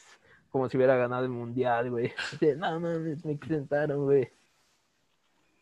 como 0.49 0.69
si 0.69 0.77
hubiera 0.77 0.95
ganado 0.95 1.25
el 1.25 1.29
mundial, 1.29 1.91
güey. 1.91 2.13
Dice, 2.31 2.55
No 2.55 2.79
mames, 2.79 3.25
me 3.25 3.33
exentaron, 3.33 4.05
güey. 4.05 4.31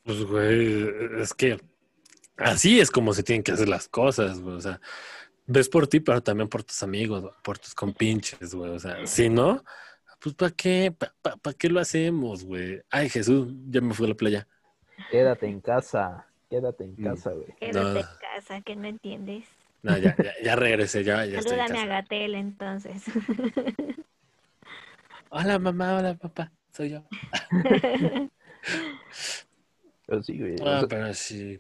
Pues, 0.03 0.23
güey, 0.25 0.87
es 1.19 1.33
que 1.33 1.59
así 2.37 2.79
es 2.79 2.91
como 2.91 3.13
se 3.13 3.23
tienen 3.23 3.41
que 3.41 3.53
hacer 3.53 3.67
las 3.67 3.87
cosas, 3.87 4.39
güey. 4.39 4.55
O 4.55 4.61
sea, 4.61 4.79
ves 5.47 5.67
por 5.67 5.87
ti, 5.87 5.99
pero 5.99 6.21
también 6.21 6.47
por 6.47 6.63
tus 6.63 6.83
amigos, 6.83 7.23
güey, 7.23 7.33
por 7.43 7.57
tus 7.57 7.73
compinches, 7.73 8.53
güey. 8.53 8.69
O 8.69 8.79
sea, 8.79 9.07
si 9.07 9.27
no, 9.27 9.63
pues 10.19 10.35
¿para 10.35 10.51
qué? 10.51 10.95
¿Para 11.21 11.57
qué 11.57 11.67
lo 11.67 11.79
hacemos, 11.79 12.45
güey? 12.45 12.79
Ay, 12.91 13.09
Jesús, 13.09 13.51
ya 13.69 13.81
me 13.81 13.95
fui 13.95 14.05
a 14.05 14.09
la 14.09 14.15
playa. 14.15 14.47
Quédate 15.09 15.47
en 15.47 15.59
casa, 15.61 16.27
quédate 16.49 16.83
en 16.85 16.93
Mm. 16.97 17.03
casa, 17.03 17.31
güey. 17.31 17.47
Quédate 17.59 17.79
No. 17.93 17.99
en 17.99 18.05
casa, 18.35 18.61
que 18.61 18.75
no 18.75 18.87
entiendes. 18.87 19.45
No, 19.83 19.97
ya, 19.97 20.15
ya, 20.17 20.33
ya 20.43 20.55
regresé, 20.55 21.03
ya, 21.03 21.25
ya 21.25 21.37
estoy 21.39 21.59
en 21.59 21.67
Salúdame 21.67 21.79
a 21.79 21.83
casa. 21.83 22.01
Gatel 22.01 22.35
entonces. 22.35 23.03
Hola, 25.29 25.59
mamá, 25.59 25.97
hola, 25.97 26.15
papá, 26.15 26.51
soy 26.71 26.89
yo. 26.91 27.03
Pero 30.07 30.23
sí, 30.23 30.37
güey. 30.39 30.55
Ah, 30.63 30.85
pero 30.87 31.13
sí. 31.13 31.59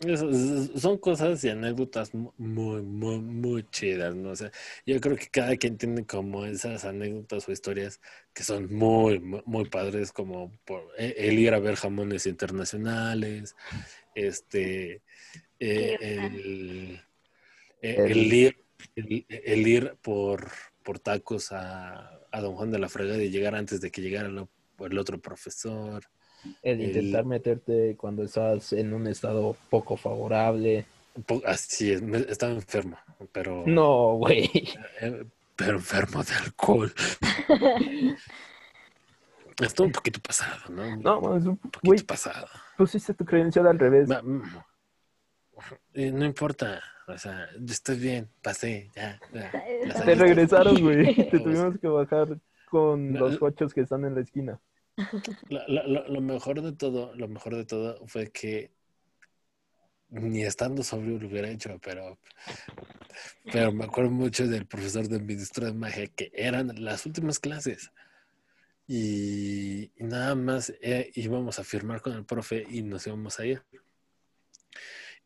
Eso- 0.00 0.30
son 0.78 0.98
cosas 0.98 1.42
y 1.44 1.48
anécdotas 1.48 2.14
mu- 2.14 2.32
muy, 2.36 2.82
muy, 2.82 3.18
muy 3.18 3.64
chidas, 3.70 4.14
¿no? 4.14 4.30
O 4.30 4.36
sea, 4.36 4.50
yo 4.86 5.00
creo 5.00 5.16
que 5.16 5.26
cada 5.28 5.56
quien 5.56 5.76
tiene 5.76 6.06
como 6.06 6.44
esas 6.46 6.84
anécdotas 6.84 7.48
o 7.48 7.52
historias 7.52 8.00
que 8.32 8.44
son 8.44 8.72
muy, 8.72 9.18
muy, 9.18 9.42
muy 9.44 9.64
padres, 9.68 10.12
como 10.12 10.52
por 10.64 10.82
e- 10.98 11.14
el 11.18 11.38
ir 11.38 11.52
a 11.52 11.58
ver 11.58 11.74
jamones 11.74 12.26
internacionales, 12.26 13.56
este, 14.26 15.02
eh, 15.60 15.96
el, 16.00 17.00
eh, 17.82 17.94
El- 17.98 18.10
el 18.10 18.32
ir, 18.32 18.64
el, 18.96 19.26
el 19.28 19.66
ir 19.66 19.94
por, 20.02 20.48
por 20.82 20.98
tacos 20.98 21.52
a, 21.52 22.20
a 22.30 22.40
Don 22.40 22.54
Juan 22.56 22.70
de 22.70 22.78
la 22.78 22.88
Fregada 22.88 23.22
y 23.22 23.30
llegar 23.30 23.54
antes 23.54 23.80
de 23.80 23.90
que 23.90 24.00
llegara 24.02 24.28
lo- 24.28 24.48
el 24.80 24.98
otro 24.98 25.18
profesor. 25.18 26.04
El 26.62 26.80
intentar 26.80 27.24
meterte 27.24 27.96
cuando 27.96 28.22
estás 28.22 28.72
en 28.72 28.92
un 28.94 29.06
estado 29.08 29.56
poco 29.70 29.96
favorable. 29.96 30.86
Así 31.44 31.90
es, 31.90 32.00
estaba 32.28 32.52
enfermo, 32.52 32.96
pero... 33.32 33.64
No, 33.66 34.14
güey. 34.14 34.48
Eh, 35.00 35.24
pero 35.56 35.78
enfermo 35.78 36.22
de 36.22 36.32
alcohol. 36.34 36.92
Está 39.60 39.82
un 39.82 39.92
poquito 39.92 40.20
pasado, 40.20 40.60
¿no? 40.70 40.96
No, 40.96 41.36
es 41.36 41.44
un... 41.44 41.56
poquito 41.56 41.80
Güey, 41.82 42.02
pasado. 42.02 42.46
pusiste 42.76 43.12
tu 43.14 43.24
credencial 43.24 43.66
al 43.66 43.78
revés. 43.78 44.10
Va- 44.10 44.22
mm. 44.22 44.42
Eh, 45.94 46.12
no 46.12 46.24
importa, 46.24 46.80
o 47.08 47.18
sea, 47.18 47.48
yo 47.58 47.72
estoy 47.72 47.96
bien, 47.98 48.28
pasé, 48.42 48.88
ya. 48.94 49.18
Te 49.32 50.14
regresaron, 50.14 50.80
güey. 50.80 51.14
Te 51.30 51.40
tuvimos 51.40 51.78
que 51.80 51.88
bajar 51.88 52.38
con 52.70 53.12
No, 53.12 53.20
los 53.20 53.38
cochos 53.38 53.74
que 53.74 53.80
están 53.80 54.04
en 54.04 54.14
la 54.14 54.20
esquina. 54.20 54.60
Lo, 55.48 55.60
lo- 55.68 55.86
lo- 55.88 56.08
lo 56.08 56.20
mejor 56.20 56.62
de 56.62 56.72
todo, 56.72 57.14
lo 57.16 57.26
mejor 57.28 57.56
de 57.56 57.64
todo 57.64 58.06
fue 58.06 58.30
que 58.30 58.70
ni 60.10 60.42
estando 60.42 60.82
sobrio 60.82 61.18
lo 61.18 61.26
hubiera 61.28 61.48
hecho, 61.50 61.78
pero, 61.84 62.18
pero 63.52 63.72
me 63.72 63.84
acuerdo 63.84 64.10
mucho 64.10 64.46
del 64.46 64.66
profesor 64.66 65.06
de 65.08 65.18
ministro 65.20 65.66
de 65.66 65.74
magia 65.74 66.06
que 66.06 66.30
eran 66.34 66.72
las 66.82 67.04
últimas 67.06 67.38
clases. 67.38 67.90
Y, 68.88 69.92
y 69.96 70.04
nada 70.04 70.34
más 70.34 70.72
eh, 70.80 71.12
íbamos 71.14 71.58
a 71.58 71.64
firmar 71.64 72.00
con 72.00 72.14
el 72.14 72.24
profe 72.24 72.66
y 72.68 72.82
nos 72.82 73.06
íbamos 73.06 73.38
a 73.38 73.46
ir. 73.46 73.62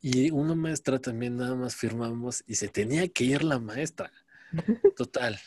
Y 0.01 0.33
una 0.33 0.57
maestra 0.57 0.99
también 0.99 1.37
nada 1.37 1.55
más 1.55 1.77
firmamos 1.77 2.43
y 2.49 2.57
se 2.57 2.69
tenía 2.69 3.07
que 3.09 3.23
ir 3.23 3.45
la 3.45 3.61
maestra. 3.61 4.13
Total. 4.97 5.39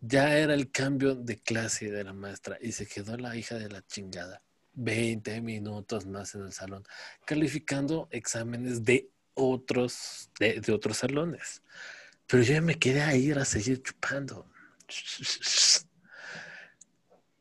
Ya 0.00 0.38
era 0.38 0.54
el 0.54 0.70
cambio 0.70 1.14
de 1.14 1.38
clase 1.38 1.90
de 1.90 2.02
la 2.02 2.14
maestra 2.14 2.58
y 2.60 2.72
se 2.72 2.86
quedó 2.86 3.16
la 3.18 3.36
hija 3.36 3.56
de 3.56 3.68
la 3.68 3.82
chingada. 3.86 4.42
20 4.72 5.40
minutos 5.40 6.06
más 6.06 6.34
en 6.34 6.42
el 6.42 6.52
salón, 6.52 6.82
calificando 7.24 8.08
exámenes 8.10 8.84
de 8.84 9.08
otros, 9.34 10.30
de, 10.40 10.60
de 10.60 10.72
otros 10.72 10.96
salones. 10.96 11.62
Pero 12.26 12.42
yo 12.42 12.54
ya 12.54 12.60
me 12.60 12.78
quedé 12.78 13.02
a 13.02 13.14
ir 13.14 13.38
a 13.38 13.44
seguir 13.44 13.82
chupando. 13.82 14.46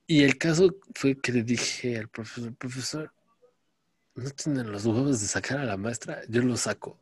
Y 0.05 0.23
el 0.23 0.37
caso 0.37 0.75
fue 0.95 1.17
que 1.19 1.31
le 1.31 1.43
dije 1.43 1.97
al 1.97 2.09
profesor, 2.09 2.53
profesor, 2.55 3.13
¿no 4.15 4.29
tienen 4.31 4.71
los 4.71 4.85
huevos 4.85 5.21
de 5.21 5.27
sacar 5.27 5.59
a 5.59 5.65
la 5.65 5.77
maestra? 5.77 6.21
Yo 6.27 6.41
lo 6.41 6.57
saco. 6.57 6.99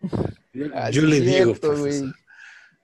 Yo, 0.52 0.66
Ah, 0.74 0.90
yo 0.90 1.02
le 1.02 1.20
digo, 1.20 1.54
profesor. 1.54 2.12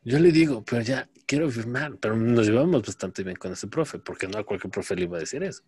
Yo 0.05 0.21
le 0.21 0.31
digo, 0.31 0.65
pero 0.65 0.83
ya 0.83 1.09
quiero 1.27 1.51
firmar, 1.51 1.97
pero 1.99 2.17
nos 2.17 2.47
llevamos 2.47 2.83
bastante 2.83 3.23
bien 3.25 3.37
con 3.37 3.53
ese 3.53 3.67
profe, 3.67 3.99
porque 3.99 4.29
no 4.29 4.39
a 4.39 4.45
cualquier 4.45 4.71
profe 4.71 4.95
le 4.95 5.03
iba 5.03 5.17
a 5.17 5.21
decir 5.21 5.43
eso. 5.43 5.63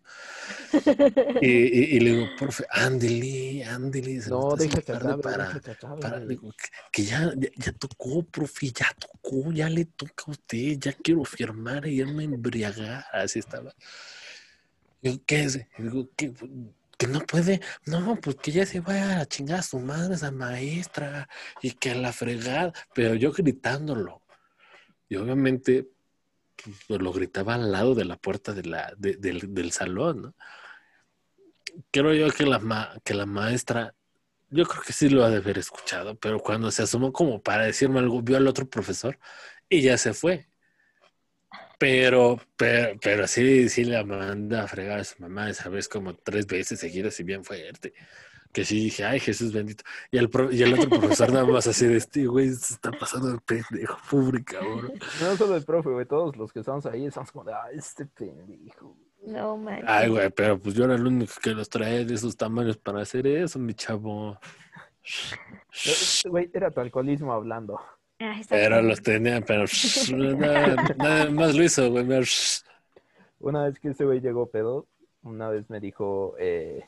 Y, 1.41 1.47
y- 1.49 1.95
y 1.95 1.99
le 1.99 2.11
digo, 2.11 2.27
profe, 2.37 2.65
ándele, 2.69 3.63
ándele. 3.65 4.15
No, 4.29 4.55
que 4.55 4.67
tarde 4.81 5.07
acabe, 5.09 5.21
para, 5.21 5.47
deja 5.47 5.59
que 5.59 5.71
acabe, 5.71 6.01
para- 6.01 6.15
güey. 6.17 6.27
digo, 6.29 6.51
que, 6.51 6.67
que 6.91 7.03
ya, 7.03 7.33
ya, 7.37 7.49
ya 7.57 7.71
tocó, 7.73 8.23
profe, 8.23 8.71
ya 8.71 8.87
tocó, 8.97 9.51
ya 9.51 9.69
le 9.69 9.85
toca 9.85 10.23
a 10.27 10.31
usted, 10.31 10.77
ya 10.79 10.93
quiero 10.93 11.23
firmar 11.25 11.85
y 11.87 11.99
irme 11.99 12.23
a 12.23 12.25
embriagar. 12.25 13.05
Así 13.11 13.39
estaba. 13.39 13.73
Digo, 15.01 15.21
¿qué 15.25 15.43
es? 15.43 15.59
Digo, 15.77 16.09
¿qué? 16.15 16.33
Que 16.97 17.07
no 17.07 17.21
puede, 17.21 17.61
no, 17.85 18.17
pues 18.19 18.35
que 18.37 18.51
ya 18.51 18.65
se 18.65 18.81
vaya 18.81 19.21
a 19.21 19.25
chingar 19.25 19.59
a 19.59 19.63
su 19.63 19.79
madre 19.79 20.15
esa 20.15 20.31
maestra 20.31 21.29
y 21.61 21.71
que 21.71 21.91
a 21.91 21.95
la 21.95 22.11
fregada, 22.11 22.73
pero 22.93 23.15
yo 23.15 23.31
gritándolo. 23.31 24.21
Y 25.09 25.17
obviamente 25.17 25.89
pues, 26.87 27.01
lo 27.01 27.11
gritaba 27.13 27.55
al 27.55 27.71
lado 27.71 27.95
de 27.95 28.05
la 28.05 28.17
puerta 28.17 28.53
del, 28.53 28.73
del 29.53 29.71
salón, 29.71 30.21
¿no? 30.21 30.35
Creo 31.91 32.13
yo 32.13 32.31
que 32.33 32.45
la, 32.45 32.59
ma- 32.59 32.93
que 33.03 33.13
la 33.13 33.25
maestra, 33.25 33.95
yo 34.49 34.65
creo 34.65 34.83
que 34.83 34.93
sí 34.93 35.09
lo 35.09 35.23
ha 35.23 35.29
de 35.29 35.37
haber 35.37 35.57
escuchado, 35.59 36.17
pero 36.19 36.39
cuando 36.39 36.71
se 36.71 36.83
asomó 36.83 37.13
como 37.13 37.41
para 37.41 37.65
decirme 37.65 37.99
algo, 37.99 38.21
vio 38.21 38.37
al 38.37 38.47
otro 38.47 38.69
profesor 38.69 39.19
y 39.69 39.81
ya 39.81 39.97
se 39.97 40.13
fue. 40.13 40.49
Pero, 41.77 42.37
pero, 42.57 42.99
pero 43.01 43.27
sí, 43.27 43.69
sí 43.69 43.85
manda 44.05 44.63
a 44.63 44.67
fregar 44.67 44.99
a 44.99 45.03
su 45.03 45.15
mamá 45.21 45.49
esa 45.49 45.69
vez 45.69 45.87
como 45.87 46.15
tres 46.15 46.45
veces 46.45 46.79
seguidas 46.79 47.19
y 47.19 47.23
bien 47.23 47.43
fuerte. 47.45 47.93
Que 48.51 48.65
sí 48.65 48.79
dije, 48.85 49.03
ay 49.05 49.19
Jesús 49.19 49.53
bendito. 49.53 49.83
Y 50.11 50.17
el, 50.17 50.29
pro- 50.29 50.51
y 50.51 50.63
el 50.63 50.73
otro 50.73 50.89
profesor 50.89 51.31
nada 51.31 51.45
más 51.45 51.67
así 51.67 51.85
de 51.85 51.97
este, 51.97 52.25
güey, 52.25 52.49
se 52.49 52.73
está 52.73 52.91
pasando 52.91 53.31
el 53.31 53.39
pendejo, 53.41 53.97
pobre 54.09 54.43
cabrón. 54.43 54.91
No 55.21 55.35
solo 55.37 55.55
el 55.55 55.63
profe, 55.63 55.89
güey. 55.89 56.05
Todos 56.07 56.35
los 56.35 56.51
que 56.51 56.59
estamos 56.61 56.85
ahí 56.87 57.05
estamos 57.05 57.31
como 57.31 57.45
de, 57.45 57.53
ah, 57.53 57.67
este 57.71 58.05
pendejo. 58.07 58.97
No 59.27 59.55
manches. 59.57 59.85
Ay, 59.87 60.09
güey, 60.09 60.29
pero 60.31 60.57
pues 60.59 60.73
yo 60.73 60.85
era 60.85 60.95
el 60.95 61.05
único 61.05 61.33
que 61.43 61.51
los 61.51 61.69
traía 61.69 62.03
de 62.05 62.13
esos 62.15 62.35
tamaños 62.35 62.77
para 62.77 63.01
hacer 63.01 63.27
eso, 63.27 63.59
mi 63.59 63.73
chavo. 63.75 64.39
Eh, 65.85 66.29
Güey, 66.29 66.49
era 66.53 66.71
tu 66.71 66.81
alcoholismo 66.81 67.33
hablando. 67.33 67.79
Ah, 68.19 68.39
Pero 68.49 68.81
los 68.81 69.01
tenía, 69.01 69.39
pero 69.41 69.65
nada, 70.37 70.75
nada 70.97 71.29
más 71.29 71.55
lo 71.55 71.63
hizo, 71.63 71.89
güey. 71.89 72.05
Una 73.39 73.63
vez 73.65 73.79
que 73.79 73.89
ese 73.89 74.03
güey 74.05 74.19
llegó 74.19 74.49
pedo, 74.49 74.87
una 75.23 75.49
vez 75.49 75.69
me 75.69 75.79
dijo, 75.79 76.35
eh, 76.37 76.83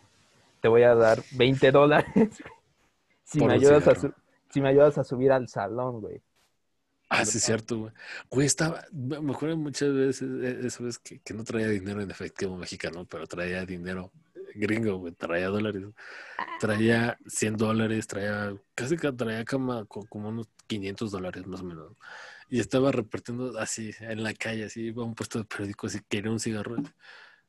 te 0.61 0.67
voy 0.67 0.83
a 0.83 0.95
dar 0.95 1.21
20 1.31 1.71
dólares 1.71 2.29
si 3.23 3.39
Por 3.39 3.49
me, 3.49 3.55
ayudas 3.55 3.87
a 3.87 3.95
si 4.49 4.61
me 4.61 4.69
ayudas 4.69 4.97
a 4.97 5.03
subir 5.03 5.31
al 5.31 5.47
salón, 5.47 6.01
güey. 6.01 6.21
Ah, 7.09 7.25
sí, 7.25 7.39
es 7.39 7.43
cierto, 7.43 7.77
güey. 7.77 7.93
Güey, 8.29 8.47
estaba, 8.47 8.85
me 8.91 9.33
acuerdo 9.33 9.57
muchas 9.57 9.93
veces, 9.93 10.29
esa 10.63 10.83
vez 10.83 10.97
que, 10.97 11.19
que 11.19 11.33
no 11.33 11.43
traía 11.43 11.67
dinero 11.67 12.01
en 12.01 12.09
efectivo 12.09 12.55
mexicano, 12.55 13.05
pero 13.05 13.27
traía 13.27 13.65
dinero 13.65 14.11
gringo, 14.55 14.97
güey, 14.97 15.13
traía 15.13 15.47
dólares. 15.47 15.83
Traía 16.59 17.17
100 17.27 17.57
dólares, 17.57 18.07
traía, 18.07 18.55
casi 18.75 18.97
que 18.97 19.11
traía 19.11 19.45
como, 19.45 19.85
como 19.87 20.29
unos 20.29 20.47
500 20.67 21.11
dólares 21.11 21.47
más 21.47 21.61
o 21.61 21.65
menos. 21.65 21.93
Y 22.49 22.59
estaba 22.59 22.91
repartiendo 22.91 23.57
así, 23.59 23.91
en 23.99 24.23
la 24.23 24.33
calle, 24.33 24.65
así, 24.65 24.81
iba 24.87 25.03
a 25.03 25.05
un 25.05 25.15
puesto 25.15 25.39
de 25.39 25.45
periódicos 25.45 25.95
y 25.95 26.01
quería 26.01 26.31
un 26.31 26.39
cigarro. 26.39 26.75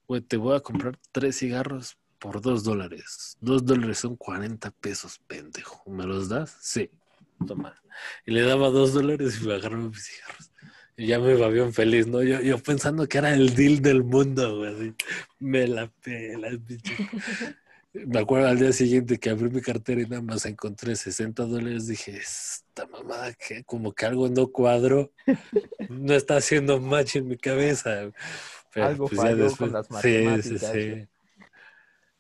Güey, 0.07 0.21
te 0.23 0.37
voy 0.37 0.57
a 0.57 0.61
comprar 0.61 0.99
tres 1.13 1.39
cigarros 1.39 1.99
por 2.23 2.41
dos 2.41 2.63
dólares. 2.63 3.37
Dos 3.41 3.65
dólares 3.67 3.99
son 3.99 4.15
40 4.17 4.71
pesos, 4.71 5.19
pendejo. 5.27 5.83
¿Me 5.91 6.05
los 6.07 6.29
das? 6.29 6.57
Sí. 6.61 6.89
Toma. 7.49 7.75
Y 8.25 8.31
le 8.31 8.43
daba 8.43 8.71
dos 8.71 8.93
dólares 8.95 9.41
y 9.43 9.47
me 9.49 9.55
agarró 9.55 9.79
mis 9.79 10.05
cigarros. 10.05 10.53
Y 10.97 11.07
ya 11.09 11.19
me 11.19 11.33
iba 11.35 11.49
bien 11.49 11.75
feliz, 11.75 12.07
¿no? 12.07 12.23
Yo, 12.23 12.41
yo 12.41 12.59
pensando 12.59 13.09
que 13.09 13.19
era 13.19 13.35
el 13.35 13.57
deal 13.57 13.83
del 13.83 14.05
mundo, 14.05 14.59
güey. 14.59 14.95
Me 15.41 15.67
la 15.67 15.89
pelas, 15.89 16.65
bicho. 16.65 16.93
Me 17.93 18.21
acuerdo 18.21 18.47
al 18.49 18.59
día 18.61 18.73
siguiente 18.73 19.19
que 19.19 19.29
abrí 19.31 19.51
mi 19.51 19.61
cartera 19.61 20.01
y 20.01 20.07
nada 20.07 20.23
más 20.23 20.47
encontré 20.47 20.95
60 20.95 21.45
dólares. 21.45 21.89
Dije, 21.89 22.17
esta 22.17 22.87
mamada 22.87 23.33
que 23.35 23.65
como 23.65 23.93
que 23.93 24.07
algo 24.07 24.29
no 24.29 24.47
cuadro. 24.47 25.11
No 25.89 26.15
está 26.15 26.37
haciendo 26.37 26.79
match 26.81 27.17
en 27.17 27.27
mi 27.27 27.37
cabeza. 27.37 28.13
Pero, 28.73 28.87
Algo 28.87 29.09
pues, 29.09 29.21
falló 29.21 29.45
después- 29.45 29.57
con 29.57 29.73
las 29.73 29.87
Sí, 29.87 29.93
sí, 29.93 30.25
matemáticas, 30.25 30.73
sí. 30.73 31.09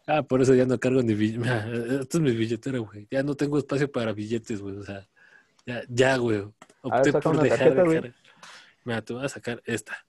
Ah, 0.06 0.22
por 0.22 0.42
eso 0.42 0.54
ya 0.54 0.66
no 0.66 0.78
cargo 0.78 1.02
ni 1.02 1.14
billetes. 1.14 1.46
Esta 2.02 2.18
es 2.18 2.20
mi 2.22 2.32
billetera, 2.32 2.78
güey. 2.78 3.06
Ya 3.10 3.22
no 3.22 3.34
tengo 3.34 3.58
espacio 3.58 3.90
para 3.90 4.12
billetes, 4.12 4.60
güey. 4.60 4.76
O 4.76 4.82
sea, 4.82 5.06
ya, 5.66 5.82
ya, 5.88 6.16
güey. 6.16 6.44
Opté 6.82 7.12
saca 7.12 7.20
por 7.20 7.34
una 7.34 7.42
dejar 7.44 7.58
tarjeta, 7.58 7.82
de 7.82 8.00
güey. 8.00 8.14
Mira, 8.84 9.02
te 9.02 9.12
voy 9.12 9.24
a 9.24 9.28
sacar 9.28 9.62
esta. 9.64 10.04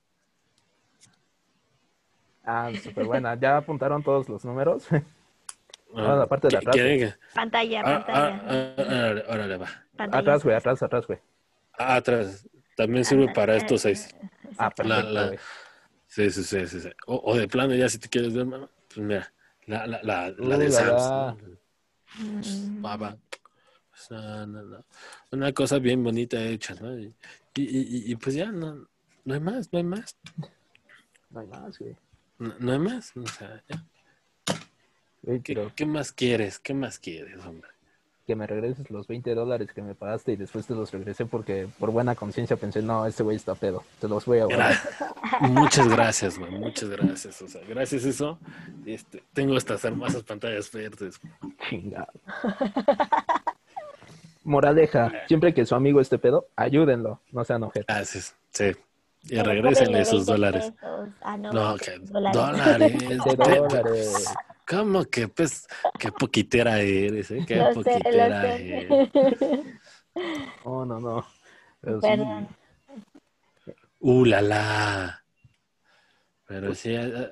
Ah, 2.43 2.71
súper 2.83 3.05
buena. 3.05 3.35
¿Ya 3.39 3.57
apuntaron 3.57 4.03
todos 4.03 4.27
los 4.27 4.43
números? 4.43 4.87
Ah, 5.95 6.15
la 6.15 6.25
parte 6.27 6.47
de 6.47 6.51
¿qué- 6.51 6.57
atrás, 6.57 6.75
que- 6.75 7.13
Pantalla, 7.35 7.81
Ah, 7.81 8.05
pantalla. 8.05 8.41
ah, 8.47 8.75
ah, 8.77 8.83
órale, 8.83 9.23
órale, 9.29 9.57
va. 9.57 9.67
pantalla. 9.95 10.19
atrás, 10.21 10.43
güey, 10.43 10.55
atrás, 10.55 10.83
atrás, 10.83 11.05
güey. 11.07 11.19
Ah, 11.77 11.95
atrás. 11.95 12.47
También 12.75 13.05
sirve 13.05 13.27
Ah, 13.29 13.33
para 13.33 13.53
ah, 13.53 13.57
estos 13.57 13.81
seis. 13.81 14.09
Ah, 14.57 14.71
perfecto, 14.71 15.11
la-. 15.11 15.31
Sí, 16.07 16.29
sí, 16.31 16.43
sí, 16.43 16.65
sí. 16.67 16.79
sí. 16.81 16.89
O, 17.05 17.21
o 17.31 17.37
de 17.37 17.47
plano, 17.47 17.75
ya 17.75 17.87
si 17.89 17.99
te 17.99 18.09
quieres 18.09 18.33
ver, 18.33 18.45
mano, 18.45 18.69
pues 18.87 18.97
mira, 19.05 19.31
la, 19.67 19.87
la, 19.87 20.01
la, 20.03 20.29
la 20.37 20.57
de 20.57 20.71
Sams. 20.71 21.37
Mm. 22.19 22.81
No, 24.09 24.47
no. 24.47 24.85
Una 25.31 25.53
cosa 25.53 25.79
bien 25.79 26.03
bonita 26.03 26.41
hecha, 26.43 26.75
¿no? 26.75 26.97
Y, 26.97 27.13
y, 27.55 27.61
y- 27.63 28.11
y, 28.11 28.15
pues 28.15 28.35
ya, 28.35 28.51
no, 28.51 28.87
no 29.25 29.33
hay 29.33 29.39
más, 29.39 29.71
no 29.71 29.77
hay 29.77 29.83
más. 29.85 30.17
No 31.29 31.39
hay 31.39 31.47
más, 31.47 31.79
güey. 31.79 31.95
No, 32.39 32.53
no 32.59 32.71
hay 32.73 32.79
más. 32.79 33.15
O 33.15 33.25
sea, 33.27 33.63
ya. 33.69 33.85
¿Qué, 35.25 35.41
pero 35.45 35.71
qué 35.75 35.85
más 35.85 36.11
quieres? 36.11 36.59
¿Qué 36.59 36.73
más 36.73 36.99
quieres, 36.99 37.37
hombre? 37.45 37.69
Que 38.25 38.35
me 38.35 38.47
regreses 38.47 38.89
los 38.89 39.05
20 39.07 39.35
dólares 39.35 39.69
que 39.73 39.81
me 39.81 39.95
pagaste 39.95 40.31
y 40.31 40.35
después 40.37 40.65
te 40.65 40.73
los 40.73 40.91
regresé 40.91 41.25
porque 41.25 41.67
por 41.79 41.91
buena 41.91 42.15
conciencia 42.15 42.55
pensé, 42.55 42.81
no, 42.81 43.05
este 43.05 43.21
güey 43.23 43.35
está 43.35 43.53
pedo, 43.55 43.83
te 43.99 44.07
los 44.07 44.25
voy 44.25 44.39
a 44.39 44.45
guardar. 44.45 44.75
Muchas 45.41 45.87
gracias, 45.89 46.37
güey. 46.39 46.51
Muchas 46.51 46.89
gracias. 46.89 47.41
O 47.41 47.47
sea, 47.47 47.61
gracias 47.67 48.05
a 48.05 48.09
eso, 48.09 48.39
este, 48.85 49.23
tengo 49.33 49.57
estas 49.57 49.83
hermosas 49.83 50.23
pantallas 50.23 50.71
verdes. 50.71 51.19
Chingado. 51.69 52.07
Moraleja, 54.43 55.11
siempre 55.27 55.53
que 55.53 55.65
su 55.65 55.73
amigo 55.75 56.01
esté 56.01 56.17
pedo, 56.17 56.47
ayúdenlo, 56.55 57.21
no 57.31 57.43
sean 57.45 57.63
objetos. 57.63 57.87
Gracias. 57.95 58.35
Sí. 58.51 58.71
Y 59.29 59.37
cóbrenle 59.37 60.01
esos 60.01 60.25
20 60.25 60.31
dólares. 60.33 60.71
pesos. 60.71 61.09
Ah, 61.21 61.37
no, 61.37 61.53
No, 61.53 61.75
20 61.75 61.85
que 61.85 61.97
dólares. 61.99 63.37
dólares. 63.37 64.33
De. 64.77 64.83
¿Cómo 64.83 65.03
que 65.05 65.27
pues 65.27 65.67
qué 65.99 66.11
poquitera 66.11 66.79
eres, 66.81 67.31
eh? 67.31 67.43
Qué 67.45 67.55
Lo 67.59 67.65
sé, 67.65 67.73
poquitera 67.73 68.29
lo 68.29 68.35
eres. 68.47 69.09
sé. 69.21 69.73
No, 70.65 70.85
no, 70.85 70.99
no. 70.99 71.25
Pero 71.81 72.01
sí, 72.01 72.07
Perdón. 72.07 72.47
Uh, 73.99 74.25
la 74.25 74.41
la. 74.41 75.25
Pero 76.45 76.73
sí, 76.75 76.93
eh, 76.93 77.31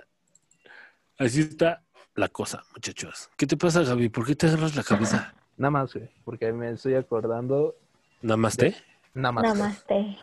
así 1.18 1.42
está 1.42 1.84
la 2.16 2.28
cosa, 2.30 2.64
muchachos. 2.74 3.30
¿Qué 3.38 3.48
te 3.48 3.56
pasa, 3.58 3.84
Gaby? 3.84 4.10
¿Por 4.10 4.26
qué 4.26 4.36
te 4.36 4.48
agarras 4.48 4.76
la 4.76 4.84
cabeza? 4.84 5.34
nada 5.58 5.72
más, 5.72 5.94
güey, 5.94 6.10
porque 6.26 6.52
me 6.52 6.72
estoy 6.72 6.96
acordando, 6.96 7.76
¿Nada 8.22 8.38
más 8.38 8.58
te? 8.58 8.76
nada 9.14 9.32
más. 9.32 9.44
Namaste. 9.58 10.18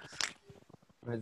Me- 1.07 1.21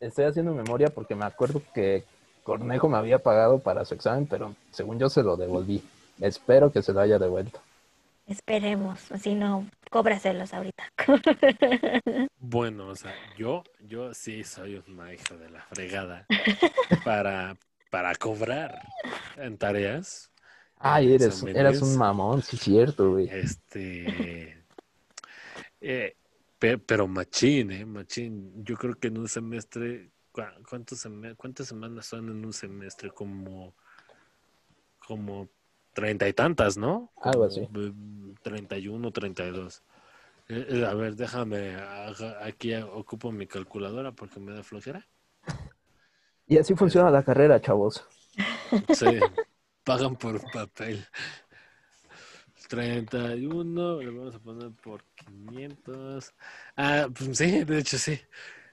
Estoy 0.00 0.24
haciendo 0.24 0.52
memoria 0.52 0.88
porque 0.88 1.14
me 1.14 1.24
acuerdo 1.24 1.62
que 1.72 2.04
Cornejo 2.44 2.88
me 2.88 2.98
había 2.98 3.18
pagado 3.18 3.58
para 3.58 3.84
su 3.84 3.94
examen, 3.94 4.26
pero 4.26 4.54
según 4.72 4.98
yo 4.98 5.08
se 5.08 5.22
lo 5.22 5.36
devolví. 5.36 5.82
Espero 6.20 6.72
que 6.72 6.82
se 6.82 6.92
lo 6.92 7.00
haya 7.00 7.18
devuelto. 7.18 7.60
Esperemos, 8.26 9.00
si 9.20 9.34
no, 9.34 9.66
cóbraselos 9.90 10.54
ahorita. 10.54 10.84
Bueno, 12.44 12.88
o 12.88 12.96
sea, 12.96 13.12
yo, 13.38 13.62
yo 13.86 14.12
sí 14.14 14.42
soy 14.44 14.82
una 14.88 15.12
hija 15.14 15.36
de 15.36 15.48
la 15.48 15.62
fregada 15.62 16.26
para, 17.04 17.56
para 17.90 18.14
cobrar 18.16 18.82
en 19.36 19.56
tareas. 19.56 20.30
Ay, 20.78 21.14
eres, 21.14 21.44
eras 21.44 21.80
un 21.82 21.96
mamón, 21.96 22.42
sí, 22.42 22.56
cierto, 22.56 23.12
güey. 23.12 23.28
Este. 23.30 24.56
eh, 25.80 26.16
pe- 26.58 26.78
pero 26.78 27.06
machín, 27.06 27.70
¿eh? 27.70 27.84
Machín. 27.86 28.64
Yo 28.64 28.76
creo 28.76 28.94
que 28.94 29.08
en 29.08 29.18
un 29.18 29.28
semestre. 29.28 30.10
¿Cuá- 30.32 30.54
¿Cuántos 30.68 31.06
¿Cuántas 31.36 31.68
semanas 31.68 32.06
son 32.06 32.28
en 32.28 32.44
un 32.44 32.52
semestre? 32.52 33.10
Como. 33.10 33.74
Como 35.06 35.48
treinta 35.92 36.28
y 36.28 36.32
tantas, 36.32 36.76
¿no? 36.76 37.12
Algo 37.22 37.44
así. 37.44 37.60
mm, 37.70 38.34
31, 38.42 39.10
32. 39.12 39.82
Eh, 40.48 40.66
eh, 40.68 40.86
a 40.86 40.94
ver, 40.94 41.16
déjame. 41.16 41.76
Aquí 42.42 42.74
ocupo 42.74 43.30
mi 43.32 43.46
calculadora 43.46 44.12
porque 44.12 44.40
me 44.40 44.52
da 44.52 44.62
flojera. 44.62 45.06
Y 46.46 46.58
así 46.58 46.74
funciona 46.74 47.10
la 47.10 47.22
carrera, 47.22 47.60
chavos. 47.60 48.04
Sí, 48.92 49.16
pagan 49.84 50.16
por 50.16 50.40
papel. 50.50 51.04
31, 52.68 54.00
le 54.00 54.10
vamos 54.10 54.34
a 54.34 54.38
poner 54.38 54.70
por 54.72 55.04
500. 55.14 56.32
Ah, 56.76 57.08
pues 57.14 57.36
sí, 57.36 57.64
de 57.64 57.78
hecho 57.78 57.98
sí. 57.98 58.18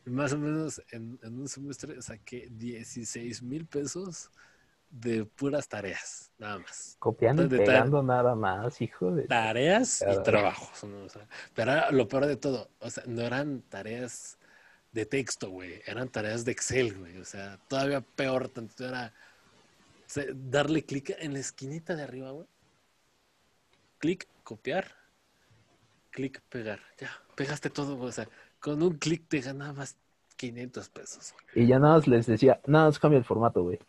Más 0.05 0.33
o 0.33 0.37
menos 0.37 0.81
en, 0.91 1.19
en 1.21 1.39
un 1.39 1.47
semestre 1.47 2.01
saqué 2.01 2.47
16 2.51 3.43
mil 3.43 3.65
pesos 3.65 4.31
de 4.89 5.25
puras 5.25 5.67
tareas, 5.67 6.31
nada 6.37 6.59
más. 6.59 6.95
Copiando 6.99 7.43
y 7.43 7.47
pegando 7.47 8.01
nada 8.01 8.33
más, 8.35 8.81
hijo 8.81 9.11
de... 9.11 9.23
Tareas 9.27 10.03
y 10.07 10.23
trabajos. 10.23 10.83
¿no? 10.83 11.03
O 11.03 11.09
sea, 11.09 11.27
pero 11.53 11.71
era 11.71 11.91
lo 11.91 12.07
peor 12.07 12.25
de 12.25 12.37
todo, 12.37 12.69
o 12.79 12.89
sea, 12.89 13.03
no 13.05 13.21
eran 13.21 13.61
tareas 13.69 14.39
de 14.91 15.05
texto, 15.05 15.49
güey, 15.49 15.81
eran 15.85 16.09
tareas 16.09 16.45
de 16.45 16.51
Excel, 16.51 16.97
güey. 16.97 17.17
O 17.17 17.25
sea, 17.25 17.59
todavía 17.67 18.01
peor, 18.01 18.49
tanto 18.49 18.87
era 18.87 19.13
o 20.09 20.09
sea, 20.11 20.25
darle 20.33 20.83
clic 20.83 21.15
en 21.19 21.33
la 21.33 21.39
esquinita 21.39 21.95
de 21.95 22.03
arriba, 22.03 22.31
güey. 22.31 22.47
Clic, 23.99 24.27
copiar, 24.43 24.95
clic, 26.09 26.41
pegar. 26.49 26.79
Ya, 26.97 27.11
pegaste 27.35 27.69
todo, 27.69 27.95
güey. 27.95 28.09
O 28.09 28.11
sea, 28.11 28.27
con 28.59 28.81
un 28.83 28.97
clic 28.97 29.27
te 29.27 29.39
ganabas 29.41 29.97
500 30.35 30.89
pesos. 30.89 31.33
Y 31.55 31.67
ya 31.67 31.79
nada 31.79 31.95
más 31.95 32.07
les 32.07 32.25
decía, 32.27 32.61
nada 32.65 32.85
más 32.85 32.99
cambia 32.99 33.17
el 33.19 33.25
formato, 33.25 33.63
güey. 33.63 33.79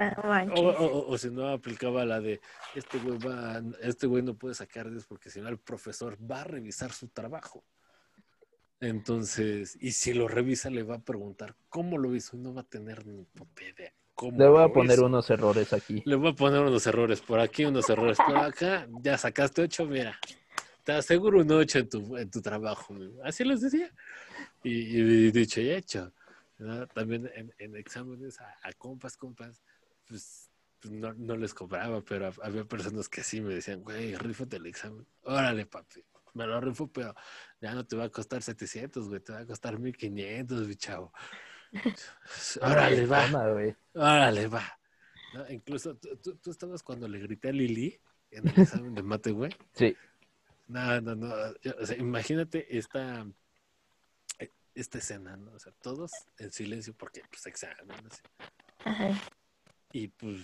Ah, 0.00 0.46
O, 0.56 0.60
o- 0.60 0.86
o- 0.86 1.08
o 1.12 1.18
si 1.18 1.30
no 1.30 1.48
aplicaba 1.48 2.04
la 2.04 2.20
de 2.20 2.40
este 2.74 2.98
güey 2.98 3.18
va, 3.18 3.62
este 3.80 4.06
güey 4.08 4.22
no 4.22 4.34
puede 4.34 4.54
sacar 4.54 4.90
10 4.90 5.06
porque 5.06 5.30
si 5.30 5.40
no 5.40 5.48
el 5.48 5.58
profesor 5.58 6.18
va 6.28 6.40
a 6.40 6.44
revisar 6.44 6.90
su 6.92 7.08
trabajo. 7.08 7.64
Entonces, 8.80 9.78
y 9.80 9.92
si 9.92 10.12
lo 10.12 10.28
revisa 10.28 10.68
le 10.70 10.82
va 10.82 10.96
a 10.96 10.98
preguntar 10.98 11.54
cómo 11.68 11.96
lo 11.98 12.14
hizo 12.14 12.36
y 12.36 12.40
no 12.40 12.52
va 12.52 12.62
a 12.62 12.64
tener 12.64 13.06
ni 13.06 13.24
puta 13.24 13.62
idea. 13.62 13.92
cómo 14.14 14.38
Le 14.38 14.46
voy 14.48 14.62
a 14.62 14.68
poner 14.72 14.94
hizo. 14.98 15.06
unos 15.06 15.30
errores 15.30 15.72
aquí. 15.72 16.02
Le 16.04 16.16
voy 16.16 16.30
a 16.32 16.34
poner 16.34 16.60
unos 16.60 16.86
errores 16.86 17.20
por 17.20 17.40
aquí, 17.40 17.64
unos 17.64 17.88
errores 17.90 18.18
por 18.18 18.36
acá. 18.36 18.86
Ya 19.02 19.16
sacaste 19.18 19.62
8, 19.62 19.86
mira. 19.86 20.18
Te 20.84 20.92
aseguro 20.92 21.40
un 21.40 21.50
8 21.50 21.78
en 21.80 21.88
tu, 21.88 22.16
en 22.16 22.30
tu 22.30 22.40
trabajo. 22.42 22.94
Así 23.24 23.42
les 23.44 23.60
decía. 23.62 23.90
Y, 24.62 24.98
y 25.00 25.30
dicho 25.32 25.60
y 25.60 25.70
hecho. 25.70 26.12
¿no? 26.58 26.86
También 26.88 27.30
en, 27.34 27.52
en 27.58 27.76
exámenes 27.76 28.40
a, 28.40 28.54
a 28.62 28.72
compas, 28.74 29.16
compas, 29.16 29.62
pues, 30.06 30.50
pues 30.80 30.92
no, 30.92 31.12
no 31.14 31.36
les 31.36 31.52
cobraba, 31.54 32.00
pero 32.02 32.30
había 32.42 32.64
personas 32.64 33.08
que 33.08 33.22
sí 33.22 33.40
me 33.40 33.54
decían, 33.54 33.82
güey, 33.82 34.14
rífate 34.14 34.56
el 34.56 34.66
examen. 34.66 35.06
Órale, 35.22 35.66
papi. 35.66 36.04
Me 36.34 36.46
lo 36.46 36.60
rifo, 36.60 36.90
pero 36.90 37.14
ya 37.60 37.74
no 37.74 37.86
te 37.86 37.96
va 37.96 38.04
a 38.04 38.08
costar 38.10 38.42
700, 38.42 39.08
güey, 39.08 39.20
te 39.20 39.32
va 39.32 39.38
a 39.40 39.46
costar 39.46 39.78
1500, 39.78 40.66
mi 40.68 40.74
chavo. 40.76 41.12
Órale, 42.60 43.06
va. 43.06 43.24
Órale, 43.94 44.46
va. 44.48 44.78
No, 45.34 45.48
incluso 45.50 45.96
tú, 45.96 46.16
tú- 46.22 46.36
tú 46.36 46.50
estabas 46.50 46.82
cuando 46.82 47.08
le 47.08 47.18
grité 47.18 47.48
a 47.48 47.52
Lili 47.52 47.98
en 48.30 48.46
el 48.48 48.60
examen 48.60 48.94
de 48.94 49.02
mate, 49.02 49.30
güey. 49.32 49.50
Sí. 49.72 49.96
No, 50.74 51.00
no, 51.00 51.14
no. 51.14 51.32
o 51.80 51.86
sea, 51.86 51.96
imagínate 51.96 52.76
esta, 52.76 53.24
esta 54.74 54.98
escena, 54.98 55.36
¿no? 55.36 55.52
O 55.52 55.58
sea, 55.60 55.72
todos 55.80 56.10
en 56.36 56.50
silencio 56.50 56.94
porque, 56.94 57.22
pues, 57.30 57.46
examen. 57.46 57.86
¿no? 57.86 58.08
Así. 58.10 58.20
Ajá. 58.84 59.10
Y 59.92 60.08
pues, 60.08 60.40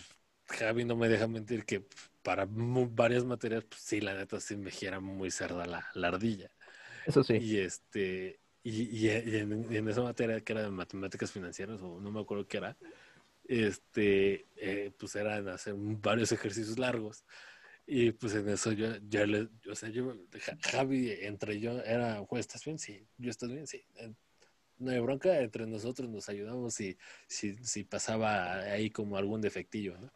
Javi 0.47 0.85
no 0.85 0.95
me 0.95 1.09
deja 1.09 1.27
mentir 1.27 1.65
que 1.65 1.81
pues, 1.81 2.11
para 2.23 2.47
varias 2.49 3.25
materias, 3.25 3.65
pues 3.65 3.81
sí, 3.81 4.01
la 4.01 4.15
neta 4.15 4.39
sí 4.39 4.57
me 4.57 4.71
gira 4.71 5.01
muy 5.01 5.33
cerda 5.33 5.67
la, 5.67 5.85
la 5.95 6.09
ardilla. 6.09 6.53
Eso 7.07 7.25
sí. 7.25 7.35
Y 7.35 7.59
este, 7.59 8.39
y, 8.63 8.83
y- 8.83 9.09
y 9.09 9.37
en, 9.37 9.67
y 9.73 9.79
en 9.79 9.89
esa 9.89 10.03
materia 10.03 10.41
que 10.43 10.53
era 10.53 10.63
de 10.63 10.71
matemáticas 10.71 11.33
financieras, 11.33 11.81
o 11.83 12.01
no 12.01 12.13
me 12.13 12.21
acuerdo 12.21 12.47
qué 12.47 12.59
era, 12.59 12.77
este, 13.49 14.47
eh, 14.55 14.93
pues 14.97 15.17
eran 15.17 15.49
hacer 15.49 15.75
varios 15.77 16.31
ejercicios 16.31 16.79
largos. 16.79 17.25
Y 17.93 18.13
pues 18.13 18.35
en 18.37 18.49
eso 18.49 18.71
yo, 18.71 18.87
yo 19.09 19.27
le, 19.27 19.49
o 19.69 19.75
sea, 19.75 19.89
yo, 19.89 20.15
Ja- 20.47 20.57
Javi, 20.63 21.11
entre 21.23 21.59
yo, 21.59 21.81
era, 21.81 22.21
güey, 22.21 22.39
¿estás 22.39 22.65
bien? 22.65 22.79
Sí, 22.79 23.05
yo 23.19 23.31
estoy 23.31 23.53
bien, 23.53 23.67
sí. 23.67 23.85
No 24.79 24.93
hay 24.93 25.01
bronca, 25.01 25.41
entre 25.41 25.67
nosotros 25.67 26.09
nos 26.09 26.29
ayudamos 26.29 26.73
si, 26.73 26.97
si, 27.27 27.57
si 27.65 27.83
pasaba 27.83 28.61
ahí 28.61 28.91
como 28.91 29.17
algún 29.17 29.41
defectillo, 29.41 29.99
¿no? 29.99 30.13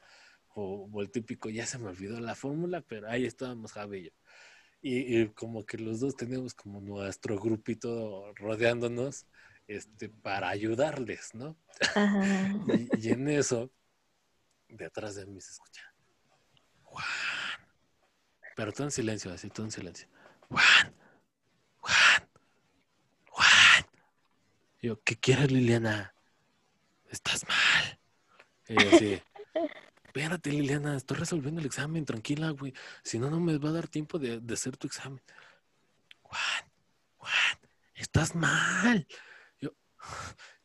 O, 0.55 0.89
o 0.93 1.03
el 1.03 1.11
típico, 1.11 1.51
ya 1.51 1.67
se 1.67 1.79
me 1.81 1.89
olvidó 1.89 2.21
la 2.21 2.37
fórmula, 2.37 2.81
pero 2.81 3.11
ahí 3.11 3.25
estábamos 3.27 3.73
Javi 3.73 3.99
y 3.99 4.05
yo. 4.05 4.11
Y, 4.81 5.21
y 5.23 5.29
como 5.31 5.67
que 5.67 5.77
los 5.79 5.99
dos 5.99 6.17
teníamos 6.17 6.55
como 6.55 6.81
nuestro 6.81 7.41
grupito 7.41 8.33
rodeándonos 8.37 9.27
este, 9.67 10.11
para 10.11 10.49
ayudarles, 10.49 11.35
¿no? 11.35 11.57
Y, 12.69 13.09
y 13.09 13.11
en 13.11 13.29
eso, 13.29 13.73
detrás 14.69 15.17
de 15.17 15.27
mí 15.27 15.41
se 15.41 15.51
escucha, 15.51 15.83
Juan. 16.85 17.44
Pero 18.55 18.73
todo 18.73 18.85
en 18.85 18.91
silencio, 18.91 19.33
así, 19.33 19.51
todo 19.51 19.67
en 19.67 19.73
silencio. 19.73 20.09
Juan, 20.49 20.95
Juan, 21.79 22.29
Juan. 23.29 23.87
Yo, 24.81 25.03
¿qué 25.03 25.17
quieres, 25.17 25.51
Liliana? 25.51 26.15
Estás 27.11 27.47
mal. 27.49 27.99
Y 28.69 28.83
yo 28.83 28.91
así, 28.95 29.23
espérate, 30.05 30.51
Liliana, 30.51 30.97
estoy 30.97 31.17
resolviendo 31.17 31.61
el 31.61 31.67
examen, 31.67 32.05
tranquila, 32.05 32.51
güey. 32.51 32.73
Si 33.03 33.19
no, 33.19 33.31
no 33.31 33.41
me 33.41 33.59
va 33.59 33.71
a 33.71 33.73
dar 33.73 33.89
tiempo 33.89 34.19
de, 34.19 34.41
de 34.41 34.55
hacer 34.55 34.77
tu 34.77 34.87
examen. 34.87 35.21
Juan, 36.23 36.73
Juan, 37.17 37.59
estás 37.95 38.35
mal. 38.35 39.07
Yo, 39.61 39.71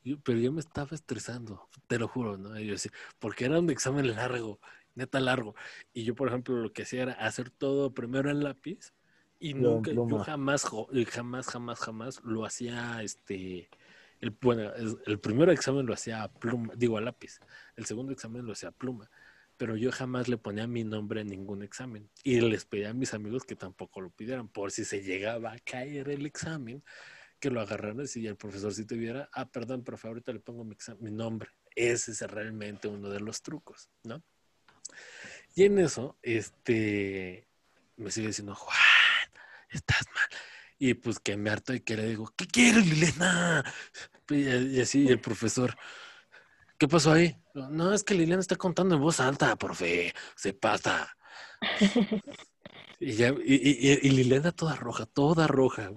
yo, 0.04 0.20
pero 0.22 0.38
yo 0.38 0.52
me 0.52 0.60
estaba 0.60 0.96
estresando, 0.96 1.70
te 1.88 1.98
lo 1.98 2.08
juro, 2.08 2.38
¿no? 2.38 2.60
Y 2.60 2.68
yo 2.68 2.76
así, 2.76 2.90
porque 3.18 3.46
era 3.46 3.60
un 3.60 3.70
examen 3.70 4.16
largo, 4.16 4.60
neta 5.00 5.20
largo. 5.20 5.56
Y 5.94 6.04
yo, 6.06 6.16
por 6.16 6.28
ejemplo, 6.30 6.56
lo 6.58 6.72
que 6.74 6.84
hacía 6.84 7.04
era 7.04 7.14
hacer 7.14 7.50
todo 7.50 7.94
primero 7.94 8.30
en 8.30 8.44
lápiz 8.44 8.94
y 9.40 9.54
en 9.56 9.64
nunca, 9.64 9.92
yo 10.06 10.18
pluma. 10.18 10.24
jamás, 10.26 10.64
jo- 10.66 10.90
eh, 10.94 11.06
jamás, 11.06 11.48
jamás, 11.48 11.80
jamás 11.80 12.22
lo 12.24 12.46
hacía, 12.46 13.02
este, 13.04 13.70
el, 14.20 14.32
bueno, 14.42 14.72
el 15.06 15.20
primer 15.20 15.50
examen 15.50 15.86
lo 15.86 15.94
hacía 15.94 16.24
a 16.24 16.32
pluma, 16.32 16.74
digo 16.76 16.98
a 16.98 17.02
lápiz, 17.02 17.40
el 17.76 17.86
segundo 17.86 18.12
examen 18.14 18.46
lo 18.46 18.54
hacía 18.54 18.70
a 18.70 18.72
pluma. 18.74 19.10
pero 19.58 19.76
yo 19.76 19.92
jamás 19.92 20.30
le 20.30 20.38
ponía 20.38 20.68
mi 20.68 20.86
nombre 20.86 21.20
en 21.22 21.28
ningún 21.28 21.64
examen. 21.64 22.10
Y 22.24 22.40
les 22.42 22.64
pedía 22.66 22.92
a 22.92 22.94
mis 22.94 23.14
amigos 23.14 23.44
que 23.44 23.56
tampoco 23.58 24.00
lo 24.02 24.10
pidieran, 24.10 24.48
por 24.48 24.72
si 24.72 24.86
se 24.86 25.02
llegaba 25.04 25.52
a 25.54 25.60
caer 25.60 26.10
el 26.10 26.26
examen, 26.26 26.82
que 27.40 27.50
lo 27.52 27.62
agarraran 27.62 28.02
y 28.02 28.08
si 28.08 28.28
el 28.28 28.38
profesor 28.38 28.74
si 28.74 28.86
tuviera, 28.86 29.30
ah, 29.34 29.50
perdón, 29.50 29.84
profe, 29.84 30.08
ahorita 30.08 30.34
le 30.34 30.40
pongo 30.40 30.64
mi, 30.66 30.76
mi 31.00 31.12
nombre. 31.12 31.50
Ese 31.76 32.12
es 32.12 32.22
realmente 32.22 32.88
uno 32.88 33.10
de 33.10 33.20
los 33.22 33.42
trucos, 33.42 33.90
¿no? 34.04 34.24
Y 35.56 35.64
en 35.64 35.80
eso, 35.80 36.18
este, 36.22 37.48
me 37.98 38.12
sigue 38.12 38.28
diciendo, 38.28 38.56
Juan, 38.56 38.78
estás 39.70 40.06
mal. 40.14 40.40
Y 40.78 40.94
pues 40.94 41.20
que 41.20 41.36
me 41.36 41.50
harto 41.50 41.74
y 41.74 41.82
que 41.82 41.98
le 41.98 42.08
digo, 42.08 42.32
¿qué 42.36 42.48
quieres, 42.48 42.88
Lilena? 42.88 43.66
Y, 44.30 44.80
así 44.80 45.08
el 45.08 45.20
profesor, 45.20 45.76
¿qué 46.78 46.88
pasó 46.88 47.12
ahí? 47.12 47.36
No, 47.54 47.94
es 47.94 48.04
que 48.04 48.14
Lilena 48.14 48.40
está 48.40 48.56
contando 48.56 48.96
en 48.96 49.02
voz 49.02 49.20
alta, 49.20 49.56
profe, 49.58 50.14
se 50.36 50.54
pasa. 50.54 51.16
Y, 53.02 53.14
ya, 53.14 53.34
y, 53.46 54.10
Lilena 54.10 54.52
toda 54.52 54.76
roja, 54.76 55.06
toda 55.06 55.48
roja. 55.48 55.92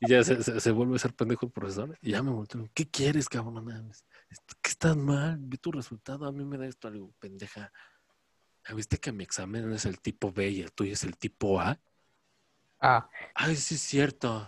Y 0.00 0.08
ya 0.08 0.22
se, 0.22 0.70
vuelve 0.70 0.96
a 0.96 0.98
ser 1.00 1.14
pendejo 1.14 1.46
el 1.46 1.52
profesor. 1.52 1.98
Y 2.00 2.12
ya 2.12 2.22
me 2.22 2.30
volteo, 2.30 2.68
¿qué 2.74 2.88
quieres, 2.88 3.28
cabrón? 3.28 3.90
¿Qué 4.62 4.70
estás 4.70 4.96
mal? 4.96 5.38
Vi 5.40 5.56
tu 5.58 5.72
resultado, 5.72 6.26
a 6.26 6.32
mí 6.32 6.44
me 6.44 6.58
da 6.58 6.66
esto 6.66 6.88
algo, 6.88 7.12
pendeja. 7.18 7.72
¿Viste 8.74 8.98
que 8.98 9.12
mi 9.12 9.24
examen 9.24 9.72
es 9.72 9.86
el 9.86 10.00
tipo 10.00 10.30
B 10.30 10.50
y 10.50 10.60
el 10.60 10.72
tuyo 10.72 10.92
es 10.92 11.04
el 11.04 11.16
tipo 11.16 11.60
A? 11.60 11.80
Ah. 12.80 13.08
Ay, 13.34 13.56
sí 13.56 13.76
es 13.76 13.80
cierto. 13.80 14.46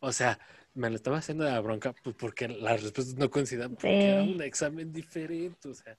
O 0.00 0.12
sea, 0.12 0.38
me 0.74 0.90
lo 0.90 0.96
estaba 0.96 1.18
haciendo 1.18 1.44
de 1.44 1.52
la 1.52 1.60
bronca 1.60 1.94
pues, 2.02 2.16
porque 2.16 2.48
las 2.48 2.82
respuestas 2.82 3.16
no 3.16 3.30
coincidían 3.30 3.74
porque 3.76 4.08
era 4.08 4.22
un 4.22 4.42
examen 4.42 4.92
diferente. 4.92 5.68
O 5.68 5.74
sea, 5.74 5.96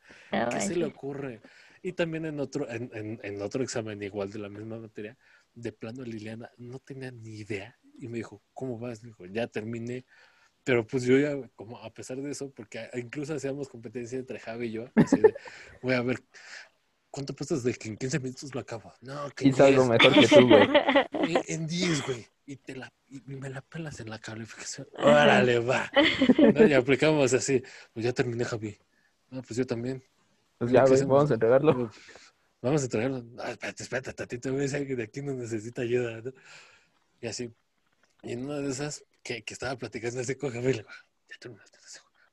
¿qué 0.52 0.60
se 0.60 0.76
le 0.76 0.86
ocurre? 0.86 1.42
Y 1.82 1.94
también 1.94 2.26
en 2.26 2.40
otro, 2.40 2.70
en, 2.70 3.20
en, 3.24 3.42
otro 3.42 3.64
examen 3.64 4.02
igual 4.04 4.32
de 4.32 4.40
la 4.40 4.50
misma 4.50 4.80
materia, 4.80 5.18
de 5.54 5.72
plano 5.72 6.04
Liliana 6.04 6.52
no 6.58 6.80
tenía 6.80 7.12
ni 7.12 7.36
idea 7.36 7.78
y 7.98 8.08
me 8.08 8.18
dijo, 8.18 8.44
¿cómo 8.54 8.78
vas? 8.78 9.02
Me 9.04 9.10
dijo, 9.10 9.26
ya 9.26 9.48
terminé. 9.48 10.06
Pero 10.66 10.86
pues 10.86 11.04
yo 11.04 11.18
ya, 11.18 11.38
como 11.56 11.78
a 11.78 11.94
pesar 11.94 12.18
de 12.18 12.30
eso, 12.30 12.52
porque 12.52 12.90
incluso 12.96 13.34
hacíamos 13.34 13.70
competencia 13.70 14.20
entre 14.20 14.40
Javi 14.40 14.68
y 14.68 14.72
yo, 14.72 14.90
así 14.96 15.22
de, 15.22 15.34
voy 15.82 15.94
a 15.94 16.02
ver, 16.02 16.22
¿Cuánto 17.16 17.34
puestas 17.34 17.64
de 17.64 17.74
que 17.74 17.88
en 17.88 17.96
15 17.96 18.20
minutos 18.20 18.54
lo 18.54 18.60
acabo? 18.60 18.94
No, 19.00 19.30
que 19.30 19.46
Quizás 19.46 19.68
algo 19.68 19.86
mejor 19.86 20.12
que 20.20 20.28
tú, 20.28 20.50
güey. 20.50 20.68
En 21.48 21.66
10, 21.66 22.06
güey. 22.06 22.28
Y, 22.46 22.58
te 22.58 22.76
la, 22.76 22.92
y 23.08 23.22
me 23.26 23.50
la 23.50 23.62
pelas 23.62 24.02
en 24.02 24.10
la 24.10 24.20
calificación. 24.20 24.86
Órale, 24.98 25.60
va. 25.60 25.90
Y 26.68 26.74
aplicamos 26.74 27.34
así. 27.34 27.64
Pues 27.94 28.06
ya 28.06 28.12
terminé, 28.12 28.44
Javi. 28.44 28.78
No, 29.30 29.42
pues 29.44 29.56
yo 29.56 29.66
también. 29.66 30.04
Pues 30.58 30.72
ya, 30.72 30.84
vamos 30.84 31.32
a 31.32 31.36
entregarlo. 31.36 31.90
Vamos 32.62 32.82
a 32.82 32.84
entregarlo. 32.84 33.24
Ah, 33.40 33.52
espérate, 33.52 33.84
espérate, 33.84 34.14
tatito, 34.14 34.52
güey. 34.52 34.70
que 34.70 34.96
de 34.98 35.04
aquí 35.04 35.22
no 35.22 35.34
necesita 35.36 35.84
ayuda, 35.84 36.20
¿no? 36.22 36.34
Y 37.22 37.28
así. 37.28 37.50
Y 38.24 38.34
en 38.34 38.44
una 38.44 38.58
de 38.58 38.70
esas, 38.70 39.06
que, 39.26 39.44
que 39.44 39.54
estaba 39.56 39.76
platicando 39.76 40.22
así 40.22 40.36
con 40.36 40.52
terminaste. 40.54 41.80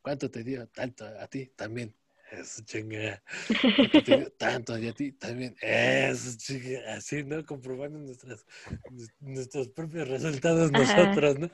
¿Cuánto 0.02 0.30
te 0.30 0.44
dio? 0.44 0.68
Tanto, 0.68 1.06
a 1.06 1.26
ti 1.26 1.46
también. 1.56 1.94
Eso 2.30 2.62
chinga. 2.64 3.22
Tanto 4.36 4.78
y 4.78 4.88
a 4.88 4.92
ti 4.92 5.12
también. 5.12 5.56
Eso 5.60 6.36
chinga. 6.36 6.94
Así, 6.94 7.24
¿no? 7.24 7.44
Comprobando 7.46 7.98
nuestras, 7.98 8.44
nuestros 9.20 9.68
propios 9.68 10.08
resultados 10.08 10.70
nosotros, 10.70 11.38
¿no? 11.38 11.50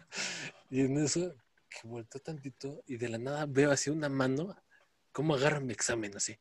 Y 0.70 0.80
en 0.80 0.98
eso, 0.98 1.36
que 1.68 1.86
vuelto 1.86 2.18
tantito 2.18 2.82
y 2.86 2.96
de 2.96 3.08
la 3.08 3.18
nada 3.18 3.46
veo 3.46 3.70
así 3.70 3.90
una 3.90 4.08
mano, 4.08 4.56
cómo 5.12 5.34
agarra 5.34 5.60
mi 5.60 5.72
examen 5.72 6.16
así. 6.16 6.36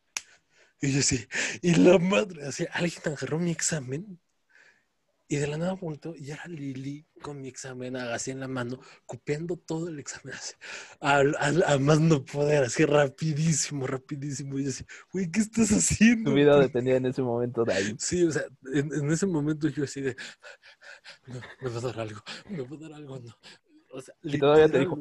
Y 0.82 0.92
yo 0.94 1.00
así, 1.00 1.28
y 1.62 1.76
la 1.76 1.98
madre, 1.98 2.46
así, 2.46 2.66
alguien 2.72 3.02
agarró 3.06 3.40
mi 3.40 3.52
examen 3.52 4.20
y 5.30 5.36
de 5.36 5.48
la 5.48 5.58
nada 5.58 5.74
vuelto 5.74 6.14
y 6.16 6.32
era 6.32 6.46
Lili 6.46 7.06
con 7.22 7.42
mi 7.42 7.50
examen 7.50 7.98
así 7.98 8.32
en 8.32 8.40
la 8.40 8.48
mano, 8.48 8.80
copiando 9.06 9.58
todo 9.58 9.90
el 9.90 10.00
examen 10.00 10.34
así, 10.34 10.54
a, 11.02 11.78
más 11.80 12.00
no 12.00 12.24
poder, 12.24 12.64
así 12.64 12.86
rapidísimo, 12.86 13.88
rapidísimo. 13.88 14.58
Y 14.58 14.64
yo 14.64 14.70
así, 14.70 14.86
güey, 15.12 15.30
¿qué 15.30 15.42
estás 15.42 15.72
haciendo? 15.72 16.32
Tu 16.32 16.36
vida 16.36 16.58
detenida 16.58 16.96
en 16.96 17.08
ese 17.08 17.22
momento 17.22 17.66
de 17.66 17.74
ahí. 17.74 17.96
Sí, 17.98 18.24
o 18.24 18.32
sea, 18.32 18.44
en, 18.74 19.12
ese 19.12 19.26
momento 19.26 19.68
yo 19.68 19.84
así 19.84 20.02
de, 20.02 20.16
no, 21.26 21.42
me 21.62 21.70
va 21.70 21.78
a 21.78 21.82
dar 21.82 22.00
algo, 22.00 22.22
me 22.50 22.62
va 22.62 22.76
a 22.76 22.80
dar 22.80 22.94
algo, 22.94 23.20
no. 23.20 23.36
O 23.92 24.02
sea, 24.02 24.16
y 24.24 24.38
todavía 24.38 24.70
te 24.70 24.80
dijo, 24.80 24.98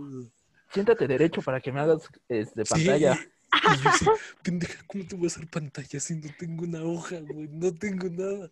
siéntate 0.73 1.07
derecho 1.07 1.41
para 1.43 1.61
que 1.61 1.71
me 1.71 1.81
hagas 1.81 2.03
este, 2.29 2.65
pantalla. 2.65 3.17
Y 3.53 3.83
yo 3.83 3.89
así, 3.89 4.07
pendeja, 4.43 4.83
¿cómo 4.89 5.07
te 5.07 5.15
voy 5.15 5.27
a 5.27 5.29
hacer 5.29 5.49
pantalla 5.49 6.01
si 6.01 6.17
no 6.17 6.29
tengo 6.37 6.65
una 6.65 6.83
hoja, 6.83 7.21
güey? 7.21 7.49
No 7.49 7.73
tengo 7.73 8.09
nada 8.09 8.51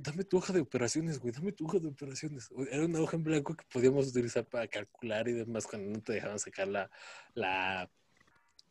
dame 0.00 0.24
tu 0.24 0.36
hoja 0.36 0.52
de 0.52 0.60
operaciones, 0.60 1.18
güey, 1.18 1.32
dame 1.32 1.52
tu 1.52 1.66
hoja 1.66 1.78
de 1.78 1.88
operaciones. 1.88 2.50
Era 2.70 2.84
una 2.84 3.00
hoja 3.00 3.16
en 3.16 3.24
blanco 3.24 3.56
que 3.56 3.64
podíamos 3.72 4.08
utilizar 4.08 4.44
para 4.44 4.68
calcular 4.68 5.26
y 5.28 5.32
demás 5.32 5.66
cuando 5.66 5.90
no 5.90 6.02
te 6.02 6.12
dejaban 6.12 6.38
sacar 6.38 6.68
la, 6.68 6.90
la, 7.34 7.90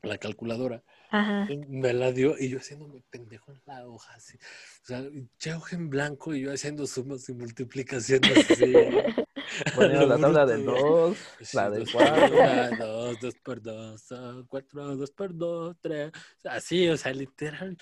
la 0.03 0.17
calculadora. 0.17 0.83
Ajá. 1.09 1.47
Me 1.67 1.93
la 1.93 2.11
dio 2.11 2.35
y 2.37 2.49
yo 2.49 2.59
haciéndome 2.59 3.03
pendejo 3.09 3.51
en 3.51 3.61
la 3.65 3.87
hoja, 3.87 4.13
así. 4.13 4.37
O 4.83 4.85
sea, 4.85 5.03
ya 5.39 5.57
hoja 5.57 5.75
en 5.75 5.89
blanco 5.89 6.33
y 6.35 6.41
yo 6.41 6.53
haciendo 6.53 6.85
sumas 6.87 7.27
y 7.29 7.33
multiplicaciones. 7.33 8.49
Así. 8.51 8.73
Bueno, 9.75 10.05
la 10.05 10.17
tabla 10.17 10.45
del 10.45 10.65
2, 10.65 11.17
la 11.53 11.69
del 11.69 11.91
4. 11.91 12.77
2, 12.77 13.19
2 13.19 13.35
por 13.43 13.61
2, 13.61 14.03
4, 14.47 14.95
2 14.95 15.11
por 15.11 15.35
2, 15.35 15.75
3. 15.81 16.11
Así, 16.45 16.87
o 16.87 16.97
sea, 16.97 17.13
literal. 17.13 17.77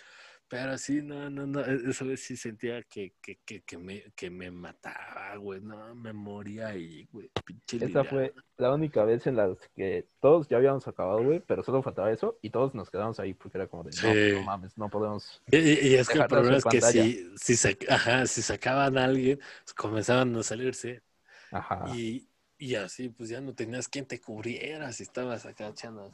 Pero 0.49 0.77
sí, 0.77 1.01
no, 1.01 1.29
no, 1.29 1.45
no, 1.45 1.59
e, 1.59 1.89
esa 1.89 2.05
vez 2.05 2.21
sí 2.21 2.37
sentía 2.37 2.81
que, 2.83 3.15
que, 3.21 3.39
que, 3.45 3.63
que 3.63 3.77
me, 3.77 4.03
que 4.15 4.29
me 4.29 4.49
mataba, 4.49 5.35
güey, 5.35 5.59
no, 5.59 5.93
me 5.93 6.13
moría 6.13 6.67
ahí, 6.67 7.05
güey, 7.11 7.29
pinche 7.43 7.83
Esa 7.83 8.05
fue 8.05 8.33
la 8.55 8.73
única 8.73 9.03
vez 9.03 9.27
en 9.27 9.35
la 9.35 9.53
que 9.75 10.07
todos 10.21 10.47
ya 10.47 10.55
habíamos 10.55 10.87
acabado, 10.87 11.21
güey, 11.21 11.41
pero 11.41 11.63
solo 11.63 11.83
faltaba 11.83 12.11
eso 12.11 12.39
y 12.41 12.49
todos 12.49 12.73
nos 12.73 12.89
quedamos 12.89 13.19
ahí 13.19 13.33
porque 13.33 13.57
era 13.57 13.67
como 13.67 13.83
de, 13.83 13.91
no, 14.01 14.39
no 14.39 14.45
mames, 14.45 14.77
no 14.77 14.89
podemos... 14.89 15.41
Y, 15.51 15.57
y 15.57 15.95
es 15.95 16.07
que 16.07 16.19
el 16.19 16.27
problema 16.27 16.57
es 16.57 16.63
que 16.65 16.81
si, 16.81 17.29
si, 17.35 17.57
se, 17.57 17.77
ajá, 17.89 18.25
si 18.25 18.41
sacaban 18.41 18.97
a 18.97 19.03
alguien, 19.03 19.39
pues 19.63 19.73
comenzaban 19.73 20.33
a 20.33 20.43
salirse. 20.43 21.03
Ajá. 21.51 21.83
Y, 21.93 22.29
y 22.57 22.75
así, 22.75 23.09
pues 23.09 23.27
ya 23.29 23.41
no 23.41 23.53
tenías 23.53 23.89
quien 23.89 24.05
te 24.05 24.21
cubriera 24.21 24.93
si 24.93 25.03
estabas 25.03 25.45
acá 25.45 25.67
echando 25.67 26.09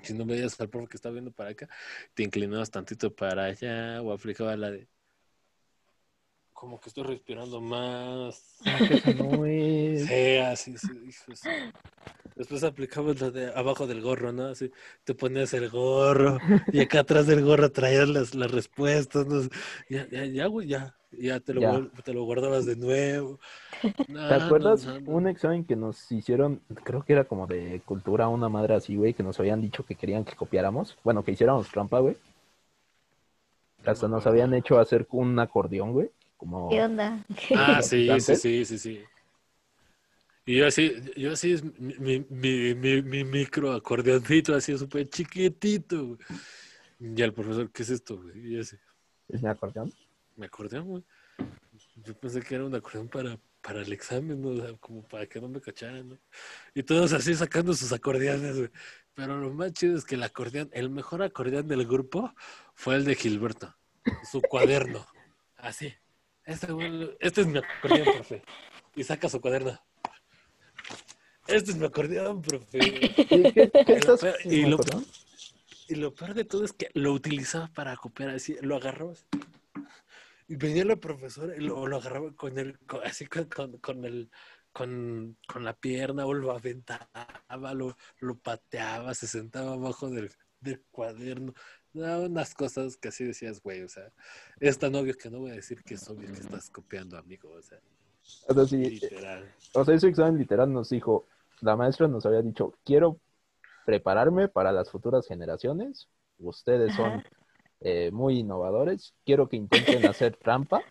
si 0.04 0.14
no 0.14 0.24
veías 0.24 0.60
al 0.60 0.68
profe 0.68 0.88
que 0.88 0.96
está 0.96 1.10
viendo 1.10 1.30
para 1.32 1.50
acá, 1.50 1.68
te 2.14 2.22
inclinabas 2.22 2.70
tantito 2.70 3.14
para 3.14 3.44
allá 3.44 4.02
o 4.02 4.12
aplicaba 4.12 4.56
la 4.56 4.70
de 4.70 4.88
como 6.60 6.78
que 6.78 6.90
estoy 6.90 7.04
respirando 7.04 7.58
más. 7.62 8.58
No 9.14 9.46
es. 9.46 10.06
Sí, 10.06 10.36
así, 10.36 10.76
sí, 10.76 10.92
Después 12.40 12.64
aplicabas 12.64 13.20
la 13.20 13.30
de 13.30 13.52
abajo 13.54 13.86
del 13.86 14.00
gorro, 14.00 14.32
¿no? 14.32 14.46
Así, 14.46 14.72
te 15.04 15.14
ponías 15.14 15.52
el 15.52 15.68
gorro 15.68 16.38
y 16.72 16.80
acá 16.80 17.00
atrás 17.00 17.26
del 17.26 17.44
gorro 17.44 17.70
traías 17.70 18.08
las, 18.08 18.34
las 18.34 18.50
respuestas, 18.50 19.26
¿no? 19.26 19.42
Ya, 19.90 20.08
ya, 20.08 20.24
ya, 20.24 20.46
güey, 20.46 20.68
ya. 20.68 20.96
Ya 21.12 21.38
te 21.40 21.52
lo, 21.52 21.90
te 22.02 22.14
lo 22.14 22.24
guardabas 22.24 22.64
de 22.64 22.76
nuevo. 22.76 23.40
¿Te 24.06 24.34
acuerdas 24.34 24.88
un 25.04 25.28
examen 25.28 25.66
que 25.66 25.76
nos 25.76 26.10
hicieron, 26.10 26.62
creo 26.82 27.04
que 27.04 27.12
era 27.12 27.24
como 27.24 27.46
de 27.46 27.82
cultura, 27.84 28.26
una 28.28 28.48
madre 28.48 28.72
así, 28.72 28.96
güey, 28.96 29.12
que 29.12 29.22
nos 29.22 29.38
habían 29.38 29.60
dicho 29.60 29.84
que 29.84 29.94
querían 29.94 30.24
que 30.24 30.34
copiáramos? 30.34 30.96
Bueno, 31.04 31.22
que 31.22 31.32
hiciéramos 31.32 31.68
trampa, 31.68 31.98
güey. 31.98 32.16
Hasta 33.84 34.08
nos 34.08 34.26
habían 34.26 34.54
hecho 34.54 34.80
hacer 34.80 35.06
un 35.10 35.38
acordeón, 35.38 35.92
güey. 35.92 36.10
Como... 36.38 36.70
¿Qué 36.70 36.82
onda? 36.82 37.22
Ah, 37.54 37.82
sí, 37.82 38.08
sí, 38.18 38.36
sí, 38.36 38.64
sí, 38.64 38.78
sí. 38.78 39.00
Y 40.50 40.56
yo 40.56 40.66
así, 40.66 41.00
yo 41.16 41.30
así 41.30 41.52
es 41.52 41.62
mi, 41.62 42.26
mi, 42.28 42.74
mi, 42.74 43.02
mi 43.02 43.22
micro 43.22 43.72
acordeoncito, 43.72 44.52
así 44.52 44.76
súper 44.76 45.08
chiquitito, 45.08 46.06
güey. 46.06 46.18
Y 46.98 47.22
el 47.22 47.32
profesor, 47.32 47.70
¿qué 47.70 47.84
es 47.84 47.90
esto, 47.90 48.20
güey? 48.20 48.54
Y 48.54 48.58
así. 48.58 48.76
¿Es 49.28 49.40
mi 49.40 49.48
acordeón? 49.48 49.92
me 50.34 50.46
acordeón, 50.46 50.88
güey. 50.88 51.04
Yo 52.02 52.18
pensé 52.18 52.42
que 52.42 52.56
era 52.56 52.64
un 52.64 52.74
acordeón 52.74 53.06
para, 53.06 53.38
para 53.62 53.82
el 53.82 53.92
examen, 53.92 54.42
¿no? 54.42 54.76
como 54.78 55.06
para 55.06 55.24
que 55.24 55.40
no 55.40 55.46
me 55.46 55.60
cacharan, 55.60 56.08
¿no? 56.08 56.18
Y 56.74 56.82
todos 56.82 57.12
así 57.12 57.32
sacando 57.36 57.72
sus 57.72 57.92
acordeones, 57.92 58.56
güey. 58.56 58.70
Pero 59.14 59.38
lo 59.38 59.52
más 59.52 59.72
chido 59.72 59.96
es 59.96 60.04
que 60.04 60.16
el 60.16 60.22
acordeón, 60.24 60.68
el 60.72 60.90
mejor 60.90 61.22
acordeón 61.22 61.68
del 61.68 61.86
grupo 61.86 62.34
fue 62.74 62.96
el 62.96 63.04
de 63.04 63.14
Gilberto. 63.14 63.72
Su 64.28 64.42
cuaderno. 64.42 65.06
Así. 65.58 65.94
Este, 66.44 66.66
este 67.20 67.42
es 67.42 67.46
mi 67.46 67.58
acordeón, 67.58 68.16
profe. 68.16 68.42
Y 68.96 69.04
saca 69.04 69.28
su 69.28 69.40
cuaderno. 69.40 69.80
Este 71.52 71.72
es 71.72 71.76
mi 71.76 71.86
acordeón, 71.86 72.42
profe. 72.42 72.78
¿Y, 74.44 74.66
lo, 74.66 74.78
y 75.88 75.94
lo 75.96 76.14
peor 76.14 76.34
de 76.34 76.44
todo 76.44 76.64
es 76.64 76.72
que 76.72 76.88
lo 76.94 77.12
utilizaba 77.12 77.68
para 77.68 77.96
copiar 77.96 78.30
así. 78.30 78.56
Lo 78.60 78.76
agarró 78.76 79.14
y 80.50 80.56
venía 80.56 80.84
la 80.84 80.96
profesora 80.96 81.54
y 81.56 81.60
lo, 81.60 81.86
lo 81.86 81.96
agarraba 81.98 82.32
con 82.34 82.58
el, 82.58 82.76
así 83.04 83.26
con, 83.26 83.44
con, 83.78 84.04
el, 84.04 84.30
con, 84.72 85.36
con, 85.46 85.64
la 85.64 85.74
pierna 85.74 86.26
o 86.26 86.34
lo 86.34 86.50
aventaba, 86.50 87.08
lo, 87.72 87.96
lo 88.18 88.36
pateaba, 88.36 89.14
se 89.14 89.28
sentaba 89.28 89.74
abajo 89.74 90.10
del, 90.10 90.28
del 90.60 90.82
cuaderno. 90.90 91.54
No, 91.92 92.22
unas 92.22 92.54
cosas 92.54 92.96
que 92.96 93.08
así 93.08 93.24
decías, 93.24 93.62
güey, 93.62 93.82
o 93.82 93.88
sea, 93.88 94.12
es 94.58 94.76
tan 94.76 94.92
obvio 94.96 95.14
que 95.14 95.30
no 95.30 95.38
voy 95.38 95.52
a 95.52 95.54
decir 95.54 95.84
que 95.84 95.94
es 95.94 96.08
obvio 96.08 96.32
que 96.32 96.40
estás 96.40 96.68
copiando, 96.68 97.16
amigo, 97.16 97.50
o 97.52 97.62
sea, 97.62 97.78
O 98.48 98.54
sea, 98.54 98.66
sí, 98.66 98.76
literal. 98.76 99.54
o 99.72 99.84
sea, 99.84 99.94
ese 99.94 100.08
examen 100.08 100.36
literal 100.36 100.72
nos 100.72 100.90
dijo, 100.90 101.28
la 101.62 101.76
maestra 101.76 102.08
nos 102.08 102.26
había 102.26 102.42
dicho, 102.42 102.74
quiero 102.84 103.18
prepararme 103.84 104.48
para 104.48 104.72
las 104.72 104.90
futuras 104.90 105.26
generaciones, 105.26 106.08
ustedes 106.38 106.94
son 106.94 107.22
eh, 107.80 108.10
muy 108.12 108.38
innovadores, 108.38 109.14
quiero 109.24 109.48
que 109.48 109.56
intenten 109.56 110.06
hacer 110.06 110.36
trampa. 110.36 110.82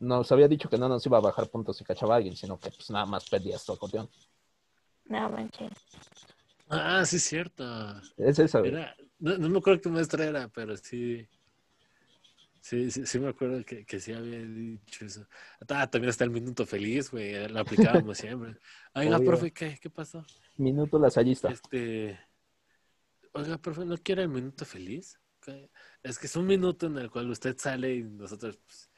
Nos 0.00 0.30
había 0.32 0.48
dicho 0.48 0.68
que 0.68 0.78
no 0.78 0.88
nos 0.88 1.04
iba 1.06 1.18
a 1.18 1.22
bajar 1.22 1.48
puntos 1.48 1.76
si 1.76 1.84
cachaba 1.84 2.14
a 2.14 2.16
alguien, 2.18 2.36
sino 2.36 2.58
que 2.58 2.70
pues 2.70 2.90
nada 2.90 3.06
más 3.06 3.28
perdías 3.28 3.64
tu 3.64 3.72
acordeón. 3.72 4.08
No 5.06 5.28
manches. 5.30 5.72
Ah, 6.68 7.04
sí, 7.04 7.16
es 7.16 7.24
cierto. 7.24 7.64
Es 8.16 8.38
esa, 8.38 8.60
güey. 8.60 8.72
Era, 8.72 8.94
no, 9.18 9.36
no 9.38 9.48
me 9.48 9.58
acuerdo 9.58 9.80
qué 9.80 9.88
maestra 9.88 10.24
era, 10.24 10.48
pero 10.48 10.76
sí. 10.76 11.26
Sí, 12.64 12.90
sí, 12.90 13.04
sí 13.04 13.18
me 13.18 13.28
acuerdo 13.28 13.62
que, 13.62 13.84
que 13.84 14.00
sí 14.00 14.10
había 14.14 14.38
dicho 14.38 15.04
eso. 15.04 15.26
Ah, 15.68 15.86
también 15.86 16.08
está 16.08 16.24
el 16.24 16.30
minuto 16.30 16.64
feliz, 16.64 17.10
güey. 17.10 17.46
Lo 17.46 17.60
aplicábamos 17.60 18.16
siempre. 18.16 18.56
Oiga, 18.94 19.18
Obvio. 19.18 19.26
profe, 19.26 19.52
¿qué, 19.52 19.78
qué 19.78 19.90
pasó? 19.90 20.24
Minuto 20.56 20.98
lasallista. 20.98 21.50
Este. 21.50 22.18
Oiga, 23.34 23.58
profe, 23.58 23.84
¿no 23.84 23.98
quiere 23.98 24.22
el 24.22 24.30
minuto 24.30 24.64
feliz? 24.64 25.20
Es 26.02 26.18
que 26.18 26.26
es 26.26 26.36
un 26.36 26.46
minuto 26.46 26.86
en 26.86 26.96
el 26.96 27.10
cual 27.10 27.28
usted 27.28 27.54
sale 27.58 27.96
y 27.96 28.02
nosotros, 28.02 28.56
pues. 28.56 28.90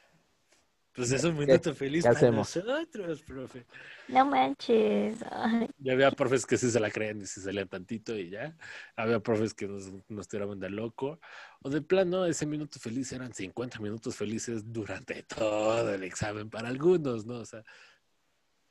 Pues 0.97 1.11
es 1.11 1.23
un 1.23 1.37
minuto 1.37 1.73
feliz 1.75 2.03
qué 2.03 2.07
para 2.09 2.17
hacemos? 2.17 2.55
nosotros, 2.55 3.21
profe. 3.21 3.65
No 4.07 4.25
manches. 4.25 5.19
Ay, 5.31 5.69
Y 5.79 5.91
había 5.91 6.09
profes 6.09 6.43
que 6.45 6.57
sí 6.57 6.71
se 6.71 6.79
la 6.79 6.89
creen 6.89 7.21
y 7.21 7.27
se 7.27 7.39
salían 7.39 7.67
tantito 7.67 8.15
y 8.17 8.31
ya. 8.31 8.57
Había 8.95 9.19
profes 9.19 9.53
que 9.53 9.67
nos, 9.67 9.91
nos 10.09 10.27
tiraban 10.27 10.59
de 10.59 10.71
loco. 10.71 11.19
O 11.61 11.69
de 11.69 11.81
plano, 11.83 12.25
ese 12.25 12.47
minuto 12.47 12.79
feliz 12.79 13.11
eran 13.11 13.31
50 13.31 13.79
minutos 13.79 14.15
felices 14.15 14.73
durante 14.73 15.21
todo 15.27 15.93
el 15.93 16.03
examen 16.03 16.49
para 16.49 16.67
algunos, 16.69 17.27
¿no? 17.27 17.35
O 17.41 17.45
sea, 17.45 17.63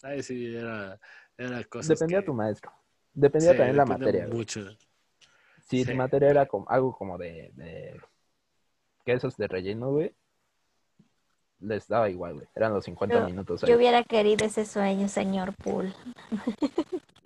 ahí 0.03 0.21
sí 0.23 0.55
era, 0.57 0.99
era 1.39 1.63
cosas 1.65 1.91
Dependía 1.91 2.19
que- 2.19 2.23
de 2.23 2.27
tu 2.27 2.35
maestro. 2.35 2.73
Dependía 3.15 3.53
sí, 3.53 3.57
también 3.57 3.77
la 3.77 3.87
materia. 3.87 4.27
Mucho. 4.27 4.69
Si 5.69 5.85
Sí. 5.85 5.91
tu 5.93 5.97
materia 5.97 6.29
era 6.31 6.47
como, 6.47 6.69
algo 6.69 6.93
como 6.93 7.17
de, 7.19 7.51
de 7.55 8.01
quesos 9.05 9.37
de 9.37 9.47
relleno, 9.47 9.91
güey, 9.93 10.13
les 11.61 11.89
daba 11.89 12.09
igual, 12.11 12.35
güey. 12.35 12.47
Eran 12.55 12.73
los 12.75 12.85
50 12.85 13.21
Yo- 13.21 13.27
minutos 13.27 13.63
ahí. 13.65 13.71
Yo 13.71 13.77
hubiera 13.77 14.03
querido 14.05 14.45
ese 14.47 14.65
sueño, 14.67 15.09
señor 15.09 15.55
Pool. 15.55 15.95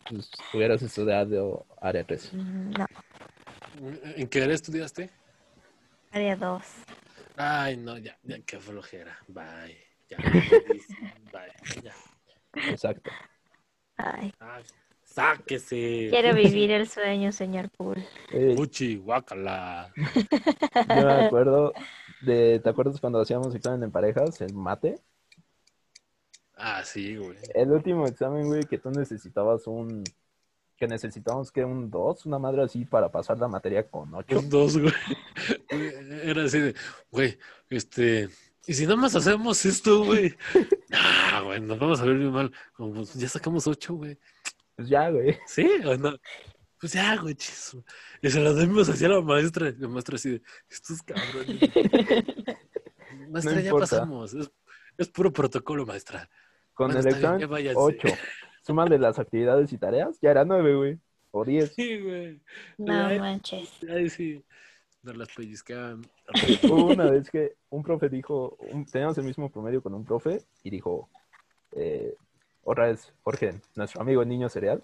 Pues, 0.09 0.31
hubieras 0.55 0.83
estudiado 0.83 1.67
área 1.81 2.05
3. 2.05 2.31
Mm, 2.41 2.71
No, 2.73 2.87
¿En 4.17 4.29
qué 4.29 4.43
área 4.43 4.55
estudiaste? 4.55 5.11
área 6.13 6.37
2. 6.37 6.63
Ay, 7.37 7.77
no, 7.77 7.97
ya, 7.99 8.19
ya, 8.25 8.39
qué 8.41 8.59
flojera. 8.59 9.17
Bye. 9.29 9.79
Ya. 10.09 10.17
Bye. 11.33 11.83
Ya. 11.83 11.95
Exacto. 12.69 13.11
Ay, 13.97 14.35
Ay, 14.41 14.65
sáquese. 15.05 16.09
quiero 16.11 16.35
vivir 16.35 16.73
el 16.73 16.89
sueño, 16.89 17.31
señor 17.33 17.71
Pool. 17.71 18.05
Eh, 18.33 18.55
Uchi, 18.59 18.97
guácala. 18.97 19.93
yo 19.97 21.07
me 21.07 21.25
acuerdo 21.27 21.73
de, 22.23 22.61
¿te 22.61 22.69
acuerdas 22.69 23.01
cuando 23.01 23.21
hacíamos 23.21 23.55
examen 23.55 23.83
en 23.83 23.91
parejas, 23.91 24.41
el 24.41 24.55
mate? 24.55 25.01
Ah, 26.57 26.83
sí, 26.85 27.17
güey. 27.17 27.39
El 27.55 27.71
último 27.73 28.07
examen, 28.07 28.47
güey, 28.47 28.65
que 28.65 28.79
tú 28.79 28.91
necesitabas 28.91 29.67
un, 29.67 30.05
que 30.81 30.89
necesitábamos 30.89 31.53
que 31.53 31.63
un 31.63 31.91
2, 31.91 32.27
una 32.27 32.39
madre 32.39 32.63
así 32.63 32.87
para 32.87 33.13
pasar 33.13 33.39
la 33.39 33.49
materia 33.49 33.87
con 33.89 34.15
8. 34.15 34.39
Un 34.39 34.49
dos, 34.49 34.79
güey. 34.79 34.93
Era 36.25 36.45
así 36.45 36.59
de, 36.59 36.75
güey, 37.11 37.39
este, 37.69 38.31
¿y 38.67 38.73
si 38.73 38.85
nada 38.85 38.97
más 38.97 39.15
hacemos 39.15 39.65
esto, 39.65 40.05
güey? 40.05 40.35
Ah, 40.93 41.43
güey, 41.45 41.61
nos 41.61 41.79
vamos 41.79 42.01
a 42.01 42.05
ver 42.05 42.17
bien 42.17 42.33
mal. 42.33 42.53
Como, 42.73 42.93
pues, 42.95 43.15
ya 43.15 43.29
sacamos 43.29 43.65
ocho, 43.69 43.95
güey. 43.95 44.19
Pues 44.75 44.89
ya, 44.89 45.09
güey. 45.09 45.39
¿Sí 45.47 45.65
o 45.87 45.97
no? 45.97 46.17
Pues 46.81 46.95
ya, 46.95 47.17
güey, 47.21 47.35
chiso. 47.35 47.85
Y 48.23 48.31
se 48.31 48.41
lo 48.41 48.55
demos 48.55 48.89
así 48.89 49.05
a 49.05 49.09
la 49.09 49.21
maestra. 49.21 49.73
La 49.79 49.89
maestra 49.89 50.17
así 50.17 50.31
de, 50.31 50.43
estos 50.69 51.03
cabrones. 51.03 51.61
Maestra, 53.29 53.55
No 53.55 53.61
ya 53.61 53.67
importa. 53.67 53.87
pasamos. 53.87 54.35
Es, 54.35 54.51
es 54.99 55.09
puro 55.09 55.33
protocolo, 55.33 55.85
maestra. 55.87 56.29
Con 56.75 56.89
Bueno, 56.93 57.01
el 57.01 57.15
examen, 57.15 57.41
ya 57.41 57.47
váyanse. 57.47 57.79
8. 57.81 58.09
Súmale 58.63 58.99
las 58.99 59.19
actividades 59.19 59.73
y 59.73 59.79
tareas, 59.79 60.19
ya 60.21 60.31
era 60.31 60.45
9, 60.45 60.75
güey. 60.77 60.99
O 61.33 61.45
10. 61.45 61.73
Sí, 61.75 62.01
güey. 62.01 62.41
No 62.79 63.07
Ay. 63.07 63.19
manches. 63.21 63.69
Ay, 63.89 64.09
sí. 64.11 64.45
Nos 65.03 65.17
las 65.17 65.29
pellizcaban. 65.35 66.03
Hubo 66.65 66.87
una 66.87 67.11
vez 67.11 67.31
que 67.31 67.55
un 67.71 67.83
profe 67.83 68.09
dijo, 68.09 68.57
un- 68.59 68.85
teníamos 68.85 69.17
el 69.19 69.25
mismo 69.25 69.51
promedio 69.51 69.83
con 69.83 69.95
un 69.95 70.05
profe 70.05 70.43
y 70.63 70.71
dijo, 70.71 71.09
eh, 71.73 72.15
otra 72.63 72.87
vez, 72.89 73.13
Jorge, 73.23 73.61
nuestro 73.77 74.03
amigo 74.03 74.23
el 74.23 74.29
niño 74.29 74.49
cereal, 74.49 74.83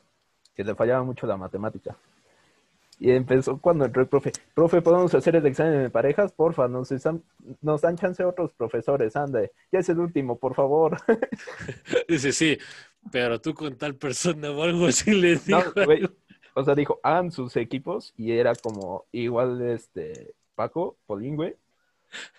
que 0.57 0.65
le 0.65 0.75
fallaba 0.75 1.05
mucho 1.05 1.27
la 1.27 1.37
matemática. 1.37 1.97
Y 2.99 3.11
empezó 3.11 3.59
cuando 3.61 3.85
entró 3.85 4.01
el 4.01 4.09
profe, 4.09 4.33
profe, 4.55 4.81
¿podemos 4.81 5.15
hacer 5.15 5.37
el 5.37 5.45
examen 5.45 5.83
de 5.83 5.91
parejas? 5.91 6.33
Porfa, 6.33 6.67
nos, 6.67 6.91
están- 6.93 7.23
nos 7.61 7.83
dan 7.83 7.97
chance 7.99 8.25
otros 8.25 8.55
profesores, 8.55 9.15
anda, 9.17 9.43
ya 9.71 9.81
es 9.81 9.89
el 9.91 9.99
último, 10.01 10.39
por 10.39 10.55
favor. 10.55 10.97
Dice, 12.09 12.33
sí, 12.33 12.57
pero 13.13 13.39
tú 13.39 13.53
con 13.53 13.77
tal 13.77 13.97
persona 13.97 14.51
o 14.51 14.63
algo 14.63 14.87
así 14.87 15.13
le 15.13 15.35
No, 15.47 15.59
dijo. 15.59 15.73
güey, 15.85 16.01
algo. 16.05 16.15
o 16.55 16.65
sea, 16.65 16.75
dijo, 16.75 16.99
hagan 17.03 17.31
sus 17.31 17.55
equipos 17.57 18.15
y 18.17 18.33
era 18.33 18.55
como 18.55 19.05
igual 19.13 19.61
este 19.61 20.35
Paco, 20.55 20.97
Polín, 21.07 21.37
güey. 21.37 21.55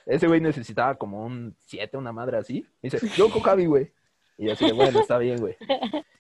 Ese 0.08 0.26
güey 0.28 0.42
necesitaba 0.42 0.96
como 0.96 1.24
un 1.24 1.56
7, 1.68 1.98
una 1.98 2.12
madre 2.12 2.38
así. 2.38 2.66
Y 2.82 2.90
dice, 2.90 3.08
yo 3.16 3.30
con 3.30 3.44
Javi, 3.44 3.68
güey. 3.68 3.92
Y 4.40 4.50
así, 4.50 4.72
bueno, 4.72 5.02
está 5.02 5.20
bien, 5.20 5.40
güey. 5.40 5.56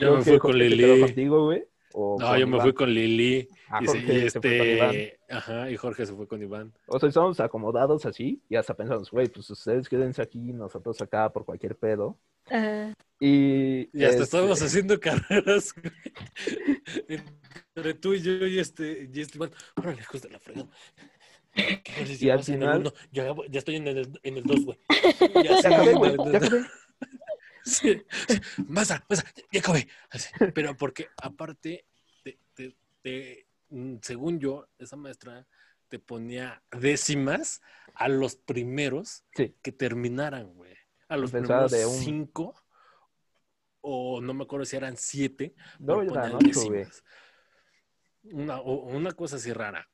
Yo 0.00 0.16
me 0.16 0.22
fui 0.22 0.38
con 0.38 0.56
Lili. 0.58 1.00
contigo, 1.00 1.44
güey. 1.46 1.64
No, 1.92 2.16
con 2.18 2.38
yo 2.38 2.46
me 2.46 2.56
Iván. 2.56 2.60
fui 2.60 2.72
con 2.72 2.94
Lili. 2.94 3.48
Ah, 3.68 3.80
Y, 3.82 3.86
se- 3.88 3.98
Jorge 4.00 4.24
y 4.26 4.30
se 4.30 4.40
fue 4.40 4.58
con 4.58 4.68
Iván. 4.68 4.94
este. 4.94 5.20
Ajá, 5.28 5.70
y 5.70 5.76
Jorge 5.76 6.06
se 6.06 6.12
fue 6.14 6.26
con 6.28 6.42
Iván. 6.42 6.72
O 6.86 6.98
sea, 7.00 7.08
estábamos 7.08 7.40
acomodados 7.40 8.06
así 8.06 8.40
y 8.48 8.56
hasta 8.56 8.74
pensamos, 8.74 9.10
güey, 9.10 9.28
pues 9.28 9.48
ustedes 9.50 9.88
quédense 9.88 10.22
aquí, 10.22 10.38
nosotros 10.52 11.00
acá 11.02 11.32
por 11.32 11.44
cualquier 11.44 11.76
pedo. 11.76 12.18
Ah, 12.50 12.92
Y, 13.20 13.88
Y 13.92 14.04
hasta 14.04 14.08
este, 14.10 14.22
estábamos 14.22 14.62
haciendo 14.62 14.98
carreras 15.00 15.74
entre 17.74 17.94
tú 17.94 18.14
y 18.14 18.20
yo 18.22 18.46
y 18.46 18.58
este, 18.58 19.08
y 19.12 19.20
este 19.20 19.36
Iván. 19.38 19.50
Órale, 19.76 20.00
hijos 20.00 20.22
de 20.22 20.30
la 20.30 20.38
fregada. 20.38 20.68
¿Qué 21.52 22.04
les 22.06 22.22
Y 22.22 22.30
al 22.30 22.42
final- 22.44 22.80
uno? 22.80 22.92
Ya, 23.12 23.34
ya 23.50 23.58
estoy 23.58 23.76
en 23.76 23.88
el, 23.88 24.08
en 24.22 24.36
el 24.36 24.44
dos, 24.44 24.64
güey. 24.64 24.78
Ya, 25.44 25.60
Ya 25.60 25.68
acabé, 25.68 25.94
güey. 25.94 26.16
ya 26.32 26.38
acabé. 26.38 26.60
Sí. 27.64 28.02
Maestra, 28.68 29.04
maestra, 29.08 29.30
ya 29.52 29.60
acabé. 29.60 29.88
Pero 30.54 30.76
porque 30.76 31.08
aparte, 31.22 31.86
te- 32.22 32.38
te- 32.54 32.76
te- 33.02 33.46
mm, 33.68 33.96
según 34.02 34.38
yo, 34.40 34.68
esa 34.78 34.96
maestra 34.96 35.46
te 35.88 35.98
ponía 35.98 36.62
décimas 36.70 37.60
a 37.94 38.08
los 38.08 38.36
primeros 38.36 39.24
Sí. 39.34 39.54
que 39.62 39.72
terminaran, 39.72 40.54
güey. 40.54 40.76
A 41.08 41.16
los 41.16 41.32
primeros 41.32 41.70
de 41.72 41.84
un- 41.86 41.94
cinco, 41.98 42.54
o 43.80 44.20
no 44.20 44.34
me 44.34 44.44
acuerdo 44.44 44.64
si 44.64 44.76
eran 44.76 44.96
siete, 44.96 45.54
No, 45.78 46.02
yo 46.02 46.10
ponían 46.12 46.34
ocho, 46.36 46.46
décimas. 46.46 47.02
Una, 48.22 49.12
cosa 49.12 49.36
así 49.36 49.52
rara. 49.52 49.88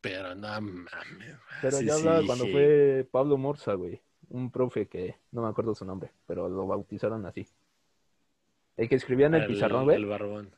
Pero 0.00 0.34
no 0.34 0.48
mames. 0.60 0.88
Pero 1.62 1.78
sí, 1.78 1.84
ya 1.86 1.94
hablaba 1.94 2.20
sí, 2.20 2.26
cuando 2.26 2.44
dije, 2.46 2.56
fue 2.56 3.08
Pablo 3.10 3.36
Morza, 3.36 3.74
güey. 3.74 4.02
Un 4.30 4.50
profe 4.50 4.86
que 4.86 5.16
no 5.32 5.42
me 5.42 5.48
acuerdo 5.48 5.74
su 5.74 5.84
nombre, 5.84 6.10
pero 6.26 6.48
lo 6.48 6.66
bautizaron 6.66 7.24
así. 7.26 7.46
El 8.76 8.88
que 8.88 8.96
escribía 8.96 9.26
en 9.26 9.34
el, 9.36 9.46
pizarrón, 9.46 9.84
güey. 9.84 9.96
El 9.96 10.06
barbón. 10.06 10.54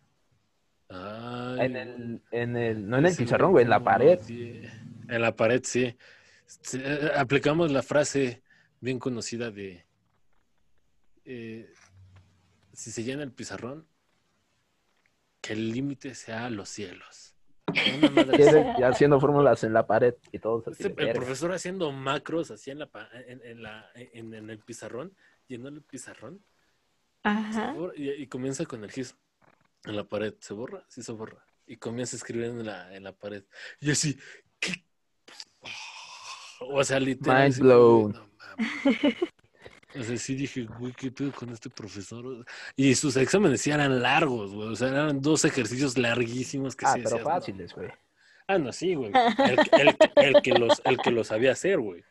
Ay, 0.89 1.67
En 1.67 1.77
el, 1.77 2.23
en 2.31 2.57
el, 2.57 2.89
no 2.89 2.99
en 2.99 3.07
el 3.07 3.17
pizarrón, 3.17 3.53
güey, 3.53 3.65
en 3.65 3.71
la 3.71 3.83
pared. 3.83 4.19
sí. 4.23 4.63
En 5.09 5.23
la 5.23 5.35
pared, 5.35 5.63
sí. 5.65 5.97
Sí, 6.47 6.81
eh, 6.83 7.13
Aplicamos 7.17 7.71
la 7.71 7.83
frase 7.83 8.43
bien 8.81 8.99
conocida 8.99 9.51
de 9.51 9.85
eh, 11.25 11.71
si 12.73 12.91
se 12.91 13.05
llena 13.05 13.23
el 13.23 13.33
pizarrón, 13.33 13.87
que 15.43 15.53
el 15.53 15.73
límite 15.73 16.15
sea 16.15 16.49
los 16.49 16.69
cielos. 16.69 17.28
Y 18.79 18.83
haciendo 18.83 19.21
fórmulas 19.21 19.63
en 19.65 19.73
la 19.73 19.87
pared 19.87 20.15
y 20.33 20.39
todos 20.39 20.67
así. 20.69 20.83
Este, 20.83 20.89
el 20.89 20.95
"Verga". 20.95 21.13
profesor 21.15 21.53
haciendo 21.53 21.93
macros 21.93 22.51
así 22.51 22.71
en, 22.71 22.79
la, 22.81 22.89
en, 23.27 23.41
en 23.45 23.63
la, 23.63 23.91
en, 23.95 24.35
en 24.35 24.51
el 24.51 24.59
pizarrón, 24.61 25.15
llenó 25.47 25.69
el 25.69 25.83
pizarrón 25.83 26.43
Ajá. 27.23 27.73
se 27.73 27.79
borra, 27.79 27.93
y, 27.97 28.11
y 28.11 28.27
comienza 28.27 28.65
con 28.65 28.85
el 28.85 28.91
gis 28.91 29.17
en 29.85 29.97
la 29.97 30.05
pared. 30.05 30.35
¿Se 30.41 30.55
borra? 30.55 30.85
Sí, 30.89 31.03
se 31.03 31.13
borra. 31.13 31.45
Y 31.67 31.77
comienza 31.77 32.17
a 32.17 32.19
escribir 32.19 32.47
en 32.47 32.65
la, 32.65 32.95
en 32.95 33.05
la 33.05 33.13
pared. 33.13 33.45
Y 33.81 33.91
así, 33.91 34.19
¿qué? 34.61 34.73
O 36.61 36.83
sea, 36.83 36.99
literal. 36.99 37.45
Mind 37.45 37.59
blown. 37.61 38.31
O 39.95 40.03
sea, 40.03 40.17
sí 40.19 40.35
dije, 40.35 40.65
güey, 40.65 40.93
¿qué 40.93 41.11
pedo 41.11 41.33
con 41.33 41.49
este 41.51 41.71
profesor? 41.71 42.45
Y 42.77 42.95
sus 42.95 43.17
exámenes 43.17 43.63
sí 43.63 43.71
eran 43.71 44.03
largos, 44.03 44.53
güey. 44.53 44.69
O 44.69 44.77
sea, 44.77 44.89
eran 44.89 45.21
dos 45.23 45.45
ejercicios 45.45 45.97
larguísimos 45.97 46.77
que 46.77 46.85
Ah, 46.87 46.93
sí 46.95 47.01
pero 47.03 47.17
decías, 47.17 47.25
"No 47.25 47.31
fáciles, 47.31 47.75
güey. 47.75 47.89
Ah, 48.51 48.59
no, 48.59 48.73
sí, 48.73 48.95
güey. 48.95 49.13
El, 49.13 49.59
el- 49.97 49.97
el 50.37 50.43
que 50.43 50.53
los, 50.53 50.81
el 50.85 50.97
que 50.99 51.11
lo 51.11 51.23
sabía 51.25 51.53
hacer, 51.53 51.79
güey. 51.81 52.03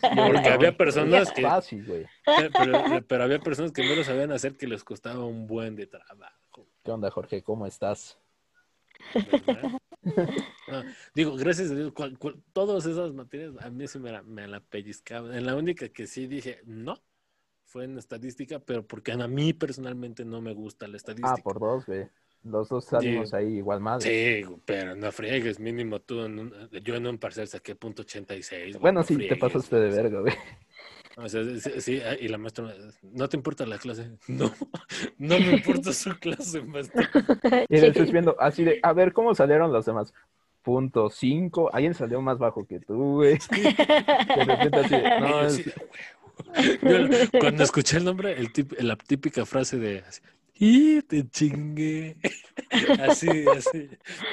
Porque 0.00 0.48
había 0.48 0.76
personas 0.76 1.30
que... 1.32 1.42
Fácil, 1.42 1.84
güey. 1.84 2.02
Eh, 2.02 2.50
Pero, 2.56 2.82
pero 3.06 3.24
había 3.24 3.38
personas 3.40 3.72
que 3.72 3.84
no 3.88 3.94
lo 3.94 4.04
sabían 4.04 4.30
hacer 4.32 4.56
que 4.56 4.66
les 4.68 4.82
costaba 4.84 5.24
un 5.24 5.46
buen 5.46 5.74
de 5.76 5.86
trabajo. 5.86 6.66
¿Qué 6.84 6.90
onda, 6.90 7.10
Jorge? 7.10 7.42
¿Cómo 7.42 7.66
estás? 7.66 8.18
digo, 11.14 11.36
gracias 11.36 11.70
a 11.70 11.74
Dios, 11.74 11.92
cual- 11.92 12.18
cual- 12.18 12.42
todas 12.52 12.86
esas 12.86 13.12
materias 13.12 13.54
a 13.60 13.70
mí 13.70 13.86
sí 13.88 13.98
me 13.98 14.12
la, 14.12 14.22
me 14.22 14.46
la 14.46 14.60
pellizcaban. 14.60 15.34
En 15.34 15.46
la 15.46 15.56
única 15.56 15.88
que 15.88 16.06
sí 16.06 16.26
dije 16.26 16.60
no 16.64 17.00
fue 17.70 17.84
en 17.84 17.98
estadística, 17.98 18.58
pero 18.58 18.84
porque 18.84 19.12
a 19.12 19.28
mí 19.28 19.52
personalmente 19.52 20.24
no 20.24 20.40
me 20.40 20.52
gusta 20.54 20.88
la 20.88 20.94
Ah, 20.94 20.96
estadística. 20.96 21.36
por 21.42 21.60
dos, 21.60 21.86
güey. 21.86 22.08
Los 22.42 22.68
dos 22.68 22.86
salimos 22.86 23.30
Sí. 23.30 23.36
ahí 23.36 23.56
igual 23.58 23.80
mal. 23.80 24.00
Sí, 24.00 24.42
pero 24.64 24.96
no 24.96 25.12
friegues, 25.12 25.60
mínimo 25.60 26.00
tú. 26.00 26.24
En 26.24 26.38
un- 26.38 26.54
yo 26.82 26.96
en 26.96 27.06
un 27.06 27.18
parcial 27.18 27.46
saqué 27.46 27.74
punto 27.76 28.02
86. 28.02 28.72
güey, 28.76 28.80
Bueno, 28.80 29.00
no 29.00 29.06
sí, 29.06 29.16
te 29.28 29.36
pasaste 29.36 29.76
de 29.76 29.90
verga, 29.90 30.20
güey. 30.20 30.34
O 31.16 31.28
sea, 31.28 31.44
sí, 31.44 31.80
sí, 31.80 32.00
y 32.20 32.28
la 32.28 32.38
maestra, 32.38 32.72
¿no 33.02 33.28
te 33.28 33.36
importa 33.36 33.66
la 33.66 33.78
clase? 33.78 34.10
No, 34.28 34.50
no 35.18 35.38
me 35.38 35.52
importa 35.52 35.92
su 35.92 36.10
clase, 36.18 36.62
maestra. 36.62 37.08
Y 37.68 37.78
después 37.78 38.10
viendo 38.10 38.34
así 38.40 38.64
de, 38.64 38.80
a 38.82 38.92
ver, 38.94 39.12
¿cómo 39.12 39.34
salieron 39.34 39.70
los 39.72 39.84
demás? 39.86 40.12
Punto 40.62 41.08
cinco. 41.10 41.70
Alguien 41.74 41.94
salió 41.94 42.20
más 42.22 42.38
bajo 42.38 42.66
que 42.66 42.80
tú, 42.80 43.14
güey. 43.16 43.38
De 43.50 44.44
repente 44.44 44.78
así 44.78 44.94
de, 44.96 45.20
no, 45.20 45.40
es-. 45.42 45.64
Yo, 46.82 47.38
cuando 47.40 47.62
escuché 47.64 47.96
el 47.98 48.04
nombre, 48.04 48.38
el 48.38 48.52
tip- 48.52 48.78
la 48.80 48.96
típica 48.96 49.44
frase 49.46 49.78
de 49.78 50.00
así, 50.00 50.20
y 50.54 51.02
te 51.02 51.28
chingué. 51.28 52.16
Así, 53.00 53.28
así. 53.56 53.88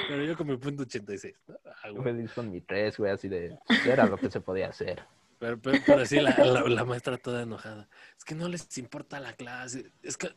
Pero 0.08 0.24
yo 0.24 0.36
con 0.36 0.46
mi 0.46 0.56
punto 0.58 0.82
86. 0.84 1.34
¿no? 1.48 1.56
Ah, 1.82 1.90
güey. 1.90 2.04
feliz 2.04 2.32
con 2.32 2.50
mi 2.52 2.60
tres, 2.60 2.96
güey, 2.98 3.10
así 3.10 3.26
de, 3.28 3.58
era 3.84 4.06
lo 4.06 4.16
que 4.16 4.30
se 4.30 4.40
podía 4.40 4.68
hacer. 4.68 5.02
Pero, 5.40 5.58
pero, 5.60 5.78
pero 5.84 6.02
así 6.02 6.20
la, 6.20 6.36
la- 6.36 6.62
la 6.68 6.84
maestra 6.84 7.16
toda 7.16 7.42
enojada. 7.42 7.88
Es 8.16 8.24
que 8.24 8.34
no 8.36 8.48
les 8.48 8.76
importa 8.78 9.18
la 9.18 9.32
clase. 9.32 9.90
Es 10.02 10.16
que. 10.16 10.28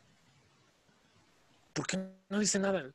¿Por 1.74 1.86
qué 1.88 1.98
no 2.30 2.40
dice 2.40 2.58
nada? 2.60 2.92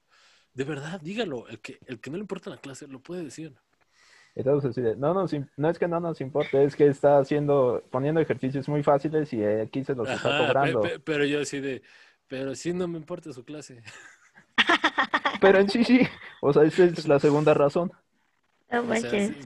De 0.55 0.65
verdad, 0.65 1.01
dígalo. 1.01 1.47
El 1.49 1.61
que, 1.61 1.79
el 1.87 2.01
que 2.01 2.11
no 2.11 2.17
le 2.17 2.23
importa 2.23 2.51
la 2.51 2.57
clase 2.59 2.87
lo 2.89 3.01
puede 3.01 3.23
decir. 3.25 3.55
Entonces 4.37 4.97
no, 4.99 5.15
nos 5.15 5.35
no 5.57 5.71
es 5.71 5.79
que 5.79 5.89
no 5.89 5.99
nos 5.99 6.21
importe, 6.21 6.63
es 6.63 6.77
que 6.77 6.87
está 6.87 7.19
haciendo, 7.19 7.83
poniendo 7.91 8.21
ejercicios 8.21 8.69
muy 8.69 8.83
fáciles 8.83 9.33
y 9.33 9.43
eh, 9.43 9.63
aquí 9.63 9.83
se 9.83 9.95
los 9.95 10.09
está 10.09 10.29
Ajá, 10.29 10.39
cobrando. 10.39 10.83
pe- 10.83 10.99
pero 11.01 11.25
yo 11.25 11.41
así 11.41 11.59
de. 11.61 11.83
Pero 12.29 12.55
sí 12.55 12.73
no 12.73 12.87
me 12.87 12.99
importa 12.99 13.33
su 13.33 13.45
clase. 13.45 13.83
Pero 15.41 15.59
en 15.59 15.69
sí, 15.69 15.85
sí. 15.85 16.01
O 16.41 16.53
sea, 16.53 16.63
esa 16.65 16.85
es 16.85 17.07
la 17.09 17.19
segunda 17.19 17.55
razón. 17.55 17.91
O 18.71 18.95
sea, 18.95 19.11
sí, 19.11 19.39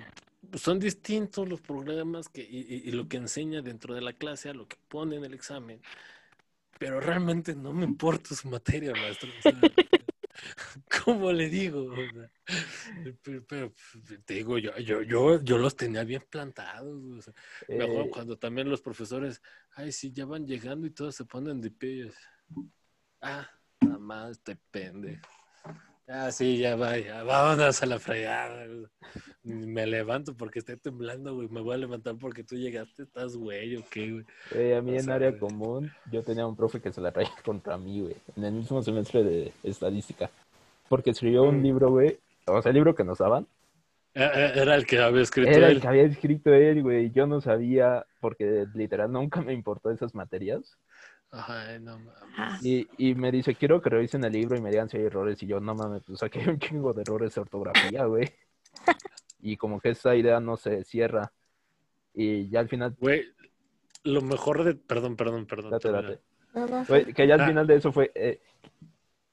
son 0.54 0.78
distintos 0.80 1.48
los 1.48 1.60
programas 1.60 2.28
que, 2.28 2.42
y, 2.42 2.58
y- 2.60 2.88
y 2.88 2.92
lo 2.92 3.06
que 3.08 3.16
enseña 3.18 3.62
dentro 3.62 3.94
de 3.94 4.00
la 4.00 4.12
clase 4.12 4.48
a 4.50 4.54
lo 4.54 4.66
que 4.66 4.76
pone 4.88 5.16
en 5.16 5.24
el 5.24 5.34
examen. 5.34 5.80
Pero 6.78 7.00
realmente 7.00 7.54
no 7.54 7.72
me 7.72 7.84
importa 7.84 8.34
su 8.34 8.48
materia, 8.48 8.94
maestro. 8.96 9.30
O 9.38 9.42
sea, 9.42 9.54
¿Cómo 11.04 11.32
le 11.32 11.48
digo? 11.48 11.84
O 11.84 11.94
sea, 11.94 12.30
pero, 13.22 13.44
pero, 13.46 13.72
te 14.24 14.34
digo, 14.34 14.58
yo, 14.58 14.76
yo, 14.78 15.02
yo, 15.02 15.42
yo 15.42 15.58
los 15.58 15.76
tenía 15.76 16.04
bien 16.04 16.24
plantados. 16.28 17.02
o 17.18 17.22
sea, 17.22 17.34
me 17.68 17.84
acuerdo 17.84 18.04
Eh, 18.04 18.10
cuando 18.10 18.38
también 18.38 18.68
los 18.68 18.80
profesores, 18.80 19.42
ay, 19.74 19.92
sí, 19.92 20.12
ya 20.12 20.26
van 20.26 20.46
llegando 20.46 20.86
y 20.86 20.90
todos 20.90 21.14
se 21.14 21.24
ponen 21.24 21.60
de 21.60 21.70
pie. 21.70 22.10
Ah, 23.20 23.48
nada 23.80 23.98
más, 23.98 24.30
este 24.32 24.56
pendejo. 24.70 25.39
Ah, 26.12 26.30
sí, 26.32 26.58
ya 26.58 26.76
va, 26.76 26.98
ya 26.98 27.22
vámonos 27.22 27.82
a 27.82 27.86
la 27.86 27.98
fregada. 27.98 28.66
Me 29.42 29.86
levanto 29.86 30.36
porque 30.36 30.58
estoy 30.58 30.76
temblando, 30.76 31.34
güey. 31.34 31.48
Me 31.48 31.60
voy 31.60 31.74
a 31.74 31.78
levantar 31.78 32.16
porque 32.18 32.42
tú 32.44 32.56
llegaste, 32.56 33.04
estás 33.04 33.36
güey 33.36 33.76
o 33.76 33.84
qué, 33.90 34.10
güey. 34.12 34.24
eh, 34.54 34.76
a 34.76 34.82
mí 34.82 34.90
o 34.90 34.94
en 34.98 35.00
sea, 35.04 35.14
área 35.14 35.30
güey. 35.30 35.40
común, 35.40 35.90
yo 36.10 36.22
tenía 36.22 36.46
un 36.46 36.56
profe 36.56 36.80
que 36.80 36.92
se 36.92 37.00
la 37.00 37.12
traía 37.12 37.30
contra 37.44 37.78
mí, 37.78 38.00
güey, 38.00 38.16
en 38.36 38.44
el 38.44 38.52
mismo 38.54 38.82
semestre 38.82 39.22
de 39.22 39.52
estadística. 39.62 40.30
Porque 40.88 41.10
escribió 41.10 41.44
un 41.44 41.60
Mm. 41.60 41.62
libro, 41.62 41.90
güey, 41.90 42.18
o 42.46 42.60
sea, 42.60 42.70
el 42.70 42.74
libro 42.74 42.94
que 42.94 43.04
nos 43.04 43.18
daban, 43.18 43.46
Eh, 44.12 44.28
eh, 44.34 44.52
Era 44.56 44.74
el 44.74 44.86
que 44.86 44.98
había 44.98 45.22
escrito 45.22 45.48
era 45.52 45.68
el 45.68 45.80
que 45.80 45.86
había 45.86 46.02
escrito 46.02 46.52
él, 46.52 46.82
güey. 46.82 47.12
Yo 47.12 47.28
no 47.28 47.40
sabía, 47.40 48.04
porque 48.20 48.66
literal 48.74 49.12
nunca 49.12 49.40
me 49.40 49.52
importó 49.52 49.92
esas 49.92 50.16
materias. 50.16 50.76
Ajá, 51.32 51.78
no 51.78 51.98
mames. 51.98 52.14
Ajá. 52.22 52.58
Y, 52.62 52.88
y 52.98 53.14
me 53.14 53.30
dice, 53.30 53.54
quiero 53.54 53.80
que 53.80 53.90
revisen 53.90 54.24
el 54.24 54.32
libro 54.32 54.56
y 54.56 54.60
me 54.60 54.70
digan 54.70 54.88
si 54.88 54.96
hay 54.96 55.04
errores. 55.04 55.42
Y 55.42 55.46
yo, 55.46 55.60
no 55.60 55.74
mames, 55.74 56.02
pues 56.04 56.22
aquí 56.22 56.40
hay 56.40 56.48
un 56.48 56.58
chingo 56.58 56.92
de 56.92 57.02
errores 57.02 57.34
de 57.34 57.40
ortografía, 57.40 58.04
güey. 58.04 58.28
Y 59.42 59.56
como 59.56 59.80
que 59.80 59.90
esa 59.90 60.14
idea 60.14 60.38
no 60.38 60.58
se 60.58 60.84
cierra. 60.84 61.32
Y 62.12 62.50
ya 62.50 62.60
al 62.60 62.68
final, 62.68 62.94
Güey, 63.00 63.24
lo 64.04 64.20
mejor 64.20 64.64
de. 64.64 64.74
Perdón, 64.74 65.16
perdón, 65.16 65.46
perdón. 65.46 65.70
date, 65.70 65.88
termina. 65.88 66.08
date. 66.10 66.22
No, 66.52 66.66
no, 66.66 66.84
Güey, 66.84 67.14
que 67.14 67.26
ya 67.26 67.34
al 67.36 67.40
Ah. 67.40 67.46
final 67.46 67.66
de 67.66 67.76
eso 67.76 67.90
fue, 67.90 68.10
eh, 68.14 68.42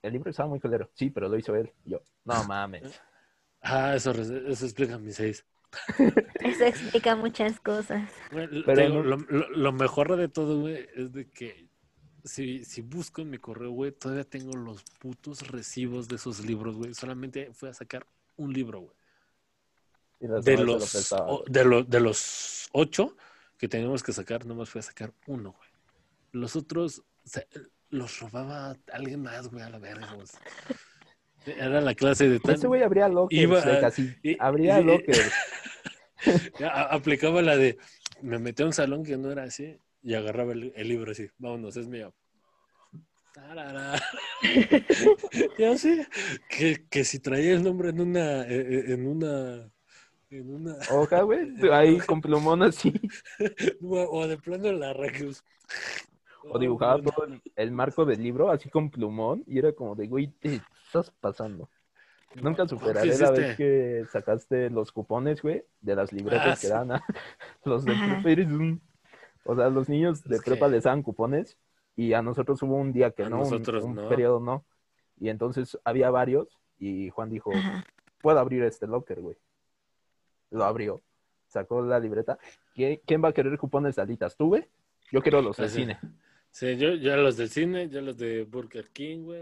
el 0.02 0.14
libro 0.14 0.30
estaba 0.30 0.48
muy 0.48 0.62
culero. 0.62 0.90
Sí, 0.94 1.10
pero 1.10 1.28
lo 1.28 1.38
hizo 1.38 1.54
él. 1.56 1.74
Y 1.84 1.90
yo, 1.92 2.02
no 2.24 2.42
mames. 2.46 3.02
Ah, 3.62 3.96
eso, 3.96 4.14
re- 4.14 4.50
eso 4.50 4.64
explica 4.66 4.98
mis 4.98 5.16
seis. 5.16 5.46
Eso 6.40 6.64
explica 6.64 7.18
muchas 7.18 7.60
cosas. 7.60 8.10
Pero 8.32 8.48
digo, 8.48 9.04
no- 9.04 9.04
lo, 9.04 9.18
lo- 9.18 9.50
lo 9.50 9.72
mejor 9.74 10.16
de 10.16 10.30
todo, 10.30 10.62
güey, 10.62 10.88
es 10.96 11.12
de 11.12 11.30
que 11.30 11.67
si, 12.28 12.64
si 12.66 12.82
busco 12.82 13.22
en 13.22 13.30
mi 13.30 13.38
correo, 13.38 13.72
güey, 13.72 13.92
todavía 13.92 14.24
tengo 14.24 14.56
los 14.56 14.84
putos 15.00 15.48
recibos 15.48 16.08
de 16.08 16.16
esos 16.18 16.46
libros, 16.46 16.76
güey. 16.76 16.94
Solamente 16.94 17.52
fui 17.54 17.70
a 17.70 17.74
sacar 17.74 18.06
un 18.36 18.54
libro, 18.54 18.82
güey. 18.82 18.94
De 20.44 20.58
lo 20.58 20.64
los, 20.64 21.14
de, 21.48 21.64
lo- 21.66 21.84
de 21.84 22.00
los 22.00 22.70
ocho 22.72 23.16
que 23.58 23.68
teníamos 23.68 24.02
que 24.04 24.14
sacar, 24.14 24.46
nomás 24.46 24.70
fui 24.70 24.80
a 24.80 24.84
sacar 24.84 25.14
uno, 25.28 25.52
güey. 25.58 25.70
Los 26.32 26.56
otros 26.56 27.04
los 27.90 28.20
robaba 28.20 28.76
alguien 28.92 29.22
más, 29.22 29.48
güey, 29.48 29.64
a 29.64 29.70
la 29.70 29.80
verga, 29.80 30.14
güey. 30.14 30.28
Era 31.46 31.80
la 31.82 31.96
clase 31.96 32.28
de 32.28 32.40
tal. 32.40 32.56
Ese 32.56 32.68
güey 32.68 32.84
abría 32.84 33.08
lockers, 33.08 33.42
Iba 33.42 33.80
casi, 33.80 34.14
y- 34.22 34.36
abría 34.40 34.82
y- 34.82 34.84
lockers. 34.84 35.32
Aplicaba 36.90 37.42
la 37.42 37.56
de 37.58 37.78
me 38.22 38.40
metí 38.40 38.64
a 38.64 38.66
un 38.66 38.74
salón 38.74 39.04
que 39.04 39.18
no 39.18 39.32
era 39.32 39.44
así 39.44 39.80
y 40.08 40.14
agarraba 40.16 40.54
el, 40.54 40.72
el 40.74 40.88
libro 40.88 41.12
así, 41.12 41.28
vámonos, 41.38 41.76
es 41.76 41.86
mío. 41.86 42.14
Tarara. 43.34 44.00
Yo 45.60 45.78
sí, 45.78 46.02
que, 46.50 46.88
que 46.90 47.04
si 47.04 47.20
traía 47.20 47.52
el 47.52 47.62
nombre 47.62 47.90
en 47.90 48.00
una, 48.00 48.44
eh, 48.44 48.68
eh, 48.70 48.84
en 48.94 49.06
una, 49.06 49.70
en 50.30 50.56
una, 50.56 50.76
Hoja, 50.92 51.24
güey, 51.24 51.50
ahí 51.74 51.98
con 51.98 52.22
plumón 52.22 52.64
así. 52.64 52.94
o 53.84 54.26
de 54.26 54.38
plano 54.38 54.72
la 54.72 54.94
raqueus. 54.94 55.44
O 56.50 56.58
dibujaba 56.58 57.02
todo 57.02 57.26
el, 57.26 57.42
el 57.58 57.72
marco 57.72 58.06
del 58.06 58.24
libro 58.24 58.50
así 58.50 58.70
con 58.70 58.90
plumón 58.90 59.44
y 59.46 59.60
era 59.60 59.74
como 59.74 59.94
de, 59.94 60.08
güey, 60.08 60.28
te 60.28 60.62
estás 60.86 61.12
pasando. 61.20 61.70
Nunca 62.36 62.66
superaré 62.66 63.18
la 63.18 63.32
vez 63.32 63.58
que 63.58 64.06
sacaste 64.10 64.70
los 64.70 64.94
cupones, 64.94 65.42
güey, 65.42 65.66
de 65.82 65.96
las 65.98 66.14
libretas 66.14 66.58
Ah, 66.58 66.62
que 66.62 66.68
dan 66.70 66.92
a 66.94 67.04
los 67.66 67.84
de 67.84 67.92
Ajá. 67.92 68.22
O 69.48 69.56
sea, 69.56 69.70
los 69.70 69.90
niños 69.90 70.24
de 70.24 70.36
Es 70.36 70.44
prepa 70.44 70.66
que- 70.68 70.74
les 70.74 70.84
daban 70.84 71.02
cupones 71.04 71.58
y 71.96 72.14
a 72.14 72.22
nosotros 72.22 72.62
hubo 72.64 72.76
un 72.76 72.92
día 72.94 73.12
que 73.12 73.24
A 73.24 73.30
no, 73.30 73.38
un- 73.38 73.44
nosotros 73.44 73.84
un, 73.84 73.96
no. 73.96 74.10
periodo 74.10 74.40
no. 74.40 74.66
Y 75.20 75.30
entonces 75.30 75.78
había 75.84 76.10
varios 76.12 76.48
y 76.78 77.10
Juan 77.10 77.30
dijo, 77.30 77.52
Ajá. 77.56 77.84
puedo 78.22 78.38
abrir 78.40 78.64
este 78.64 78.86
locker, 78.88 79.20
güey. 79.22 79.36
Lo 80.52 80.64
abrió, 80.64 81.02
sacó 81.48 81.82
la 81.82 82.00
libreta. 82.00 82.38
¿Quién, 82.76 83.00
quién 83.06 83.24
va 83.24 83.30
a 83.30 83.34
querer 83.34 83.58
cupones 83.58 83.96
de 83.96 84.02
alitas? 84.04 84.36
¿Tú, 84.38 84.48
güey? 84.50 84.68
Yo 85.12 85.22
quiero 85.22 85.42
los 85.42 85.58
de 85.58 85.66
Así. 85.66 85.80
cine. 85.80 86.00
Sí, 86.52 86.76
yo, 86.78 86.94
yo 86.96 87.16
los 87.18 87.38
del 87.38 87.50
cine, 87.50 87.90
yo 87.90 88.02
los 88.02 88.18
de 88.18 88.44
Burger 88.44 88.90
King, 88.90 89.24
güey. 89.24 89.42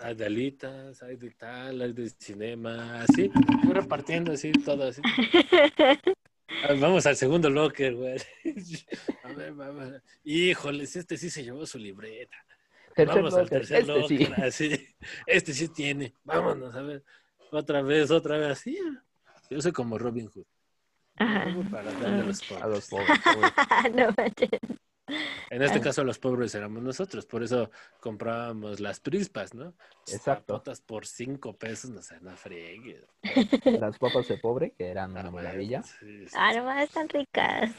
Hay 0.00 0.14
de 0.14 0.26
alitas, 0.26 1.02
hay 1.02 1.16
de 1.16 1.30
tal, 1.32 1.80
hay 1.80 1.92
de 1.92 2.08
cinema, 2.10 3.00
así. 3.02 3.28
Fui 3.64 3.72
repartiendo 3.72 4.30
así, 4.32 4.52
todo 4.52 4.84
así. 4.84 5.02
Ah, 6.48 6.74
Vamos 6.78 7.06
al 7.06 7.16
segundo 7.16 7.50
locker, 7.50 7.94
güey. 7.94 8.16
A 9.24 9.28
ver, 9.32 9.52
vamos. 9.52 9.92
Híjole, 10.24 10.84
este 10.84 11.16
sí 11.16 11.30
se 11.30 11.44
llevó 11.44 11.66
su 11.66 11.78
libreta. 11.78 12.36
Tercer 12.94 13.16
Vamos 13.16 13.34
al 13.34 13.48
tercer 13.48 13.80
este 13.82 13.92
locker, 13.92 14.26
sí. 14.50 14.68
así. 14.72 14.86
Este 15.26 15.52
sí 15.52 15.68
tiene. 15.68 16.14
Vámonos, 16.24 16.74
a 16.74 16.82
ver. 16.82 17.04
Otra 17.52 17.80
vez, 17.82 18.10
otra 18.10 18.38
vez, 18.38 18.48
así. 18.50 18.76
Yo 19.50 19.60
soy 19.60 19.70
como 19.72 19.98
Robin 19.98 20.28
Hood. 20.28 20.44
Ajá. 21.16 21.44
Para 21.70 21.92
darle 21.92 22.22
a 22.22 22.24
los 22.24 22.42
A 22.42 22.46
pobres. 22.60 22.68
los 22.68 22.88
pobres, 22.88 23.20
güey. 23.24 23.92
no 23.94 24.14
manches. 24.16 24.60
En 25.50 25.62
este 25.62 25.80
caso, 25.80 26.04
los 26.04 26.18
pobres 26.18 26.54
éramos 26.54 26.82
nosotros, 26.82 27.24
por 27.26 27.42
eso 27.42 27.70
comprábamos 28.00 28.80
las 28.80 29.00
prispas, 29.00 29.54
¿no? 29.54 29.74
Exacto. 30.06 30.54
Papotas 30.54 30.80
por 30.80 31.06
cinco 31.06 31.56
pesos, 31.56 31.90
no 31.90 32.02
sé, 32.02 32.20
no 32.20 32.36
friegues. 32.36 33.02
Las 33.64 33.98
papas 33.98 34.28
de 34.28 34.36
pobre, 34.38 34.72
que 34.76 34.86
eran 34.86 35.16
Ah, 35.16 35.20
una 35.20 35.30
maravilla. 35.30 35.82
sí, 35.82 36.26
sí, 36.26 36.34
Ah, 36.36 36.52
sí. 36.52 36.58
no, 36.58 36.70
están 36.78 37.08
ricas. 37.08 37.72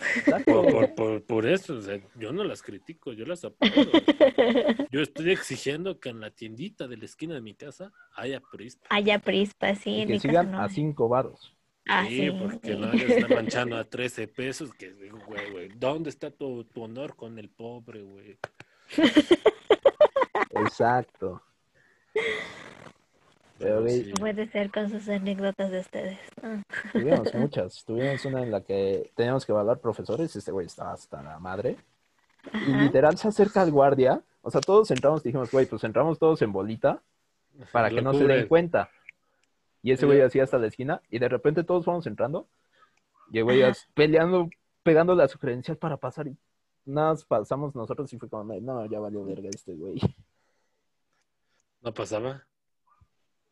Por, 0.46 0.72
por- 0.72 0.96
por- 0.96 1.24
por 1.26 1.46
eso, 1.46 1.76
o 1.76 1.82
sea, 1.82 2.00
yo 2.16 2.32
no 2.32 2.44
las 2.44 2.62
critico, 2.64 3.14
yo 3.14 3.26
las 3.26 3.44
apoyo. 3.46 3.60
Yo 4.92 5.02
estoy 5.02 5.32
exigiendo 5.32 6.00
que 6.00 6.10
en 6.10 6.20
la 6.20 6.32
tiendita 6.32 6.88
de 6.88 6.98
la 6.98 7.06
esquina 7.06 7.36
de 7.36 7.42
mi 7.42 7.54
casa 7.54 7.92
haya 8.16 8.40
prispas. 8.40 8.88
Haya 8.90 9.20
prispas, 9.20 9.78
sí. 9.80 9.92
Y 9.92 10.02
en 10.02 10.08
que 10.08 10.20
sigan 10.20 10.52
no. 10.52 10.62
a 10.62 10.70
cinco 10.70 11.08
varos. 11.08 11.56
Ah, 11.92 12.06
sí, 12.08 12.30
sí. 12.30 12.32
porque 12.32 12.74
sí. 12.74 12.78
no 12.78 12.94
le 12.94 13.18
está 13.18 13.28
manchando 13.36 13.78
a 13.78 13.84
13 13.84 14.28
pesos. 14.28 14.74
Que 14.74 14.94
digo, 14.94 15.20
güey, 15.26 15.52
güey, 15.52 15.70
¿dónde 15.76 16.10
está 16.10 16.30
tu, 16.30 16.64
tu 16.66 16.84
honor 16.84 17.16
con 17.16 17.40
el 17.40 17.50
pobre, 17.50 18.04
güey? 18.04 18.38
Exacto. 20.52 21.42
Pero, 23.58 23.82
güey, 23.82 24.06
sí. 24.06 24.14
Puede 24.14 24.48
ser 24.48 24.72
con 24.72 24.90
sus 24.90 25.10
anécdotas 25.10 25.72
de 25.72 25.80
ustedes. 25.80 26.20
Tuvimos 26.94 27.34
muchas. 27.34 27.84
Tuvimos 27.84 28.24
una 28.26 28.44
en 28.44 28.52
la 28.52 28.62
que 28.62 29.12
teníamos 29.16 29.46
que 29.46 29.52
evaluar 29.52 29.80
profesores. 29.80 30.36
Este 30.36 30.52
güey 30.52 30.68
estaba 30.68 30.94
hasta 30.94 31.22
la 31.22 31.40
madre. 31.40 31.76
Y 32.54 32.72
literal 32.74 33.18
se 33.18 33.28
acerca 33.28 33.62
al 33.62 33.72
guardia. 33.72 34.22
O 34.42 34.50
sea, 34.50 34.62
todos 34.62 34.90
entramos 34.92 35.22
y 35.22 35.30
dijimos, 35.30 35.52
güey, 35.52 35.66
pues 35.66 35.84
entramos 35.84 36.18
todos 36.18 36.42
en 36.42 36.54
bolita 36.54 37.02
para 37.72 37.90
que 37.90 38.02
no 38.02 38.14
se 38.14 38.26
den 38.26 38.48
cuenta. 38.48 38.90
Y 39.82 39.92
ese 39.92 40.06
güey 40.06 40.22
así 40.22 40.40
hasta 40.40 40.58
la 40.58 40.68
esquina. 40.68 41.02
Y 41.10 41.20
de 41.20 41.30
repente 41.30 41.64
todos 41.64 41.86
vamos 41.86 42.06
entrando. 42.08 42.48
Y 43.32 43.38
el 43.40 43.44
güey 43.46 43.62
peleando, 43.94 44.50
pegándole 44.84 45.24
a 45.24 45.28
su 45.28 45.40
credencial 45.40 45.78
para 45.78 45.98
pasar. 45.98 46.28
Y 46.28 46.38
nada 46.86 47.12
más 47.12 47.24
pasamos 47.26 47.76
nosotros 47.76 48.12
y 48.14 48.18
fue 48.18 48.30
como, 48.30 48.54
no, 48.60 48.86
ya 48.88 49.00
valió 49.00 49.24
verga 49.24 49.50
este 49.50 49.74
güey. 49.76 50.00
¿No 51.82 51.94
pasaba? 51.94 52.46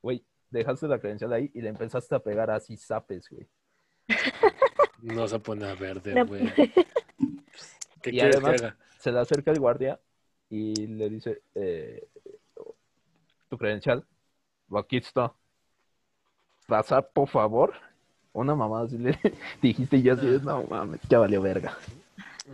Güey, 0.02 0.24
dejaste 0.50 0.88
la 0.88 1.00
credencial 1.00 1.32
ahí 1.34 1.50
y 1.54 1.62
le 1.62 1.70
empezaste 1.70 2.14
a 2.16 2.20
pegar 2.20 2.52
así 2.52 2.76
zapes, 2.78 3.30
güey. 3.30 3.48
No 5.02 5.28
se 5.28 5.40
pone 5.40 5.64
a 5.70 5.76
verde, 5.76 6.14
No. 6.16 6.26
güey. 6.26 6.52
¿Qué 8.02 8.10
Y 8.10 8.14
quieres 8.14 8.36
además- 8.38 8.60
que 8.62 8.66
haga? 8.68 8.78
se 9.00 9.12
le 9.12 9.20
acerca 9.20 9.52
el 9.52 9.60
guardia 9.60 10.00
y 10.50 10.88
le 10.88 11.08
dice, 11.10 11.44
eh, 11.54 12.08
tu 13.48 13.58
credencial, 13.58 14.04
aquí 14.76 14.98
está. 14.98 15.34
Pasar, 16.68 17.10
por 17.14 17.28
favor. 17.30 17.74
Una 18.34 18.54
mamá 18.54 18.82
así 18.84 18.98
le 19.00 19.18
dijiste 19.62 19.98
y 19.98 20.04
yo 20.04 20.14
así, 20.14 20.28
no 20.44 20.64
mames, 20.64 21.02
ya 21.10 21.18
valió 21.18 21.42
verga. 21.42 21.76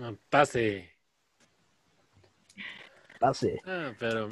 Ah, 0.01 0.13
Pase. 0.29 0.89
Pase. 3.19 3.61
Ah, 3.65 3.91
pero 3.99 4.29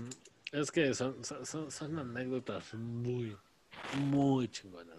es 0.51 0.71
que 0.71 0.93
son, 0.93 1.23
son, 1.25 1.45
son- 1.45 1.71
son 1.71 1.99
anécdotas 1.99 2.73
muy, 2.75 3.35
muy 4.09 4.47
chingonas. 4.49 4.97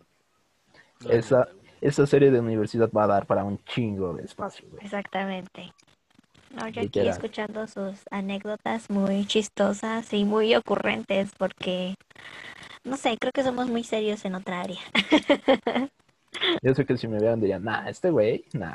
No, 1.00 1.10
Esa- 1.10 1.46
no, 1.46 1.52
no. 1.54 1.62
Esa 1.80 2.06
serie 2.06 2.30
de 2.30 2.38
universidad 2.38 2.90
va 2.92 3.04
a 3.04 3.06
dar 3.08 3.26
para 3.26 3.42
un 3.42 3.58
chingo 3.64 4.14
de 4.14 4.22
espacio, 4.24 4.68
güey. 4.70 4.84
Exactamente. 4.84 5.72
No, 6.54 6.68
yo 6.68 6.82
aquí 6.82 7.00
escuchando 7.00 7.66
sus 7.66 8.00
anécdotas 8.10 8.90
muy 8.90 9.26
chistosas 9.26 10.12
y 10.12 10.24
muy 10.24 10.54
ocurrentes 10.54 11.32
porque, 11.38 11.94
no 12.84 12.96
sé, 12.96 13.16
creo 13.18 13.32
que 13.32 13.42
somos 13.42 13.68
muy 13.68 13.84
serios 13.84 14.24
en 14.24 14.34
otra 14.34 14.60
área. 14.60 14.80
Yo 16.62 16.74
sé 16.74 16.84
que 16.86 16.96
si 16.96 17.08
me 17.08 17.20
vean 17.20 17.40
dirían, 17.40 17.64
nah, 17.64 17.88
este 17.88 18.10
güey, 18.10 18.44
nah. 18.52 18.72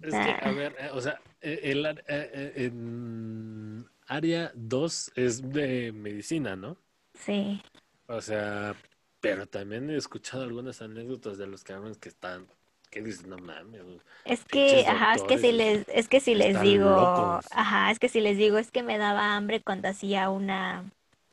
Es 0.00 0.18
que, 0.18 0.36
a 0.40 0.50
ver, 0.52 0.76
eh, 0.78 0.90
o 0.92 1.00
sea, 1.00 1.20
eh, 1.40 1.60
el, 1.64 1.86
eh, 1.86 1.96
eh, 2.08 2.52
en 2.56 3.88
área 4.06 4.52
2 4.54 5.12
es 5.14 5.50
de 5.52 5.92
medicina, 5.92 6.56
¿no? 6.56 6.76
Sí, 7.14 7.60
O 8.08 8.20
sea, 8.20 8.74
pero 9.20 9.46
también 9.46 9.90
he 9.90 9.96
escuchado 9.96 10.42
algunas 10.42 10.80
anécdotas 10.82 11.38
de 11.38 11.46
los 11.46 11.62
cabrones 11.64 11.98
que 11.98 12.08
están, 12.08 12.48
que 12.90 13.02
dicen, 13.02 13.30
no 13.30 13.38
mames, 13.38 13.82
güey". 13.82 14.00
es 14.24 14.44
que, 14.44 14.84
ajá, 14.86 15.14
es 15.14 15.22
que 15.22 15.38
si 15.38 15.52
les, 15.52 15.86
es 15.88 16.08
que 16.08 16.20
si 16.20 16.34
les 16.34 16.60
digo, 16.60 16.88
locos. 16.90 17.46
ajá, 17.52 17.90
es 17.90 17.98
que 17.98 18.08
si 18.08 18.20
les 18.20 18.36
digo 18.36 18.58
es 18.58 18.70
que 18.70 18.82
me 18.82 18.98
daba 18.98 19.36
hambre 19.36 19.60
cuando 19.60 19.88
hacía 19.88 20.30
una, 20.30 20.84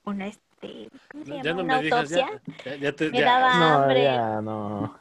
una, 0.03 0.27
este, 0.27 0.89
¿cómo 1.11 1.23
se 1.25 1.29
No, 1.31 1.35
llama? 1.37 1.43
ya 1.43 1.53
no 1.53 1.63
Una 1.63 1.77
me 1.77 1.83
digas, 1.83 2.09
ya, 2.09 2.25
autopsia. 2.27 2.61
ya, 2.65 2.75
ya 2.77 2.91
te- 2.93 3.09
Me 3.11 3.21
daba- 3.21 3.57
No, 3.59 3.65
hambre. 3.65 4.03
ya, 4.03 4.41
no. 4.41 4.99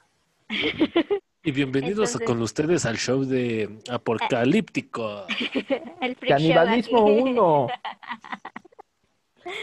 Y 1.47 1.51
bienvenidos 1.53 2.11
Entonces- 2.11 2.27
con 2.27 2.41
ustedes 2.43 2.87
al 2.87 2.97
show 2.97 3.25
de 3.25 3.79
Apocalíptico. 3.91 5.27
El 6.01 6.17
freak 6.17 6.21
show 6.21 6.29
Canibalismo 6.29 7.03
aquí. 7.07 7.21
1. 7.21 7.69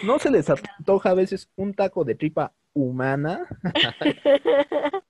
¿No 0.04 0.20
se 0.20 0.30
les 0.30 0.48
antoja 0.50 1.10
a 1.10 1.14
veces 1.16 1.50
un 1.56 1.74
taco 1.74 2.04
de 2.04 2.14
tripa 2.16 2.52
humana? 2.74 3.48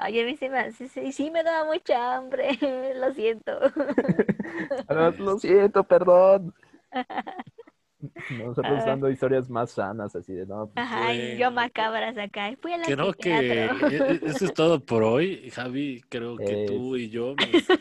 Ay, 0.00 0.20
a 0.20 0.24
mí 0.24 0.36
sí 0.36 0.48
me, 0.48 0.72
sí, 0.72 0.88
sí, 0.88 1.12
sí 1.12 1.30
me 1.30 1.42
daba 1.42 1.64
mucha 1.70 2.16
hambre, 2.16 2.50
lo 2.96 3.12
siento. 3.14 3.52
Ah, 4.88 5.12
Lo 5.18 5.38
siento, 5.38 5.84
perdón. 5.84 6.54
Nosotros 8.28 8.78
Ay. 8.78 8.84
dando 8.84 9.10
historias 9.10 9.48
más 9.50 9.72
sanas, 9.72 10.14
así 10.16 10.32
de 10.32 10.46
no. 10.46 10.70
pues, 10.70 10.84
Ajá, 10.84 11.14
y 11.14 11.36
yo 11.36 11.50
macabras 11.50 12.16
acá. 12.16 12.50
Fui 12.60 12.72
al 12.72 12.82
Creo 12.82 13.12
que 13.14 13.66
e- 13.66 14.04
e- 14.08 14.20
eso 14.30 14.46
es 14.46 14.52
todo 14.54 14.84
por 14.84 15.02
hoy, 15.02 15.50
Javi. 15.50 16.02
Creo 16.08 16.42
que 16.44 16.56
Es- 16.56 16.56
tú 16.56 16.96
y 16.96 17.10
yo, 17.10 17.36
mis- 17.36 17.72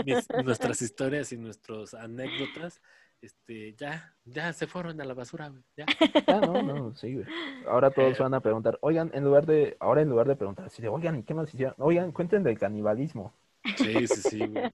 mis- 0.00 0.30
nuestras 0.34 0.80
historias 0.82 1.32
y 1.32 1.38
nuestras 1.38 1.94
anécdotas, 1.94 2.80
este, 3.22 3.74
ya, 3.74 4.14
ya 4.24 4.52
se 4.52 4.66
fueron 4.66 5.00
a 5.00 5.04
la 5.04 5.14
basura, 5.14 5.48
güey. 5.48 5.62
Ya. 5.76 5.86
Ah, 6.26 6.40
no, 6.40 6.62
no, 6.62 6.94
sí, 6.96 7.14
güey. 7.14 7.26
Ahora 7.68 7.90
todos 7.90 8.18
Eh. 8.18 8.22
van 8.22 8.34
a 8.34 8.40
preguntar, 8.40 8.78
oigan, 8.82 9.10
en 9.14 9.24
lugar 9.24 9.46
de, 9.46 9.76
ahora 9.80 10.02
en 10.02 10.08
lugar 10.08 10.26
de 10.28 10.36
preguntar 10.36 10.66
así 10.66 10.80
de, 10.82 10.88
oigan, 10.88 11.18
¿y 11.18 11.22
qué 11.22 11.34
más 11.34 11.52
hicieron? 11.52 11.74
Oigan, 11.78 12.12
cuenten 12.12 12.42
del 12.42 12.58
canibalismo. 12.58 13.34
Sí, 13.76 14.06
sí, 14.06 14.22
sí, 14.30 14.38
güey. 14.46 14.70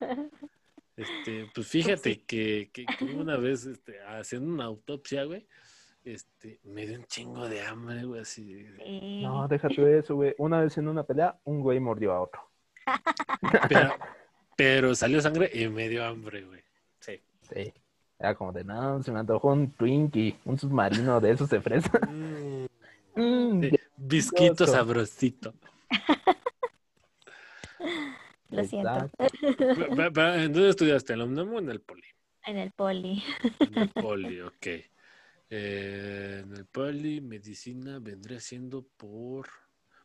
Este, 0.97 1.51
pues 1.55 1.67
fíjate 1.67 2.23
que, 2.23 2.71
que, 2.73 2.87
que 2.87 3.05
una 3.05 3.37
vez, 3.37 3.67
este, 3.67 4.01
haciendo 4.03 4.51
una 4.51 4.65
autopsia, 4.65 5.25
güey, 5.25 5.47
este, 6.05 6.61
me 6.63 6.87
dio 6.87 6.99
un 6.99 7.05
chingo 7.07 7.49
de 7.49 7.61
hambre, 7.63 8.05
güey, 8.05 8.21
así. 8.23 8.65
Sí. 8.79 9.23
No, 9.23 9.47
déjate 9.49 9.99
eso, 9.99 10.15
güey. 10.15 10.35
Una 10.39 10.61
vez 10.61 10.79
en 10.79 10.89
una 10.89 11.03
pelea, 11.03 11.39
un 11.45 11.61
güey 11.61 11.81
mordió 11.81 12.13
a 12.13 12.21
otro. 12.23 12.41
Pero, 13.69 13.91
pero 14.57 14.95
salió 14.95 15.21
sangre 15.21 15.51
y 15.53 15.69
me 15.69 15.89
dio 15.89 16.05
hambre, 16.05 16.45
güey. 16.45 16.63
Sí. 17.01 17.21
Sí. 17.43 17.75
Era 18.19 18.35
como 18.35 18.53
de, 18.53 18.65
no, 18.65 19.03
se 19.03 19.13
me 19.13 19.21
antojó 19.21 19.53
un 19.53 19.71
Twinkie, 19.73 20.39
un 20.45 20.59
submarino 20.59 21.21
de 21.21 21.33
esos 21.33 21.51
de 21.51 21.61
fresa. 21.61 21.91
Mm, 22.11 22.67
Mm, 23.17 23.63
sí, 23.63 23.71
Bisquito 23.97 24.67
sabrosito. 24.67 25.55
Lo 28.51 28.65
siento. 28.65 29.11
¿En 29.19 30.53
dónde 30.53 30.69
estudiaste? 30.69 31.15
¿En 31.15 31.19
la 31.21 31.25
UNAM 31.25 31.55
o 31.55 31.59
en 31.59 31.71
el 31.71 31.81
Poli? 31.81 32.07
En 32.45 32.59
el 32.59 32.71
poli. 32.73 33.25
En 33.59 33.79
el 33.79 33.89
Poli, 33.89 34.41
ok. 34.43 34.67
Eh, 35.49 36.43
en 36.45 36.53
el 36.57 36.67
Poli, 36.67 37.21
medicina 37.21 37.99
vendría 37.99 38.39
siendo 38.39 38.87
por... 38.97 39.49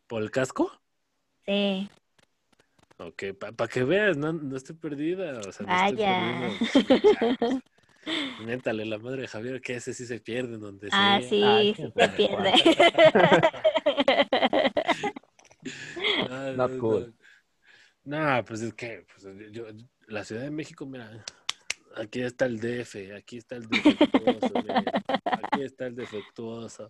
¿Por 0.08 0.24
el 0.24 0.32
casco? 0.32 0.72
Sí. 1.46 1.90
Ok, 2.98 3.24
para 3.56 3.68
que 3.68 3.84
veas, 3.84 4.18
no, 4.18 4.34
no 4.34 4.58
estoy 4.58 4.76
perdida. 4.76 5.40
O 5.48 5.52
sea, 5.52 5.66
no 5.66 5.74
Vaya. 5.74 6.48
estoy 6.48 6.84
perdida. 6.84 7.62
Méntale 8.46 8.86
la 8.86 8.98
madre 8.98 9.22
de 9.22 9.28
Javier 9.28 9.62
que 9.62 9.76
ese 9.76 9.94
sí 9.94 10.06
se 10.06 10.20
pierde 10.20 10.56
en 10.56 10.62
donde 10.62 10.90
Ah, 10.92 11.20
sea. 11.20 11.30
sí, 11.30 11.44
Ay, 11.44 11.76
sí 11.76 11.82
se 11.84 11.90
pierde. 12.10 12.54
Ah, 16.30 16.52
Not 16.56 16.72
no, 16.72 16.80
cool. 16.80 17.14
No, 18.06 18.36
No, 18.38 18.46
pues 18.46 18.62
es 18.62 18.74
que 18.74 19.06
pues, 19.14 19.28
yo, 19.52 19.66
la 20.08 20.24
Ciudad 20.24 20.44
de 20.44 20.52
México, 20.52 20.86
mira, 20.86 21.24
aquí 21.96 22.22
está 22.22 22.46
el 22.46 22.60
DF, 22.60 23.14
aquí 23.16 23.38
está 23.38 23.56
el 23.58 23.68
defectuoso, 23.68 24.62
mira, 24.64 25.04
aquí 25.26 25.62
está 25.62 25.86
el 25.88 25.96
defectuoso. 25.96 26.90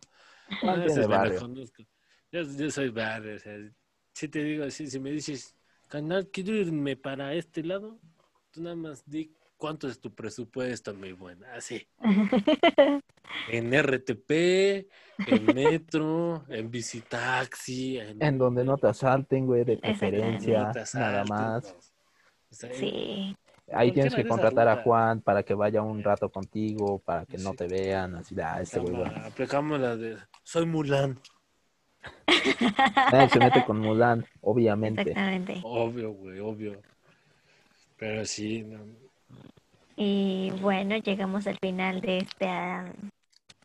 Ah, 0.64 0.84
ese 0.86 1.08
me 1.08 1.36
conozco. 1.36 1.84
Yo, 2.32 2.44
yo 2.44 2.72
soy 2.72 2.90
barrio, 2.90 3.36
o 3.36 3.40
sea, 3.40 3.58
si 4.14 4.30
te 4.30 4.44
digo 4.44 4.64
así, 4.64 4.88
si 4.88 5.00
me 5.00 5.12
dices, 5.12 5.56
canal, 5.90 6.30
quiero 6.32 6.54
irme 6.56 6.96
para 6.96 7.34
este 7.34 7.64
lado, 7.64 8.00
tú 8.52 8.62
nada 8.62 8.76
más 8.76 9.04
di 9.06 9.36
cuánto 9.62 9.88
es 9.88 10.02
tu 10.02 10.12
presupuesto, 10.12 10.92
mi 10.96 11.14
buena, 11.14 11.54
así. 11.54 11.88
En 13.50 13.72
RTP, 13.72 14.30
en 15.26 15.46
metro, 15.56 16.44
en 16.50 16.70
bicitaxi, 16.70 17.98
en, 17.98 18.22
En 18.22 18.38
donde 18.38 18.66
no 18.66 18.78
te 18.78 18.88
asalten, 18.88 19.46
güey, 19.46 19.64
de 19.64 19.78
preferencia, 19.78 20.64
no 20.64 20.72
te 20.74 20.80
nada 20.96 21.22
asalten, 21.22 21.30
más. 21.30 21.76
O 22.50 22.54
sea, 22.54 22.74
Sí. 22.74 23.38
Ahí 23.72 23.94
tienes 23.94 24.14
que 24.14 24.28
contratar 24.28 24.68
a. 24.68 24.84
Juan 24.84 25.22
para 25.22 25.44
que 25.44 25.54
vaya 25.54 25.82
un 25.82 26.04
rato 26.04 26.30
contigo, 26.30 27.00
para 27.00 27.26
que 27.26 27.38
no 27.38 27.54
te 27.54 27.68
vean, 27.68 28.16
así 28.16 28.36
de, 28.36 28.44
ah, 28.44 28.60
este 28.62 28.80
güey, 28.80 29.02
aplicamos, 29.24 29.80
la 29.80 29.96
de 29.96 30.18
soy 30.44 30.66
Mulan. 30.66 31.18
Nadie 33.14 33.30
se 33.30 33.40
mete 33.40 33.64
con 33.64 33.80
Mulan, 33.80 34.26
obviamente. 34.42 35.04
Exactamente. 35.04 35.62
Obvio, 35.64 36.12
güey, 36.12 36.40
obvio. 36.40 36.82
Pero 37.98 38.26
sí, 38.26 38.64
no. 38.64 39.01
Y 40.04 40.50
bueno, 40.62 40.98
llegamos 40.98 41.46
al 41.46 41.60
final 41.60 42.02
de 42.02 42.18
este, 42.18 42.48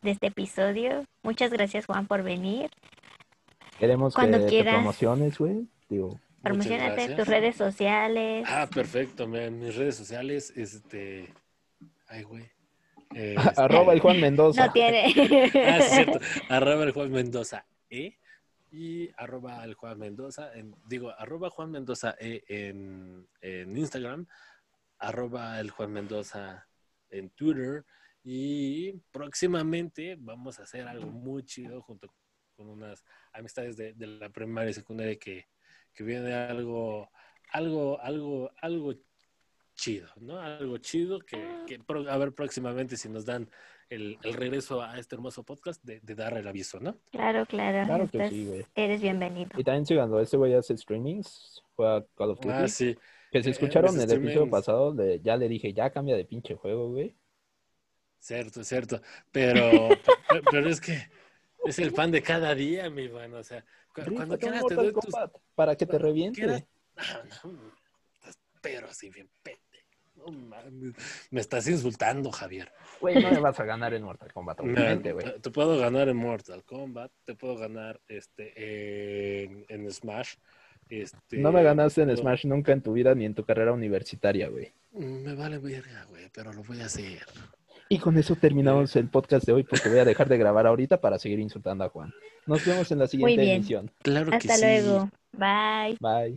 de 0.03 0.11
este 0.11 0.27
episodio. 0.27 1.07
Muchas 1.23 1.51
gracias, 1.51 1.87
Juan, 1.87 2.07
por 2.07 2.23
venir. 2.23 2.69
Queremos 3.79 4.13
Cuando 4.15 4.37
que 4.37 4.45
te 4.45 4.51
quieras. 4.51 4.75
promociones, 4.75 5.39
güey. 5.39 5.67
Digo, 5.89 6.21
Promocionate 6.43 7.15
tus 7.15 7.27
redes 7.27 7.57
sociales. 7.57 8.45
Ah, 8.51 8.69
perfecto. 8.73 9.27
mis 9.27 9.77
redes 9.77 9.97
sociales, 9.97 10.53
este. 10.57 11.33
Ay, 12.09 12.23
güey. 12.25 12.45
Eh, 13.15 13.37
arroba 13.57 13.95
el 13.95 14.01
Juan 14.01 14.21
Mendoza. 14.21 14.67
No 14.67 14.73
tiene. 14.73 15.07
Ah, 15.55 15.81
cierto. 15.81 16.19
Arroba 16.51 16.83
el 16.85 16.91
Juan 16.93 17.11
Mendoza 17.13 17.65
E 17.89 18.19
y 18.73 19.09
arroba 19.17 19.65
el 19.65 19.73
Juan 19.75 19.99
Mendoza, 19.99 20.53
en- 20.55 20.75
digo, 20.87 21.13
arroba 21.17 21.49
Juan 21.49 21.71
Mendoza 21.71 22.15
E 22.19 22.43
en, 22.49 23.27
en 23.41 23.77
Instagram, 23.79 24.27
arroba 24.99 25.61
el 25.61 25.71
Juan 25.71 25.93
Mendoza 25.93 26.67
en 27.11 27.31
Twitter 27.31 27.85
y 28.25 28.93
próximamente 29.13 30.17
vamos 30.19 30.59
a 30.59 30.65
hacer 30.65 30.89
algo 30.89 31.07
muy 31.07 31.45
chido 31.45 31.81
junto 31.83 32.09
con 32.57 32.69
unas 32.69 33.05
amistades 33.33 33.77
de, 33.77 33.93
de 33.95 34.07
la 34.07 34.31
primaria 34.31 34.71
y 34.71 34.75
secundaria 34.75 35.17
que, 35.17 35.47
que 35.93 36.03
viene 36.05 36.33
algo, 36.35 37.11
algo, 37.53 38.01
algo, 38.01 38.51
algo 38.63 38.95
chido, 39.75 40.09
¿no? 40.17 40.39
Algo 40.41 40.79
chido 40.79 41.19
que, 41.21 41.63
que 41.67 41.79
pro- 41.79 42.11
a 42.11 42.17
ver 42.17 42.33
próximamente 42.33 42.97
si 42.97 43.09
nos 43.11 43.27
dan 43.27 43.49
el, 43.91 44.19
el 44.23 44.33
regreso 44.35 44.83
a 44.83 44.99
este 44.99 45.15
hermoso 45.15 45.45
podcast 45.45 45.85
de, 45.85 46.01
de 46.01 46.15
dar 46.15 46.37
el 46.37 46.49
aviso, 46.49 46.81
¿no? 46.81 46.97
Claro, 47.13 47.45
claro. 47.47 47.87
Claro 47.87 48.09
que 48.11 48.17
estás- 48.19 48.31
sí, 48.31 48.47
güey. 48.47 48.67
Eres 48.75 49.01
bienvenido. 49.03 49.51
Y 49.57 49.63
también 49.63 49.85
síganlo, 49.87 50.19
este 50.21 50.37
güey 50.39 50.55
hace 50.55 50.77
streamings, 50.77 51.63
juega 51.77 52.05
Call 52.17 52.31
of 52.31 52.41
Duty. 52.41 52.49
Ah, 52.51 52.67
sí. 52.69 52.97
Que 53.37 53.43
si 53.43 53.49
Eh, 53.51 53.53
escucharon 53.53 53.95
mis 53.95 54.05
el 54.05 54.13
episodio 54.13 54.49
pasado, 54.51 54.95
le- 54.95 55.21
ya 55.21 55.37
le 55.37 55.49
dije, 55.49 55.73
ya 55.73 55.91
cambia 55.91 56.17
de 56.17 56.25
pinche 56.25 56.55
juego, 56.55 56.91
güey. 56.91 57.15
Cierto, 58.19 58.65
cierto. 58.65 59.01
Pero, 59.31 59.61
pe- 60.31 60.43
pero 60.51 60.69
es 60.69 60.81
que 60.81 60.97
es 61.65 61.79
el 61.79 61.93
pan 61.93 62.11
de 62.11 62.23
cada 62.23 62.55
día, 62.55 62.89
mi 62.91 63.03
Iván. 63.05 63.35
O 63.35 63.43
sea, 63.43 63.65
cu- 63.95 64.15
cuando 64.15 64.39
quieras 64.39 64.65
te 64.67 64.75
doy 64.75 64.93
tus. 64.93 65.15
Para 65.55 65.77
que 65.77 65.87
te 65.87 65.99
reviente. 65.99 66.41
quieras- 66.41 66.65
No, 67.45 67.53
no, 67.53 67.73
estás 68.15 68.39
pero 68.63 68.89
así 68.89 69.11
bien 69.11 69.29
pete. 69.43 69.61
No 70.15 70.33
mames. 70.33 70.95
Me 71.31 71.41
estás 71.41 71.69
insultando, 71.69 72.33
Javier. 72.33 72.73
Güey, 73.01 73.23
no 73.23 73.31
me 73.31 73.39
vas 73.41 73.61
a 73.61 73.65
ganar 73.65 73.93
en 73.93 74.03
Mortal 74.03 74.33
Kombat, 74.33 74.61
obviamente, 75.05 75.13
güey. 75.13 75.41
Te 75.41 75.51
puedo 75.51 75.79
ganar 75.79 76.09
en 76.09 76.17
Mortal 76.17 76.65
Kombat, 76.65 77.13
te 77.25 77.35
puedo 77.35 77.57
ganar 77.59 78.01
este 78.09 79.43
en, 79.45 79.67
en 79.69 79.93
Smash. 79.93 80.37
Este, 80.89 81.39
No 81.39 81.53
me 81.53 81.63
ganaste 81.63 82.03
en 82.03 82.17
Smash 82.17 82.47
nunca 82.47 82.73
en 82.73 82.81
tu 82.81 82.93
vida 82.93 83.15
ni 83.15 83.25
en 83.25 83.35
tu 83.35 83.45
carrera 83.45 83.73
universitaria, 83.73 84.49
güey. 84.49 84.73
Me 84.93 85.35
vale 85.35 85.59
verga, 85.59 86.05
güey, 86.09 86.29
pero 86.33 86.53
lo 86.53 86.63
voy 86.63 86.81
a 86.81 86.87
hacer. 86.87 87.21
Y 87.89 87.99
con 87.99 88.19
eso 88.19 88.35
terminamos 88.35 88.97
el 88.97 89.09
podcast 89.09 89.47
de 89.47 89.53
hoy 89.53 89.63
porque 89.63 89.89
voy 89.89 89.99
a 89.99 90.05
dejar 90.05 90.29
de 90.29 90.39
grabar 90.39 90.67
ahorita 90.67 91.01
para 91.01 91.19
seguir 91.19 91.39
insultando 91.39 91.85
a 91.85 91.89
Juan. 91.89 92.13
Nos 92.47 92.65
vemos 92.65 92.91
en 92.91 92.99
la 92.99 93.07
siguiente 93.07 93.41
bien. 93.41 93.57
emisión. 93.57 93.91
Claro 94.03 94.31
que 94.31 94.37
Hasta 94.37 94.57
sí. 94.57 94.63
luego. 94.63 95.11
Bye. 95.33 95.97
Bye. 96.01 96.35